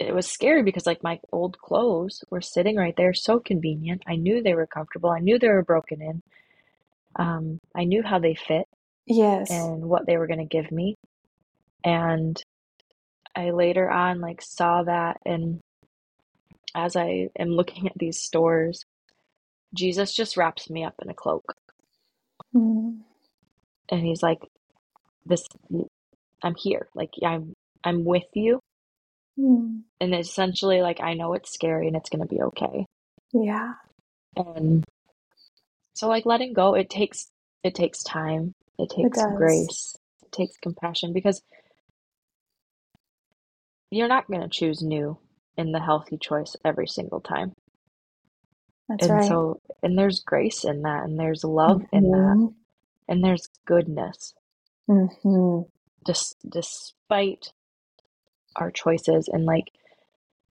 it 0.00 0.14
was 0.14 0.26
scary 0.30 0.62
because 0.62 0.86
like 0.86 1.02
my 1.02 1.20
old 1.32 1.58
clothes 1.58 2.24
were 2.30 2.40
sitting 2.40 2.76
right 2.76 2.94
there 2.96 3.14
so 3.14 3.38
convenient. 3.38 4.02
I 4.06 4.16
knew 4.16 4.42
they 4.42 4.54
were 4.54 4.66
comfortable. 4.66 5.10
I 5.10 5.20
knew 5.20 5.38
they 5.38 5.48
were 5.48 5.62
broken 5.62 6.02
in. 6.02 6.22
Um 7.16 7.60
I 7.74 7.84
knew 7.84 8.02
how 8.02 8.18
they 8.18 8.34
fit. 8.34 8.66
Yes. 9.06 9.50
And 9.50 9.84
what 9.84 10.06
they 10.06 10.16
were 10.16 10.26
going 10.26 10.40
to 10.40 10.44
give 10.44 10.70
me. 10.70 10.96
And 11.84 12.40
I 13.34 13.50
later 13.50 13.90
on 13.90 14.20
like 14.20 14.40
saw 14.42 14.82
that 14.84 15.18
and 15.24 15.60
as 16.74 16.94
I 16.94 17.28
am 17.38 17.48
looking 17.48 17.86
at 17.86 17.96
these 17.96 18.20
stores, 18.20 18.84
Jesus 19.74 20.14
just 20.14 20.36
wraps 20.36 20.68
me 20.68 20.84
up 20.84 20.94
in 21.02 21.08
a 21.08 21.14
cloak. 21.14 21.54
Mm. 22.54 22.98
And 23.90 24.06
he's 24.06 24.22
like, 24.22 24.40
This 25.24 25.44
I'm 26.42 26.54
here. 26.56 26.88
Like 26.94 27.10
I'm 27.24 27.54
I'm 27.82 28.04
with 28.04 28.26
you. 28.34 28.60
Mm. 29.38 29.82
And 30.00 30.14
essentially 30.14 30.82
like 30.82 31.00
I 31.00 31.14
know 31.14 31.32
it's 31.34 31.52
scary 31.52 31.86
and 31.86 31.96
it's 31.96 32.10
gonna 32.10 32.26
be 32.26 32.42
okay. 32.42 32.84
Yeah. 33.32 33.74
And 34.36 34.84
so 35.94 36.08
like 36.08 36.26
letting 36.26 36.52
go, 36.52 36.74
it 36.74 36.90
takes 36.90 37.28
it 37.64 37.74
takes 37.74 38.02
time. 38.02 38.52
It 38.78 38.90
takes 38.90 39.18
it 39.18 39.36
grace. 39.36 39.96
It 40.22 40.32
takes 40.32 40.56
compassion 40.58 41.12
because 41.12 41.42
you're 43.90 44.08
not 44.08 44.28
going 44.28 44.42
to 44.42 44.48
choose 44.48 44.82
new 44.82 45.18
in 45.56 45.72
the 45.72 45.80
healthy 45.80 46.18
choice 46.18 46.56
every 46.64 46.86
single 46.86 47.20
time. 47.20 47.52
That's 48.88 49.06
and 49.06 49.14
right. 49.14 49.28
so, 49.28 49.60
and 49.82 49.98
there's 49.98 50.20
grace 50.20 50.64
in 50.64 50.82
that, 50.82 51.04
and 51.04 51.18
there's 51.18 51.44
love 51.44 51.78
mm-hmm. 51.78 51.96
in 51.96 52.10
that, 52.10 52.36
mm-hmm. 52.36 52.46
and 53.08 53.24
there's 53.24 53.48
goodness. 53.66 54.34
Mm-hmm. 54.88 55.62
Just 56.06 56.36
despite 56.48 57.52
our 58.54 58.70
choices, 58.70 59.28
and 59.32 59.44
like 59.44 59.72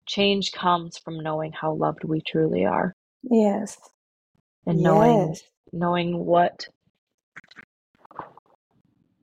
change 0.07 0.53
comes 0.53 0.99
from 0.99 1.23
knowing 1.23 1.53
how 1.53 1.75
loved 1.75 2.05
we 2.05 2.21
truly 2.21 2.65
are. 2.65 2.95
Yes. 3.23 3.79
And 4.67 4.81
knowing 4.81 5.31
yes. 5.31 5.43
knowing 5.73 6.25
what 6.25 6.69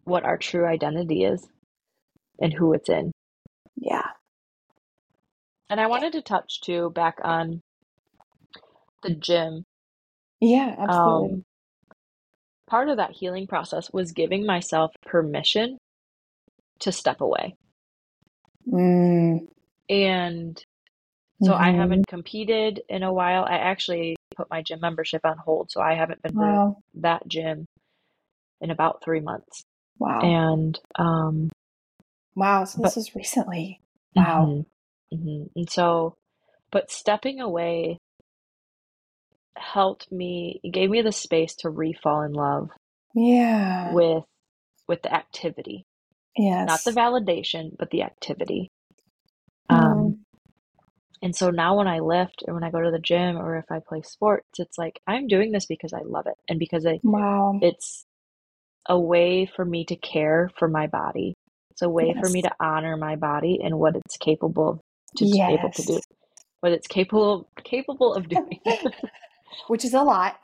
what 0.08 0.24
our 0.24 0.38
true 0.38 0.66
identity 0.66 1.24
is 1.24 1.46
and 2.40 2.54
who 2.54 2.74
it's 2.74 2.90
in. 2.90 3.12
Yeah. 3.76 4.08
And 5.70 5.82
I 5.82 5.88
wanted 5.88 6.14
to 6.14 6.22
touch 6.22 6.62
too 6.62 6.92
back 6.92 7.18
on 7.24 7.62
the 9.04 9.14
gym. 9.14 9.66
Yeah, 10.40 10.76
absolutely. 10.78 11.34
Um, 11.36 11.44
part 12.70 12.90
of 12.90 12.98
that 12.98 13.12
healing 13.12 13.48
process 13.48 13.92
was 13.92 14.14
giving 14.14 14.46
myself 14.46 14.92
permission 15.06 15.78
to 16.80 16.92
step 16.92 17.20
away. 17.20 17.56
Mm. 18.72 19.48
And 19.90 20.64
so 21.42 21.52
mm-hmm. 21.52 21.64
I 21.64 21.72
haven't 21.72 22.08
competed 22.08 22.82
in 22.88 23.04
a 23.04 23.12
while. 23.14 23.44
I 23.44 23.58
actually 23.58 24.16
put 24.36 24.50
my 24.50 24.62
gym 24.62 24.80
membership 24.80 25.22
on 25.26 25.38
hold, 25.38 25.70
so 25.72 25.82
I 25.82 25.96
haven't 25.96 26.22
been 26.22 26.36
wow. 26.36 26.78
to 26.94 27.02
that 27.02 27.28
gym 27.28 27.66
in 28.62 28.72
about 28.72 29.04
three 29.04 29.20
months. 29.20 29.64
Wow. 30.00 30.20
And 30.22 30.80
um, 30.98 31.50
Wow. 32.38 32.66
So 32.66 32.84
this 32.84 32.98
is 32.98 33.16
recently. 33.16 33.82
Wow. 34.16 34.66
Mm-hmm, 35.12 35.16
mm-hmm. 35.16 35.44
And 35.56 35.70
so, 35.70 36.14
but 36.72 36.92
stepping 36.92 37.42
away 37.42 37.98
helped 39.58 40.12
me, 40.12 40.62
it 40.64 40.72
gave 40.72 40.92
me 40.92 41.02
the 41.02 41.12
space 41.12 41.56
to 41.56 41.72
re-fall 41.72 42.22
in 42.22 42.34
love. 42.34 42.70
Yeah. 43.16 43.92
With, 43.92 44.24
with 44.88 45.02
the 45.02 45.12
activity. 45.12 45.84
Yes. 46.38 46.68
Not 46.68 46.84
the 46.84 46.92
validation, 46.92 47.72
but 47.78 47.90
the 47.90 48.04
activity. 48.04 48.70
Mm-hmm. 49.72 49.84
Um, 49.84 50.20
and 51.24 51.36
so 51.36 51.50
now 51.50 51.76
when 51.76 51.88
I 51.88 52.02
lift 52.02 52.44
or 52.48 52.54
when 52.54 52.64
I 52.64 52.70
go 52.70 52.82
to 52.82 52.92
the 52.92 53.00
gym 53.00 53.38
or 53.38 53.58
if 53.58 53.66
I 53.72 53.80
play 53.80 54.04
sports, 54.04 54.60
it's 54.60 54.78
like 54.78 55.00
I'm 55.08 55.26
doing 55.26 55.52
this 55.52 55.66
because 55.66 55.92
I 55.92 56.02
love 56.06 56.28
it 56.28 56.36
and 56.48 56.60
because 56.60 56.86
I, 56.86 57.00
wow. 57.02 57.58
it's 57.64 58.06
a 58.88 59.00
way 59.00 59.46
for 59.46 59.66
me 59.66 59.86
to 59.86 59.96
care 59.96 60.50
for 60.58 60.68
my 60.68 60.88
body 60.88 61.36
it's 61.78 61.84
a 61.84 61.90
way 61.90 62.08
yes. 62.08 62.18
for 62.20 62.32
me 62.32 62.42
to 62.42 62.50
honor 62.60 62.98
my 62.98 63.16
body 63.16 63.60
and 63.64 63.78
what 63.78 63.96
it's 63.96 64.18
capable 64.18 64.82
to 65.18 65.26
yes. 65.26 65.60
able 65.60 65.70
to 65.70 65.84
do, 65.84 66.00
what 66.62 66.72
it's 66.72 66.88
capable 66.88 67.48
capable 67.64 68.16
of 68.16 68.28
doing, 68.28 68.60
which 69.68 69.86
is 69.86 69.94
a 69.94 70.02
lot. 70.02 70.40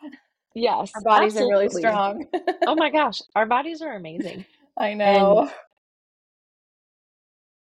Yes, 0.53 0.91
our 0.93 1.01
bodies 1.01 1.33
absolutely. 1.35 1.55
are 1.55 1.57
really 1.57 1.69
strong. 1.69 2.25
oh 2.67 2.75
my 2.75 2.89
gosh, 2.91 3.19
our 3.35 3.47
bodies 3.47 3.81
are 3.81 3.95
amazing. 3.95 4.45
I 4.77 4.93
know. 4.93 5.39
And, 5.39 5.51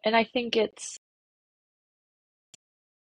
and 0.05 0.15
I 0.15 0.23
think 0.23 0.57
it's 0.57 0.97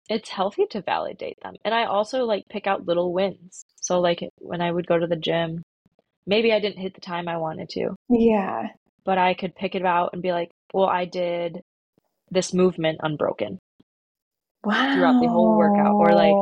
it's 0.08 0.28
healthy 0.28 0.66
to 0.70 0.80
validate 0.80 1.38
them. 1.42 1.56
And 1.64 1.74
I 1.74 1.86
also 1.86 2.24
like 2.24 2.44
pick 2.48 2.68
out 2.68 2.86
little 2.86 3.12
wins. 3.12 3.64
So 3.80 3.98
like 3.98 4.22
when 4.38 4.60
I 4.60 4.70
would 4.70 4.86
go 4.86 4.96
to 4.96 5.08
the 5.08 5.16
gym, 5.16 5.64
maybe 6.26 6.52
I 6.52 6.60
didn't 6.60 6.80
hit 6.80 6.94
the 6.94 7.00
time 7.00 7.28
I 7.28 7.36
wanted 7.38 7.68
to. 7.70 7.90
Yeah. 8.08 8.68
But 9.04 9.18
I 9.18 9.34
could 9.34 9.54
pick 9.54 9.74
it 9.74 9.84
out 9.84 10.10
and 10.12 10.22
be 10.22 10.32
like, 10.32 10.50
well, 10.74 10.86
I 10.86 11.04
did 11.04 11.60
this 12.30 12.52
movement 12.52 12.98
unbroken. 13.02 13.58
Wow. 14.64 14.94
Throughout 14.94 15.20
the 15.20 15.28
whole 15.28 15.56
workout. 15.56 15.94
Or 15.98 16.12
like 16.12 16.34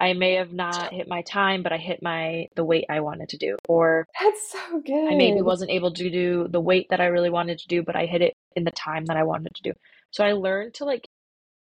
I 0.00 0.12
may 0.12 0.34
have 0.34 0.52
not 0.52 0.92
hit 0.92 1.08
my 1.08 1.22
time, 1.22 1.62
but 1.62 1.72
I 1.72 1.78
hit 1.78 2.02
my 2.02 2.46
the 2.56 2.64
weight 2.64 2.84
I 2.90 3.00
wanted 3.00 3.30
to 3.30 3.38
do. 3.38 3.56
Or 3.68 4.06
That's 4.20 4.52
so 4.52 4.80
good. 4.80 5.12
I 5.12 5.14
maybe 5.14 5.40
wasn't 5.40 5.70
able 5.70 5.92
to 5.94 6.10
do 6.10 6.46
the 6.48 6.60
weight 6.60 6.88
that 6.90 7.00
I 7.00 7.06
really 7.06 7.30
wanted 7.30 7.58
to 7.58 7.68
do, 7.68 7.82
but 7.82 7.96
I 7.96 8.06
hit 8.06 8.20
it 8.22 8.34
in 8.54 8.64
the 8.64 8.70
time 8.70 9.06
that 9.06 9.16
I 9.16 9.22
wanted 9.22 9.54
to 9.54 9.62
do. 9.62 9.72
So 10.10 10.24
I 10.24 10.32
learned 10.32 10.74
to 10.74 10.84
like 10.84 11.08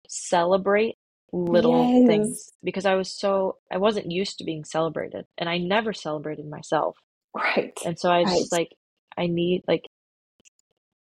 celebrate 0.09 0.96
little 1.32 1.84
Yes. 1.84 2.07
things 2.07 2.51
because 2.62 2.86
I 2.86 2.94
was 2.94 3.11
so 3.11 3.57
I 3.72 3.78
wasn't 3.78 4.11
used 4.11 4.38
to 4.38 4.44
being 4.44 4.64
celebrated 4.64 5.24
and 5.38 5.49
I 5.49 5.59
never 5.59 5.92
celebrated 5.92 6.46
myself. 6.49 6.96
Right. 7.35 7.79
And 7.85 7.99
so 7.99 8.11
I 8.11 8.22
was 8.22 8.33
just 8.37 8.53
like 8.53 8.70
I 9.16 9.26
need 9.26 9.62
like 9.68 9.85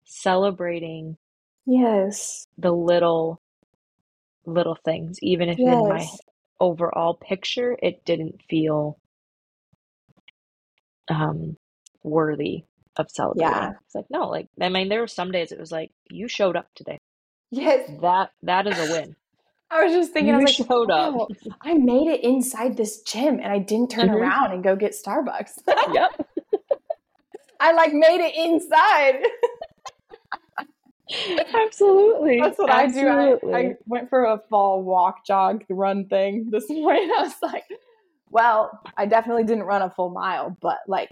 celebrating 0.04 1.16
Yes. 1.66 2.46
the 2.56 2.72
little 2.72 3.40
little 4.46 4.78
things 4.84 5.18
even 5.20 5.48
if 5.50 5.58
in 5.58 5.88
my 5.88 6.06
overall 6.60 7.14
picture 7.14 7.76
it 7.82 8.04
didn't 8.06 8.40
feel 8.48 8.98
um 11.08 11.56
worthy 12.02 12.64
of 12.96 13.10
celebrating. 13.10 13.52
Yeah. 13.52 13.72
It's 13.84 13.94
like 13.94 14.06
no, 14.10 14.28
like 14.28 14.48
I 14.60 14.68
mean 14.68 14.88
there 14.88 15.00
were 15.00 15.06
some 15.06 15.30
days 15.30 15.52
it 15.52 15.60
was 15.60 15.72
like 15.72 15.90
you 16.10 16.28
showed 16.28 16.56
up 16.56 16.68
today. 16.74 16.98
Yes. 17.50 17.90
That 18.00 18.30
that 18.42 18.66
is 18.66 18.78
a 18.78 18.92
win. 18.92 19.16
I 19.70 19.84
was 19.84 19.92
just 19.92 20.12
thinking, 20.12 20.34
I 20.34 20.38
You 20.38 20.44
was 20.44 20.58
like, 20.58 20.68
showed 20.68 20.90
up. 20.90 21.14
wow, 21.14 21.28
I 21.62 21.74
made 21.74 22.08
it 22.08 22.24
inside 22.24 22.76
this 22.76 23.02
gym 23.02 23.34
and 23.40 23.52
I 23.52 23.58
didn't 23.58 23.90
turn 23.90 24.08
Mhm. 24.08 24.16
around 24.16 24.52
and 24.52 24.64
go 24.64 24.76
get 24.76 24.92
Starbucks. 24.92 25.60
Yep. 25.92 26.10
I 27.60 27.72
like 27.72 27.92
made 27.92 28.20
it 28.24 28.34
inside. 28.36 29.20
Absolutely. 31.66 32.40
That's 32.40 32.58
what 32.58 32.70
I 32.70 32.86
do. 32.86 33.08
I, 33.08 33.36
I 33.56 33.74
went 33.86 34.08
for 34.10 34.24
a 34.24 34.38
fall 34.50 34.82
walk, 34.82 35.26
jog, 35.26 35.64
run 35.68 36.06
thing 36.08 36.48
this 36.50 36.66
morning. 36.70 37.10
I 37.18 37.22
was 37.22 37.34
like, 37.42 37.64
well, 38.30 38.78
I 38.96 39.06
definitely 39.06 39.44
didn't 39.44 39.64
run 39.64 39.82
a 39.82 39.90
full 39.90 40.10
mile, 40.10 40.56
but 40.60 40.78
like 40.86 41.10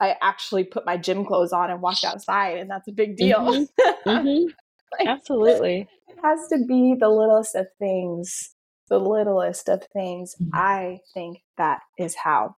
I 0.00 0.16
actually 0.20 0.64
put 0.64 0.84
my 0.84 0.96
gym 0.96 1.24
clothes 1.24 1.52
on 1.52 1.70
and 1.70 1.80
walked 1.80 2.04
outside, 2.04 2.58
and 2.58 2.68
that's 2.70 2.88
a 2.88 2.92
big 2.92 3.16
deal. 3.16 3.40
Mhm. 3.40 3.68
Mhm. 4.06 4.46
Like- 4.98 5.08
Absolutely. 5.08 5.88
it 6.08 6.16
has 6.22 6.46
to 6.48 6.58
be 6.66 6.94
the 6.98 7.08
littlest 7.08 7.54
of 7.54 7.66
things. 7.78 8.54
The 8.88 8.98
littlest 9.00 9.68
of 9.68 9.82
things. 9.92 10.36
Mhm. 10.40 10.50
I 10.54 11.00
think 11.12 11.42
that 11.58 11.80
is 11.98 12.14
how 12.14 12.54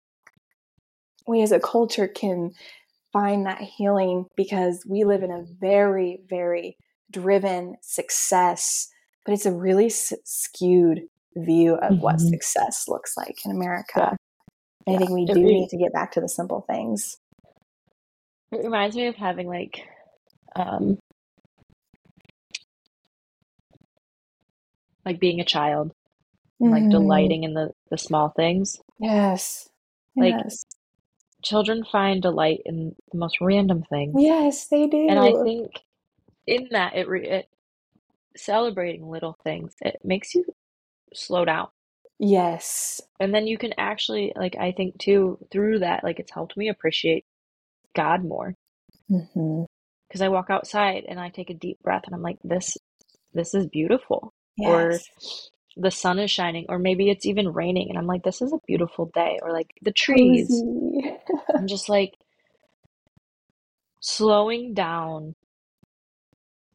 we 1.26 1.40
as 1.42 1.52
a 1.52 1.60
culture 1.60 2.08
can 2.08 2.52
find 3.12 3.46
that 3.46 3.60
healing 3.60 4.26
because 4.36 4.84
we 4.88 5.04
live 5.04 5.22
in 5.22 5.30
a 5.30 5.44
very, 5.60 6.20
very 6.28 6.76
driven 7.10 7.76
success, 7.80 8.88
but 9.24 9.32
it's 9.32 9.46
a 9.46 9.52
really 9.52 9.86
s- 9.86 10.12
skewed 10.24 11.08
view 11.36 11.74
of 11.76 12.00
what 12.00 12.16
Mhm. 12.16 12.28
success 12.30 12.86
looks 12.88 13.16
like 13.16 13.44
in 13.44 13.50
America. 13.52 14.16
Yeah. 14.86 14.94
I 14.94 14.98
think 14.98 15.10
we 15.10 15.22
It 15.22 15.34
do 15.34 15.40
re- 15.40 15.60
need 15.60 15.68
to 15.70 15.76
get 15.78 15.92
back 15.92 16.12
to 16.12 16.20
the 16.20 16.28
simple 16.28 16.62
things. 16.62 17.18
It 18.52 18.62
reminds 18.64 18.94
me 18.96 19.06
of 19.06 19.16
having 19.16 19.48
like 19.48 19.80
um 20.54 20.98
like 25.06 25.20
being 25.20 25.40
a 25.40 25.44
child, 25.44 25.92
and, 26.60 26.70
like 26.70 26.82
Mhm. 26.84 26.90
delighting 26.90 27.44
in 27.44 27.54
the 27.54 27.70
the 27.90 27.98
small 27.98 28.30
things. 28.30 28.80
Yes. 28.98 29.68
Like, 30.16 30.34
yes. 30.34 30.66
Children 31.42 31.84
find 31.84 32.22
delight 32.22 32.60
in 32.64 32.96
the 33.12 33.18
most 33.18 33.40
random 33.40 33.84
things. 33.84 34.14
Yes, 34.20 34.66
they 34.68 34.86
do. 34.86 35.06
And 35.08 35.18
I 35.18 35.32
think 35.44 35.80
in 36.46 36.68
that 36.72 36.96
it, 36.96 37.08
re- 37.08 37.28
it 37.28 37.48
celebrating 38.36 39.08
little 39.08 39.36
things, 39.44 39.74
it 39.80 39.96
makes 40.04 40.34
you 40.34 40.44
slow 41.14 41.44
down. 41.44 41.68
yes. 42.18 43.00
And 43.20 43.34
then 43.34 43.46
you 43.46 43.58
can 43.58 43.74
actually 43.78 44.32
like 44.36 44.56
I 44.56 44.72
think 44.72 44.98
too 44.98 45.38
through 45.52 45.80
that 45.80 46.02
like 46.04 46.18
it's 46.18 46.32
helped 46.32 46.56
me 46.56 46.68
appreciate 46.68 47.24
God 47.94 48.24
more 48.24 48.54
mm-hmm 49.10 49.64
because 50.08 50.20
I 50.20 50.28
walk 50.28 50.50
outside 50.50 51.04
and 51.08 51.18
I 51.18 51.30
take 51.30 51.50
a 51.50 51.54
deep 51.54 51.78
breath 51.82 52.02
and 52.06 52.14
I'm 52.14 52.22
like 52.22 52.38
this 52.44 52.76
this 53.34 53.54
is 53.54 53.66
beautiful 53.66 54.32
Yes. 54.58 54.88
or 54.90 55.04
the 55.76 55.90
sun 55.90 56.18
is 56.18 56.30
shining 56.30 56.66
or 56.68 56.78
maybe 56.78 57.10
it's 57.10 57.26
even 57.26 57.52
raining 57.52 57.88
and 57.90 57.98
I'm 57.98 58.06
like 58.06 58.24
this 58.24 58.42
is 58.42 58.52
a 58.52 58.60
beautiful 58.66 59.10
day 59.14 59.38
or 59.42 59.52
like 59.52 59.70
the 59.82 59.92
trees 59.92 60.64
Cozy. 60.74 61.18
I'm 61.56 61.66
just 61.68 61.88
like 61.88 62.14
slowing 64.00 64.74
down 64.74 65.34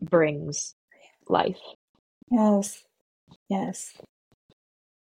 brings 0.01 0.75
life. 1.29 1.59
Yes. 2.31 2.83
Yes. 3.49 3.93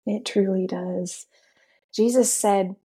It 0.06 0.24
truly 0.24 0.66
does. 0.66 1.26
Jesus 1.94 2.32
said, 2.32 2.76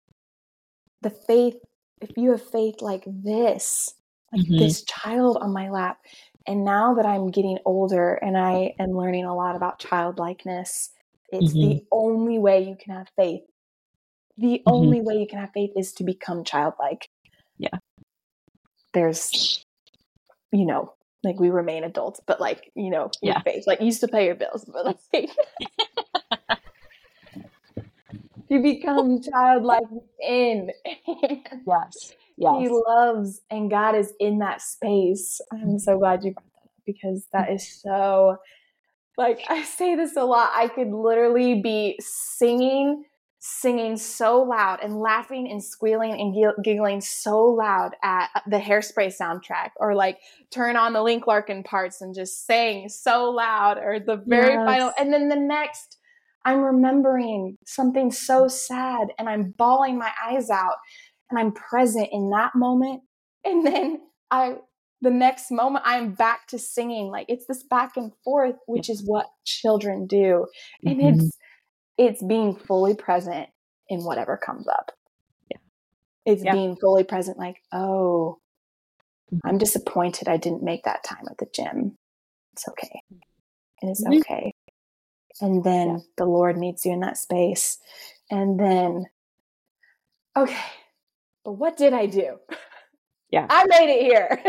the 1.02 1.10
faith, 1.12 1.56
if 2.02 2.12
you 2.18 2.32
have 2.32 2.44
faith 2.44 2.82
like 2.82 3.04
this, 3.08 3.94
like 4.34 4.44
Mhm. 4.44 4.58
this 4.58 4.84
child 4.84 5.38
on 5.42 5.54
my 5.54 5.70
lap, 5.70 6.00
and 6.50 6.66
now 6.66 6.96
that 6.96 7.06
I'm 7.06 7.30
getting 7.30 7.60
older 7.64 8.16
and 8.16 8.36
I 8.36 8.74
am 8.80 8.90
learning 8.98 9.26
a 9.26 9.36
lot 9.36 9.56
about 9.56 9.78
childlikeness, 9.78 10.90
it's 11.32 11.54
the 11.54 11.86
only 11.92 12.40
way 12.40 12.68
you 12.68 12.76
can 12.76 12.96
have 12.96 13.08
faith. 13.16 13.44
The 14.36 14.58
Mhm. 14.58 14.64
only 14.66 15.02
way 15.02 15.18
you 15.18 15.28
can 15.28 15.38
have 15.38 15.52
faith 15.54 15.72
is 15.76 15.94
to 15.94 16.04
become 16.04 16.44
childlike. 16.44 17.08
Yeah. 17.60 17.78
There's, 18.94 19.64
you 20.52 20.66
know, 20.66 20.96
like 21.24 21.40
we 21.40 21.52
remain 21.52 21.84
adults, 21.84 22.20
but 22.26 22.42
like, 22.42 22.72
you 22.74 22.90
know, 22.90 23.12
Yeah. 23.22 23.44
faith, 23.44 23.68
like 23.68 23.80
you 23.80 23.86
used 23.86 24.02
to 24.02 24.08
pay 24.08 24.26
your 24.26 24.34
bills, 24.34 24.66
but 24.66 24.86
like 24.88 24.98
you 28.50 28.60
become 28.64 29.22
childlike 29.22 29.84
within. 29.92 30.72
Yes. 31.68 32.14
He 32.60 32.70
loves 32.70 33.42
and 33.52 33.70
God 33.70 33.96
is 33.96 34.14
in 34.20 34.40
that 34.40 34.62
space. 34.62 35.42
I'm 35.52 35.78
so 35.80 35.92
mm-hmm. 35.92 36.00
glad 36.00 36.24
you 36.24 36.34
brought 36.34 36.46
that 36.54 36.70
up 36.70 36.84
because 36.86 37.28
that 37.34 37.52
is 37.52 37.82
so 37.82 38.38
like 39.20 39.42
I 39.50 39.64
say 39.64 39.96
this 39.96 40.16
a 40.16 40.24
lot. 40.24 40.50
I 40.56 40.70
could 40.70 40.92
literally 40.94 41.62
be 41.62 42.00
singing, 42.00 43.04
singing 43.40 43.98
so 43.98 44.42
loud 44.42 44.80
and 44.82 44.96
laughing 44.96 45.52
and 45.52 45.62
squealing 45.62 46.14
and 46.14 46.64
giggling 46.64 47.02
so 47.02 47.42
loud 47.42 47.92
at 48.02 48.30
uh, 48.34 48.40
the 48.48 48.60
hairspray 48.60 49.14
soundtrack 49.14 49.72
or 49.76 49.94
like 49.94 50.20
turn 50.52 50.78
on 50.78 50.94
the 50.94 51.04
Link 51.04 51.28
Larkin 51.28 51.64
parts 51.64 52.00
and 52.00 52.16
just 52.16 52.48
sing 52.48 52.88
so 52.88 53.30
loud 53.30 53.78
or 53.78 54.00
the 54.00 54.24
very 54.26 54.56
final 54.56 54.94
and 54.98 55.12
then 55.12 55.28
the 55.28 55.36
next 55.36 55.98
I'm 56.46 56.62
remembering 56.62 57.58
something 57.66 58.12
so 58.12 58.48
sad 58.48 59.10
and 59.20 59.28
I'm 59.28 59.54
bawling 59.58 59.98
my 59.98 60.12
eyes 60.26 60.50
out 60.50 60.78
and 61.30 61.40
I'm 61.40 61.52
present 61.52 62.10
in 62.12 62.30
that 62.32 62.56
moment. 62.56 63.04
And 63.46 63.66
then 63.66 64.02
I, 64.32 64.58
the 65.02 65.12
next 65.12 65.52
moment, 65.52 65.86
I'm 65.88 66.14
back 66.14 66.48
to 66.48 66.60
singing. 66.60 67.08
Like 67.10 67.28
it's 67.30 67.46
this 67.48 67.64
back 67.64 67.98
and 67.98 68.12
forth, 68.24 68.56
which 68.68 68.90
is 68.90 69.04
what 69.06 69.28
children 69.46 70.08
do. 70.08 70.48
And 70.86 71.00
Mhm. 71.00 71.14
it's, 71.14 71.38
it's 71.98 72.24
being 72.24 72.56
fully 72.56 72.96
present 72.96 73.50
in 73.90 74.04
whatever 74.04 74.38
comes 74.38 74.68
up. 74.68 74.92
Yeah. 75.50 75.58
It's 76.26 76.44
Yeah. 76.44 76.52
being 76.54 76.76
fully 76.76 77.04
present, 77.04 77.38
like, 77.38 77.58
oh, 77.72 78.40
Mhm. 79.32 79.40
I'm 79.46 79.58
disappointed 79.58 80.28
I 80.28 80.38
didn't 80.38 80.64
make 80.64 80.84
that 80.84 81.04
time 81.04 81.26
at 81.30 81.38
the 81.38 81.48
gym. 81.54 81.98
It's 82.54 82.68
okay. 82.68 83.02
And 83.82 83.92
it's 83.92 84.06
Mhm. 84.06 84.20
okay. 84.20 84.54
And 85.42 85.64
then 85.64 85.88
Yeah. 85.88 85.98
the 86.18 86.26
Lord 86.26 86.58
meets 86.58 86.86
you 86.86 86.94
in 86.94 87.00
that 87.02 87.18
space. 87.18 87.80
And 88.30 88.60
then, 88.60 89.06
okay, 90.36 90.66
but 91.44 91.54
what 91.54 91.78
did 91.78 91.94
I 91.94 92.06
do? 92.06 92.38
Yeah. 93.32 93.48
I 93.50 93.66
made 93.68 93.90
it 93.90 94.02
here. 94.02 94.44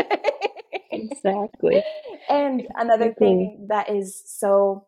Exactly. 0.91 1.83
and 2.29 2.67
another 2.75 3.05
Exactly. 3.05 3.27
thing 3.27 3.65
that 3.69 3.89
is 3.89 4.21
so 4.25 4.87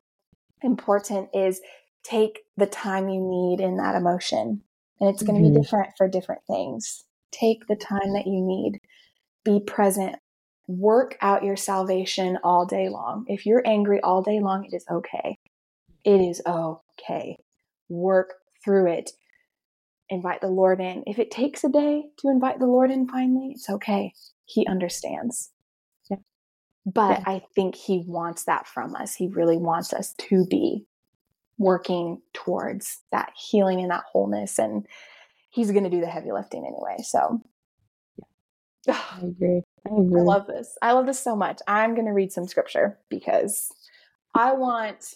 important 0.62 1.30
is 1.34 1.62
take 2.04 2.42
the 2.58 2.66
time 2.66 3.10
you 3.10 3.22
need 3.22 3.64
in 3.64 3.78
that 3.78 3.96
emotion. 3.96 4.62
And 5.00 5.10
it's 5.10 5.24
going 5.24 5.42
to 5.42 5.48
Mhm. 5.48 5.54
be 5.54 5.62
different 5.62 5.90
for 5.98 6.08
different 6.08 6.42
things. 6.46 7.06
Take 7.32 7.68
the 7.68 7.76
time 7.76 8.14
that 8.14 8.28
you 8.28 8.42
need. 8.42 8.80
Be 9.44 9.60
present. 9.60 10.18
Work 10.68 11.18
out 11.22 11.44
your 11.44 11.58
salvation 11.58 12.38
all 12.44 12.66
day 12.66 12.90
long. 12.90 13.26
If 13.28 13.46
you're 13.46 13.64
angry 13.66 14.00
all 14.02 14.22
day 14.22 14.40
long, 14.40 14.66
it 14.66 14.74
is 14.74 14.86
okay. 14.90 15.38
It 16.06 16.22
is 16.22 16.42
okay. 16.46 17.38
Work 17.90 18.36
through 18.64 18.92
it. 18.92 19.12
Invite 20.10 20.42
the 20.42 20.48
Lord 20.48 20.80
in. 20.80 21.04
If 21.08 21.20
it 21.20 21.32
takes 21.32 21.64
a 21.64 21.70
day 21.70 22.06
to 22.18 22.30
invite 22.30 22.60
the 22.60 22.68
Lord 22.68 22.92
in 22.92 23.08
finally, 23.08 23.52
it's 23.56 23.70
okay. 23.70 24.14
He 24.46 24.68
understands. 24.68 25.52
Yeah. 26.10 26.18
But 26.86 27.20
Yeah. 27.20 27.24
I 27.28 27.42
think 27.56 27.76
He 27.76 28.04
wants 28.06 28.46
that 28.46 28.68
from 28.68 28.96
us. 28.96 29.16
He 29.16 29.28
really 29.28 29.58
wants 29.58 29.94
us 29.94 30.14
to 30.30 30.46
be 30.46 30.86
working 31.58 32.22
towards 32.34 33.02
that 33.12 33.32
healing 33.36 33.80
and 33.80 33.92
that 33.92 34.04
wholeness. 34.12 34.60
And 34.60 34.86
he's 35.50 35.72
going 35.72 35.84
to 35.84 35.90
do 35.90 36.02
the 36.02 36.08
heavy 36.08 36.32
lifting 36.32 36.66
anyway. 36.66 36.98
So 37.04 37.42
I 38.88 39.20
agree. 39.22 39.62
I 39.88 39.92
agree. 39.92 40.20
I 40.20 40.24
love 40.24 40.48
this. 40.48 40.78
I 40.82 40.92
love 40.94 41.06
this 41.06 41.20
so 41.20 41.36
much. 41.36 41.60
I'm 41.68 41.94
going 41.94 42.08
to 42.08 42.12
read 42.14 42.32
some 42.32 42.48
scripture 42.48 43.00
because 43.10 43.72
I 44.34 44.54
want 44.54 45.16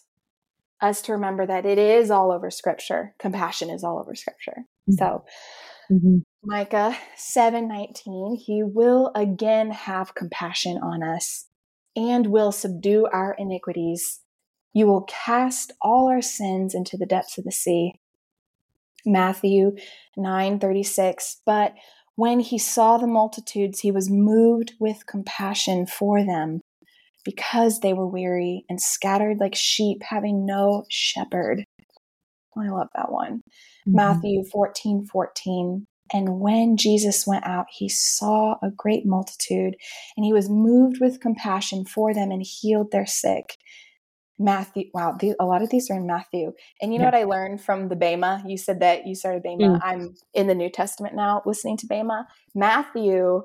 us 0.80 1.02
to 1.04 1.14
remember 1.14 1.46
that 1.46 1.66
it 1.66 1.80
is 1.80 2.12
all 2.12 2.32
over 2.32 2.52
scripture. 2.52 3.16
Compassion 3.18 3.70
is 3.70 3.84
all 3.84 4.00
over 4.00 4.14
scripture. 4.14 4.66
Mm-hmm. 4.90 4.94
So 4.98 5.26
mm-hmm. 5.92 6.18
Micah 6.44 6.98
7:19, 7.18 8.38
he 8.38 8.64
will 8.64 9.12
again 9.16 9.72
have 9.72 10.16
compassion 10.16 10.78
on 10.82 11.04
us 11.04 11.46
and 11.96 12.28
will 12.28 12.52
subdue 12.52 13.08
our 13.12 13.36
iniquities. 13.38 14.22
You 14.74 14.88
will 14.88 15.08
cast 15.10 15.72
all 15.82 16.10
our 16.10 16.22
sins 16.22 16.76
into 16.76 16.98
the 16.98 17.08
depths 17.08 17.38
of 17.38 17.44
the 17.44 17.52
sea. 17.52 17.94
Matthew 19.06 19.76
9:36, 20.18 21.38
but 21.46 21.74
when 22.16 22.40
he 22.40 22.58
saw 22.58 22.98
the 22.98 23.08
multitudes, 23.08 23.82
he 23.82 23.92
was 23.92 24.10
moved 24.10 24.74
with 24.80 25.06
compassion 25.06 25.86
for 25.86 26.24
them 26.24 26.62
because 27.24 27.82
they 27.82 27.94
were 27.94 28.08
weary 28.08 28.66
and 28.70 28.82
scattered 28.82 29.38
like 29.40 29.54
sheep, 29.54 30.02
having 30.02 30.46
no 30.46 30.86
shepherd. 30.90 31.64
I 32.60 32.70
love 32.70 32.89
that 32.95 33.12
one. 33.12 33.41
Mm-hmm. 33.88 33.95
Matthew 33.95 34.43
14 34.51 35.08
14. 35.12 35.88
And 36.14 36.39
when 36.39 36.78
Jesus 36.78 37.28
went 37.28 37.45
out, 37.45 37.66
he 37.70 37.89
saw 37.89 38.55
a 38.64 38.72
great 38.72 39.05
multitude, 39.05 39.76
and 40.16 40.26
he 40.26 40.32
was 40.32 40.49
moved 40.49 41.01
with 41.01 41.20
compassion 41.20 41.84
for 41.84 42.14
them 42.14 42.32
and 42.32 42.41
healed 42.45 42.91
their 42.91 43.05
sick. 43.05 43.58
Matthew, 44.39 44.86
wow, 44.93 45.18
a 45.39 45.45
lot 45.45 45.64
of 45.64 45.70
these 45.70 45.89
are 45.89 45.97
in 45.97 46.05
Matthew. 46.05 46.53
And 46.82 46.93
you 46.93 46.99
know 46.99 47.05
yeah. 47.05 47.12
what 47.12 47.20
I 47.20 47.24
learned 47.24 47.62
from 47.62 47.89
the 47.89 47.95
Bema? 47.95 48.43
You 48.45 48.58
said 48.58 48.82
that 48.82 49.08
you 49.08 49.16
started 49.16 49.43
Bema. 49.43 49.64
Mm. 49.64 49.80
I'm 49.84 50.16
in 50.34 50.47
the 50.47 50.55
New 50.55 50.70
Testament 50.70 51.16
now 51.16 51.41
listening 51.45 51.78
to 51.78 51.88
Bema. 51.88 52.28
Matthew 52.53 53.41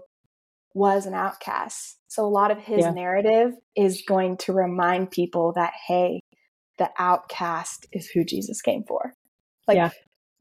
was 0.74 1.06
an 1.06 1.14
outcast. 1.14 1.98
So 2.08 2.24
a 2.24 2.28
lot 2.28 2.50
of 2.50 2.58
his 2.58 2.80
yeah. 2.80 2.90
narrative 2.90 3.52
is 3.74 4.02
going 4.06 4.36
to 4.38 4.52
remind 4.52 5.10
people 5.10 5.52
that, 5.54 5.72
hey, 5.88 6.20
the 6.82 6.90
outcast 6.98 7.86
is 7.92 8.08
who 8.08 8.24
Jesus 8.24 8.60
came 8.60 8.82
for. 8.82 9.14
Like 9.68 9.76
yeah. 9.76 9.90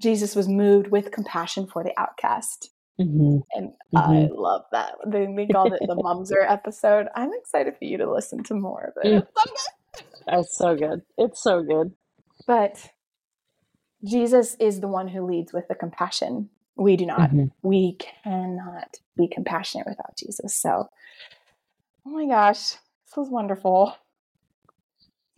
Jesus 0.01 0.35
was 0.35 0.47
moved 0.47 0.87
with 0.87 1.11
compassion 1.11 1.67
for 1.67 1.83
the 1.83 1.93
outcast. 1.99 2.71
Mm-hmm. 2.99 3.37
And 3.53 3.69
mm-hmm. 3.69 3.97
I 3.97 4.27
love 4.33 4.63
that. 4.71 4.95
They, 5.05 5.27
we 5.27 5.47
called 5.47 5.73
it 5.73 5.81
the 5.87 5.95
Mumser 6.03 6.43
episode. 6.49 7.07
I'm 7.15 7.31
excited 7.33 7.75
for 7.77 7.85
you 7.85 7.99
to 7.99 8.11
listen 8.11 8.41
to 8.45 8.55
more 8.55 8.91
of 8.95 9.03
it. 9.03 9.23
Mm. 9.23 10.03
That's 10.25 10.57
so 10.57 10.75
good. 10.75 11.03
It's 11.15 11.43
so 11.43 11.61
good. 11.61 11.91
But 12.47 12.89
Jesus 14.03 14.55
is 14.59 14.79
the 14.79 14.87
one 14.87 15.07
who 15.07 15.23
leads 15.23 15.53
with 15.53 15.67
the 15.67 15.75
compassion. 15.75 16.49
We 16.75 16.97
do 16.97 17.05
not. 17.05 17.29
Mm-hmm. 17.29 17.45
We 17.61 17.99
cannot 18.23 18.97
be 19.15 19.27
compassionate 19.27 19.85
without 19.85 20.17
Jesus. 20.17 20.55
So, 20.55 20.89
oh 22.07 22.09
my 22.09 22.25
gosh, 22.25 22.71
this 22.71 23.15
was 23.15 23.29
wonderful. 23.29 23.93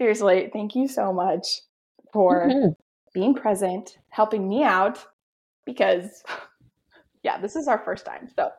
Seriously, 0.03 0.49
thank 0.51 0.75
you 0.75 0.89
so 0.89 1.13
much 1.13 1.61
for 2.11 2.49
mm-hmm. 2.49 2.71
being 3.13 3.33
present, 3.33 3.97
helping 4.09 4.49
me 4.49 4.61
out 4.61 5.05
because 5.65 6.21
yeah, 7.23 7.39
this 7.39 7.55
is 7.55 7.69
our 7.69 7.81
first 7.85 8.05
time. 8.05 8.27
So 8.35 8.49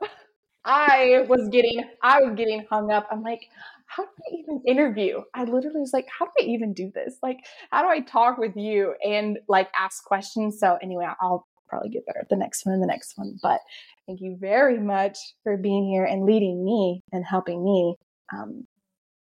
I 0.65 1.27
was 1.29 1.51
getting 1.51 1.85
I 2.03 2.21
was 2.23 2.35
getting 2.35 2.65
hung 2.71 2.91
up. 2.91 3.07
I'm 3.11 3.23
like, 3.23 3.43
how 3.85 4.05
do 4.05 4.09
I 4.27 4.37
even 4.37 4.63
interview? 4.67 5.21
I 5.35 5.45
literally 5.45 5.81
was 5.81 5.93
like, 5.93 6.07
how 6.19 6.25
do 6.25 6.33
I 6.41 6.45
even 6.45 6.73
do 6.73 6.91
this? 6.95 7.19
Like, 7.23 7.41
how 7.71 7.83
do 7.83 7.89
I 7.89 8.01
talk 8.01 8.39
with 8.39 8.57
you 8.57 8.95
and 9.07 9.39
like 9.47 9.69
ask 9.79 10.03
questions? 10.03 10.59
So 10.59 10.79
anyway, 10.81 11.07
I'll 11.21 11.47
probably 11.69 11.91
get 11.91 12.07
better 12.07 12.21
at 12.21 12.31
the 12.31 12.37
next 12.37 12.65
one 12.65 12.73
and 12.73 12.83
the 12.83 12.87
next 12.87 13.19
one. 13.19 13.39
But 13.43 13.61
thank 14.07 14.23
you 14.23 14.39
very 14.41 14.81
much 14.81 15.19
for 15.43 15.59
being 15.59 15.87
here 15.87 16.07
and 16.07 16.25
leading 16.25 16.65
me 16.65 17.03
and 17.13 17.23
helping 17.23 17.63
me 17.63 17.97
um, 18.33 18.67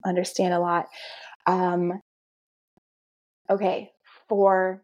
understand 0.05 0.53
a 0.53 0.61
lot. 0.61 0.85
Um, 1.47 2.01
okay, 3.51 3.93
for 4.29 4.83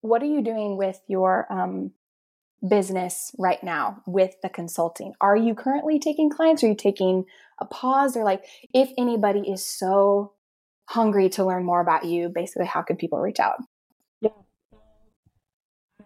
what 0.00 0.22
are 0.22 0.26
you 0.26 0.42
doing 0.42 0.76
with 0.76 1.00
your 1.08 1.46
um, 1.52 1.92
business 2.66 3.34
right 3.38 3.62
now 3.62 4.02
with 4.06 4.34
the 4.42 4.48
consulting? 4.48 5.14
Are 5.20 5.36
you 5.36 5.54
currently 5.54 5.98
taking 5.98 6.30
clients? 6.30 6.62
Are 6.62 6.68
you 6.68 6.74
taking 6.74 7.24
a 7.60 7.64
pause? 7.64 8.16
Or 8.16 8.24
like, 8.24 8.44
if 8.74 8.90
anybody 8.98 9.40
is 9.40 9.64
so 9.64 10.32
hungry 10.86 11.28
to 11.30 11.44
learn 11.44 11.64
more 11.64 11.80
about 11.80 12.04
you, 12.04 12.28
basically, 12.28 12.66
how 12.66 12.82
can 12.82 12.96
people 12.96 13.20
reach 13.20 13.40
out? 13.40 13.58
Yeah. 14.20 14.30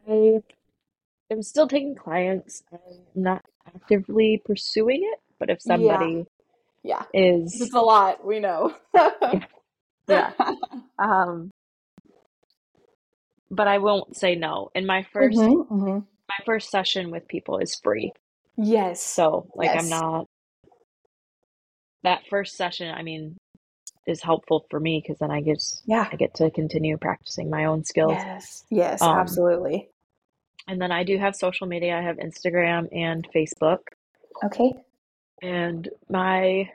I 0.09 0.43
am 1.31 1.43
still 1.43 1.69
taking 1.69 1.95
clients. 1.95 2.63
I'm 2.73 2.79
not 3.15 3.45
actively 3.67 4.43
pursuing 4.45 5.01
it, 5.03 5.21
but 5.39 5.51
if 5.51 5.63
somebody 5.63 6.27
yeah, 6.83 7.05
yeah. 7.15 7.33
is 7.39 7.61
it's 7.61 7.75
a 7.75 7.81
lot, 7.81 8.25
we 8.25 8.41
know. 8.41 8.75
yeah. 8.95 9.47
Yeah. 10.09 10.33
Um 10.99 11.51
but 13.51 13.69
I 13.69 13.79
won't 13.79 14.17
say 14.17 14.35
no. 14.37 14.71
In 14.75 14.87
my 14.87 15.07
1st 15.15 15.35
mm-hmm, 15.35 15.75
mm-hmm 15.75 15.99
my 16.29 16.45
first 16.45 16.71
session 16.71 17.11
with 17.11 17.29
people 17.29 17.59
is 17.59 17.79
free. 17.83 18.13
Yes. 18.57 19.03
So, 19.03 19.49
like, 19.55 19.71
yes. 19.75 19.83
I'm 19.83 19.89
not, 19.89 20.27
that 22.03 22.23
first 22.29 22.57
session, 22.57 22.93
I 22.95 23.03
mean, 23.03 23.37
is 24.07 24.23
helpful 24.23 24.67
for 24.71 24.79
me 24.79 25.03
because 25.03 25.19
then 25.19 25.31
I 25.31 25.41
get, 25.41 25.59
yeah, 25.87 26.07
I 26.11 26.17
get 26.17 26.35
to 26.35 26.51
continue 26.51 26.97
practicing 26.99 27.51
my 27.51 27.65
own 27.65 27.85
skills. 27.85 28.13
Yes. 28.13 28.65
Yes, 28.71 29.03
um, 29.03 29.17
absolutely. 29.17 29.89
And 30.69 30.81
then 30.81 30.93
I 30.93 31.05
do 31.05 31.19
have 31.19 31.35
social 31.35 31.67
media. 31.67 31.97
I 31.97 32.03
have 32.03 32.17
Instagram 32.17 32.89
and 32.93 33.27
Facebook. 33.35 33.79
Okay. 34.45 34.73
And 35.43 35.89
my 36.09 36.71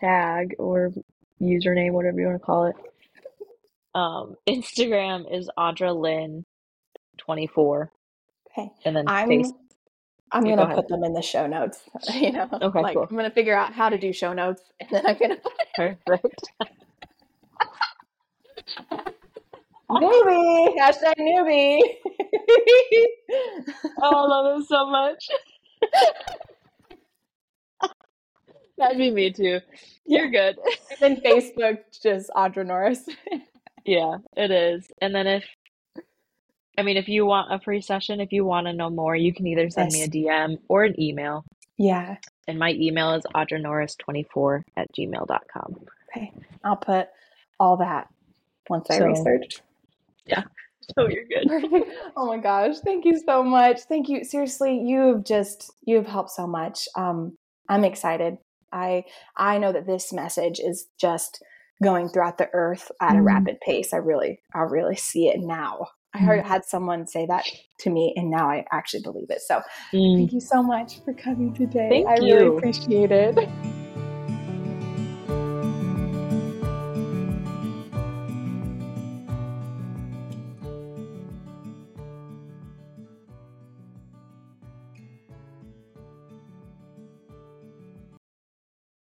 tag 0.00 0.54
or 0.58 0.92
username, 1.40 1.92
whatever 1.92 2.20
you 2.20 2.26
want 2.26 2.40
to 2.40 2.44
call 2.44 2.64
it, 2.66 2.76
um, 3.94 4.36
Instagram 4.48 5.32
is 5.32 5.50
Audra 5.58 5.94
Lynn 5.98 6.44
24. 7.18 7.90
Okay. 8.50 8.70
And 8.84 8.96
then 8.96 9.04
I'm 9.08 9.28
face. 9.28 9.52
I'm 10.32 10.42
gonna 10.42 10.66
go 10.66 10.74
put 10.74 10.88
them 10.88 11.04
in 11.04 11.12
the 11.12 11.22
show 11.22 11.46
notes. 11.46 11.82
You 12.12 12.32
know, 12.32 12.48
okay, 12.52 12.80
like 12.80 12.96
cool. 12.96 13.06
I'm 13.08 13.16
gonna 13.16 13.30
figure 13.30 13.56
out 13.56 13.72
how 13.72 13.88
to 13.88 13.96
do 13.98 14.12
show 14.12 14.32
notes, 14.32 14.62
and 14.80 14.90
then 14.90 15.06
I'm 15.06 15.16
gonna 15.16 15.36
put 15.36 15.52
perfect. 15.76 16.50
newbie 19.90 20.76
hashtag 20.76 21.14
newbie. 21.18 21.80
oh, 24.02 24.16
I 24.16 24.26
love 24.26 24.60
it 24.60 24.66
so 24.66 24.90
much. 24.90 25.28
That'd 28.78 28.98
be 28.98 29.10
me 29.10 29.32
too. 29.32 29.60
You're 30.04 30.30
good. 30.30 30.58
and 30.90 30.98
then 31.00 31.16
Facebook, 31.20 31.78
just 32.02 32.30
Audra 32.30 32.66
Norris. 32.66 33.08
yeah, 33.84 34.18
it 34.36 34.50
is. 34.50 34.86
And 35.00 35.14
then 35.14 35.26
if 35.26 35.44
I 36.76 36.82
mean, 36.82 36.96
if 36.96 37.08
you 37.08 37.24
want 37.24 37.52
a 37.52 37.60
free 37.60 37.80
session, 37.80 38.20
if 38.20 38.32
you 38.32 38.44
want 38.44 38.66
to 38.66 38.72
know 38.72 38.90
more, 38.90 39.14
you 39.14 39.32
can 39.32 39.46
either 39.46 39.70
send 39.70 39.92
yes. 39.92 40.08
me 40.10 40.26
a 40.26 40.26
DM 40.26 40.58
or 40.68 40.84
an 40.84 41.00
email. 41.00 41.44
Yeah. 41.78 42.16
And 42.48 42.58
my 42.58 42.72
email 42.72 43.14
is 43.14 43.24
audranorris24 43.34 44.62
at 44.76 44.88
gmail.com. 44.92 45.86
Okay. 46.10 46.32
I'll 46.64 46.76
put 46.76 47.08
all 47.60 47.76
that 47.78 48.08
once 48.68 48.90
I 48.90 48.98
so, 48.98 49.06
research. 49.06 49.60
Yeah. 50.26 50.42
So 50.96 51.08
you're 51.08 51.24
good. 51.24 51.46
oh 52.16 52.26
my 52.26 52.38
gosh. 52.38 52.76
Thank 52.84 53.04
you 53.04 53.18
so 53.24 53.42
much. 53.42 53.82
Thank 53.82 54.08
you. 54.08 54.24
Seriously, 54.24 54.78
you've 54.84 55.24
just 55.24 55.72
you've 55.84 56.06
helped 56.06 56.30
so 56.30 56.46
much. 56.46 56.88
Um, 56.96 57.38
I'm 57.68 57.84
excited. 57.84 58.38
I 58.74 59.04
I 59.36 59.58
know 59.58 59.72
that 59.72 59.86
this 59.86 60.12
message 60.12 60.60
is 60.60 60.86
just 61.00 61.42
going 61.82 62.08
throughout 62.08 62.38
the 62.38 62.48
earth 62.52 62.90
at 63.00 63.16
a 63.16 63.20
mm. 63.20 63.26
rapid 63.26 63.60
pace. 63.60 63.92
I 63.92 63.98
really 63.98 64.40
I 64.54 64.60
really 64.60 64.96
see 64.96 65.28
it 65.28 65.40
now. 65.40 65.86
I 66.14 66.18
heard 66.18 66.44
mm. 66.44 66.46
had 66.46 66.64
someone 66.64 67.06
say 67.06 67.26
that 67.26 67.44
to 67.80 67.90
me, 67.90 68.12
and 68.16 68.30
now 68.30 68.48
I 68.48 68.64
actually 68.70 69.02
believe 69.02 69.30
it. 69.30 69.40
So, 69.40 69.62
mm. 69.92 70.16
thank 70.18 70.32
you 70.32 70.40
so 70.40 70.62
much 70.62 71.02
for 71.04 71.12
coming 71.12 71.52
today. 71.52 71.88
Thank 71.90 72.08
I 72.08 72.24
you. 72.24 72.34
really 72.34 72.56
appreciate 72.56 73.10
it. 73.10 73.73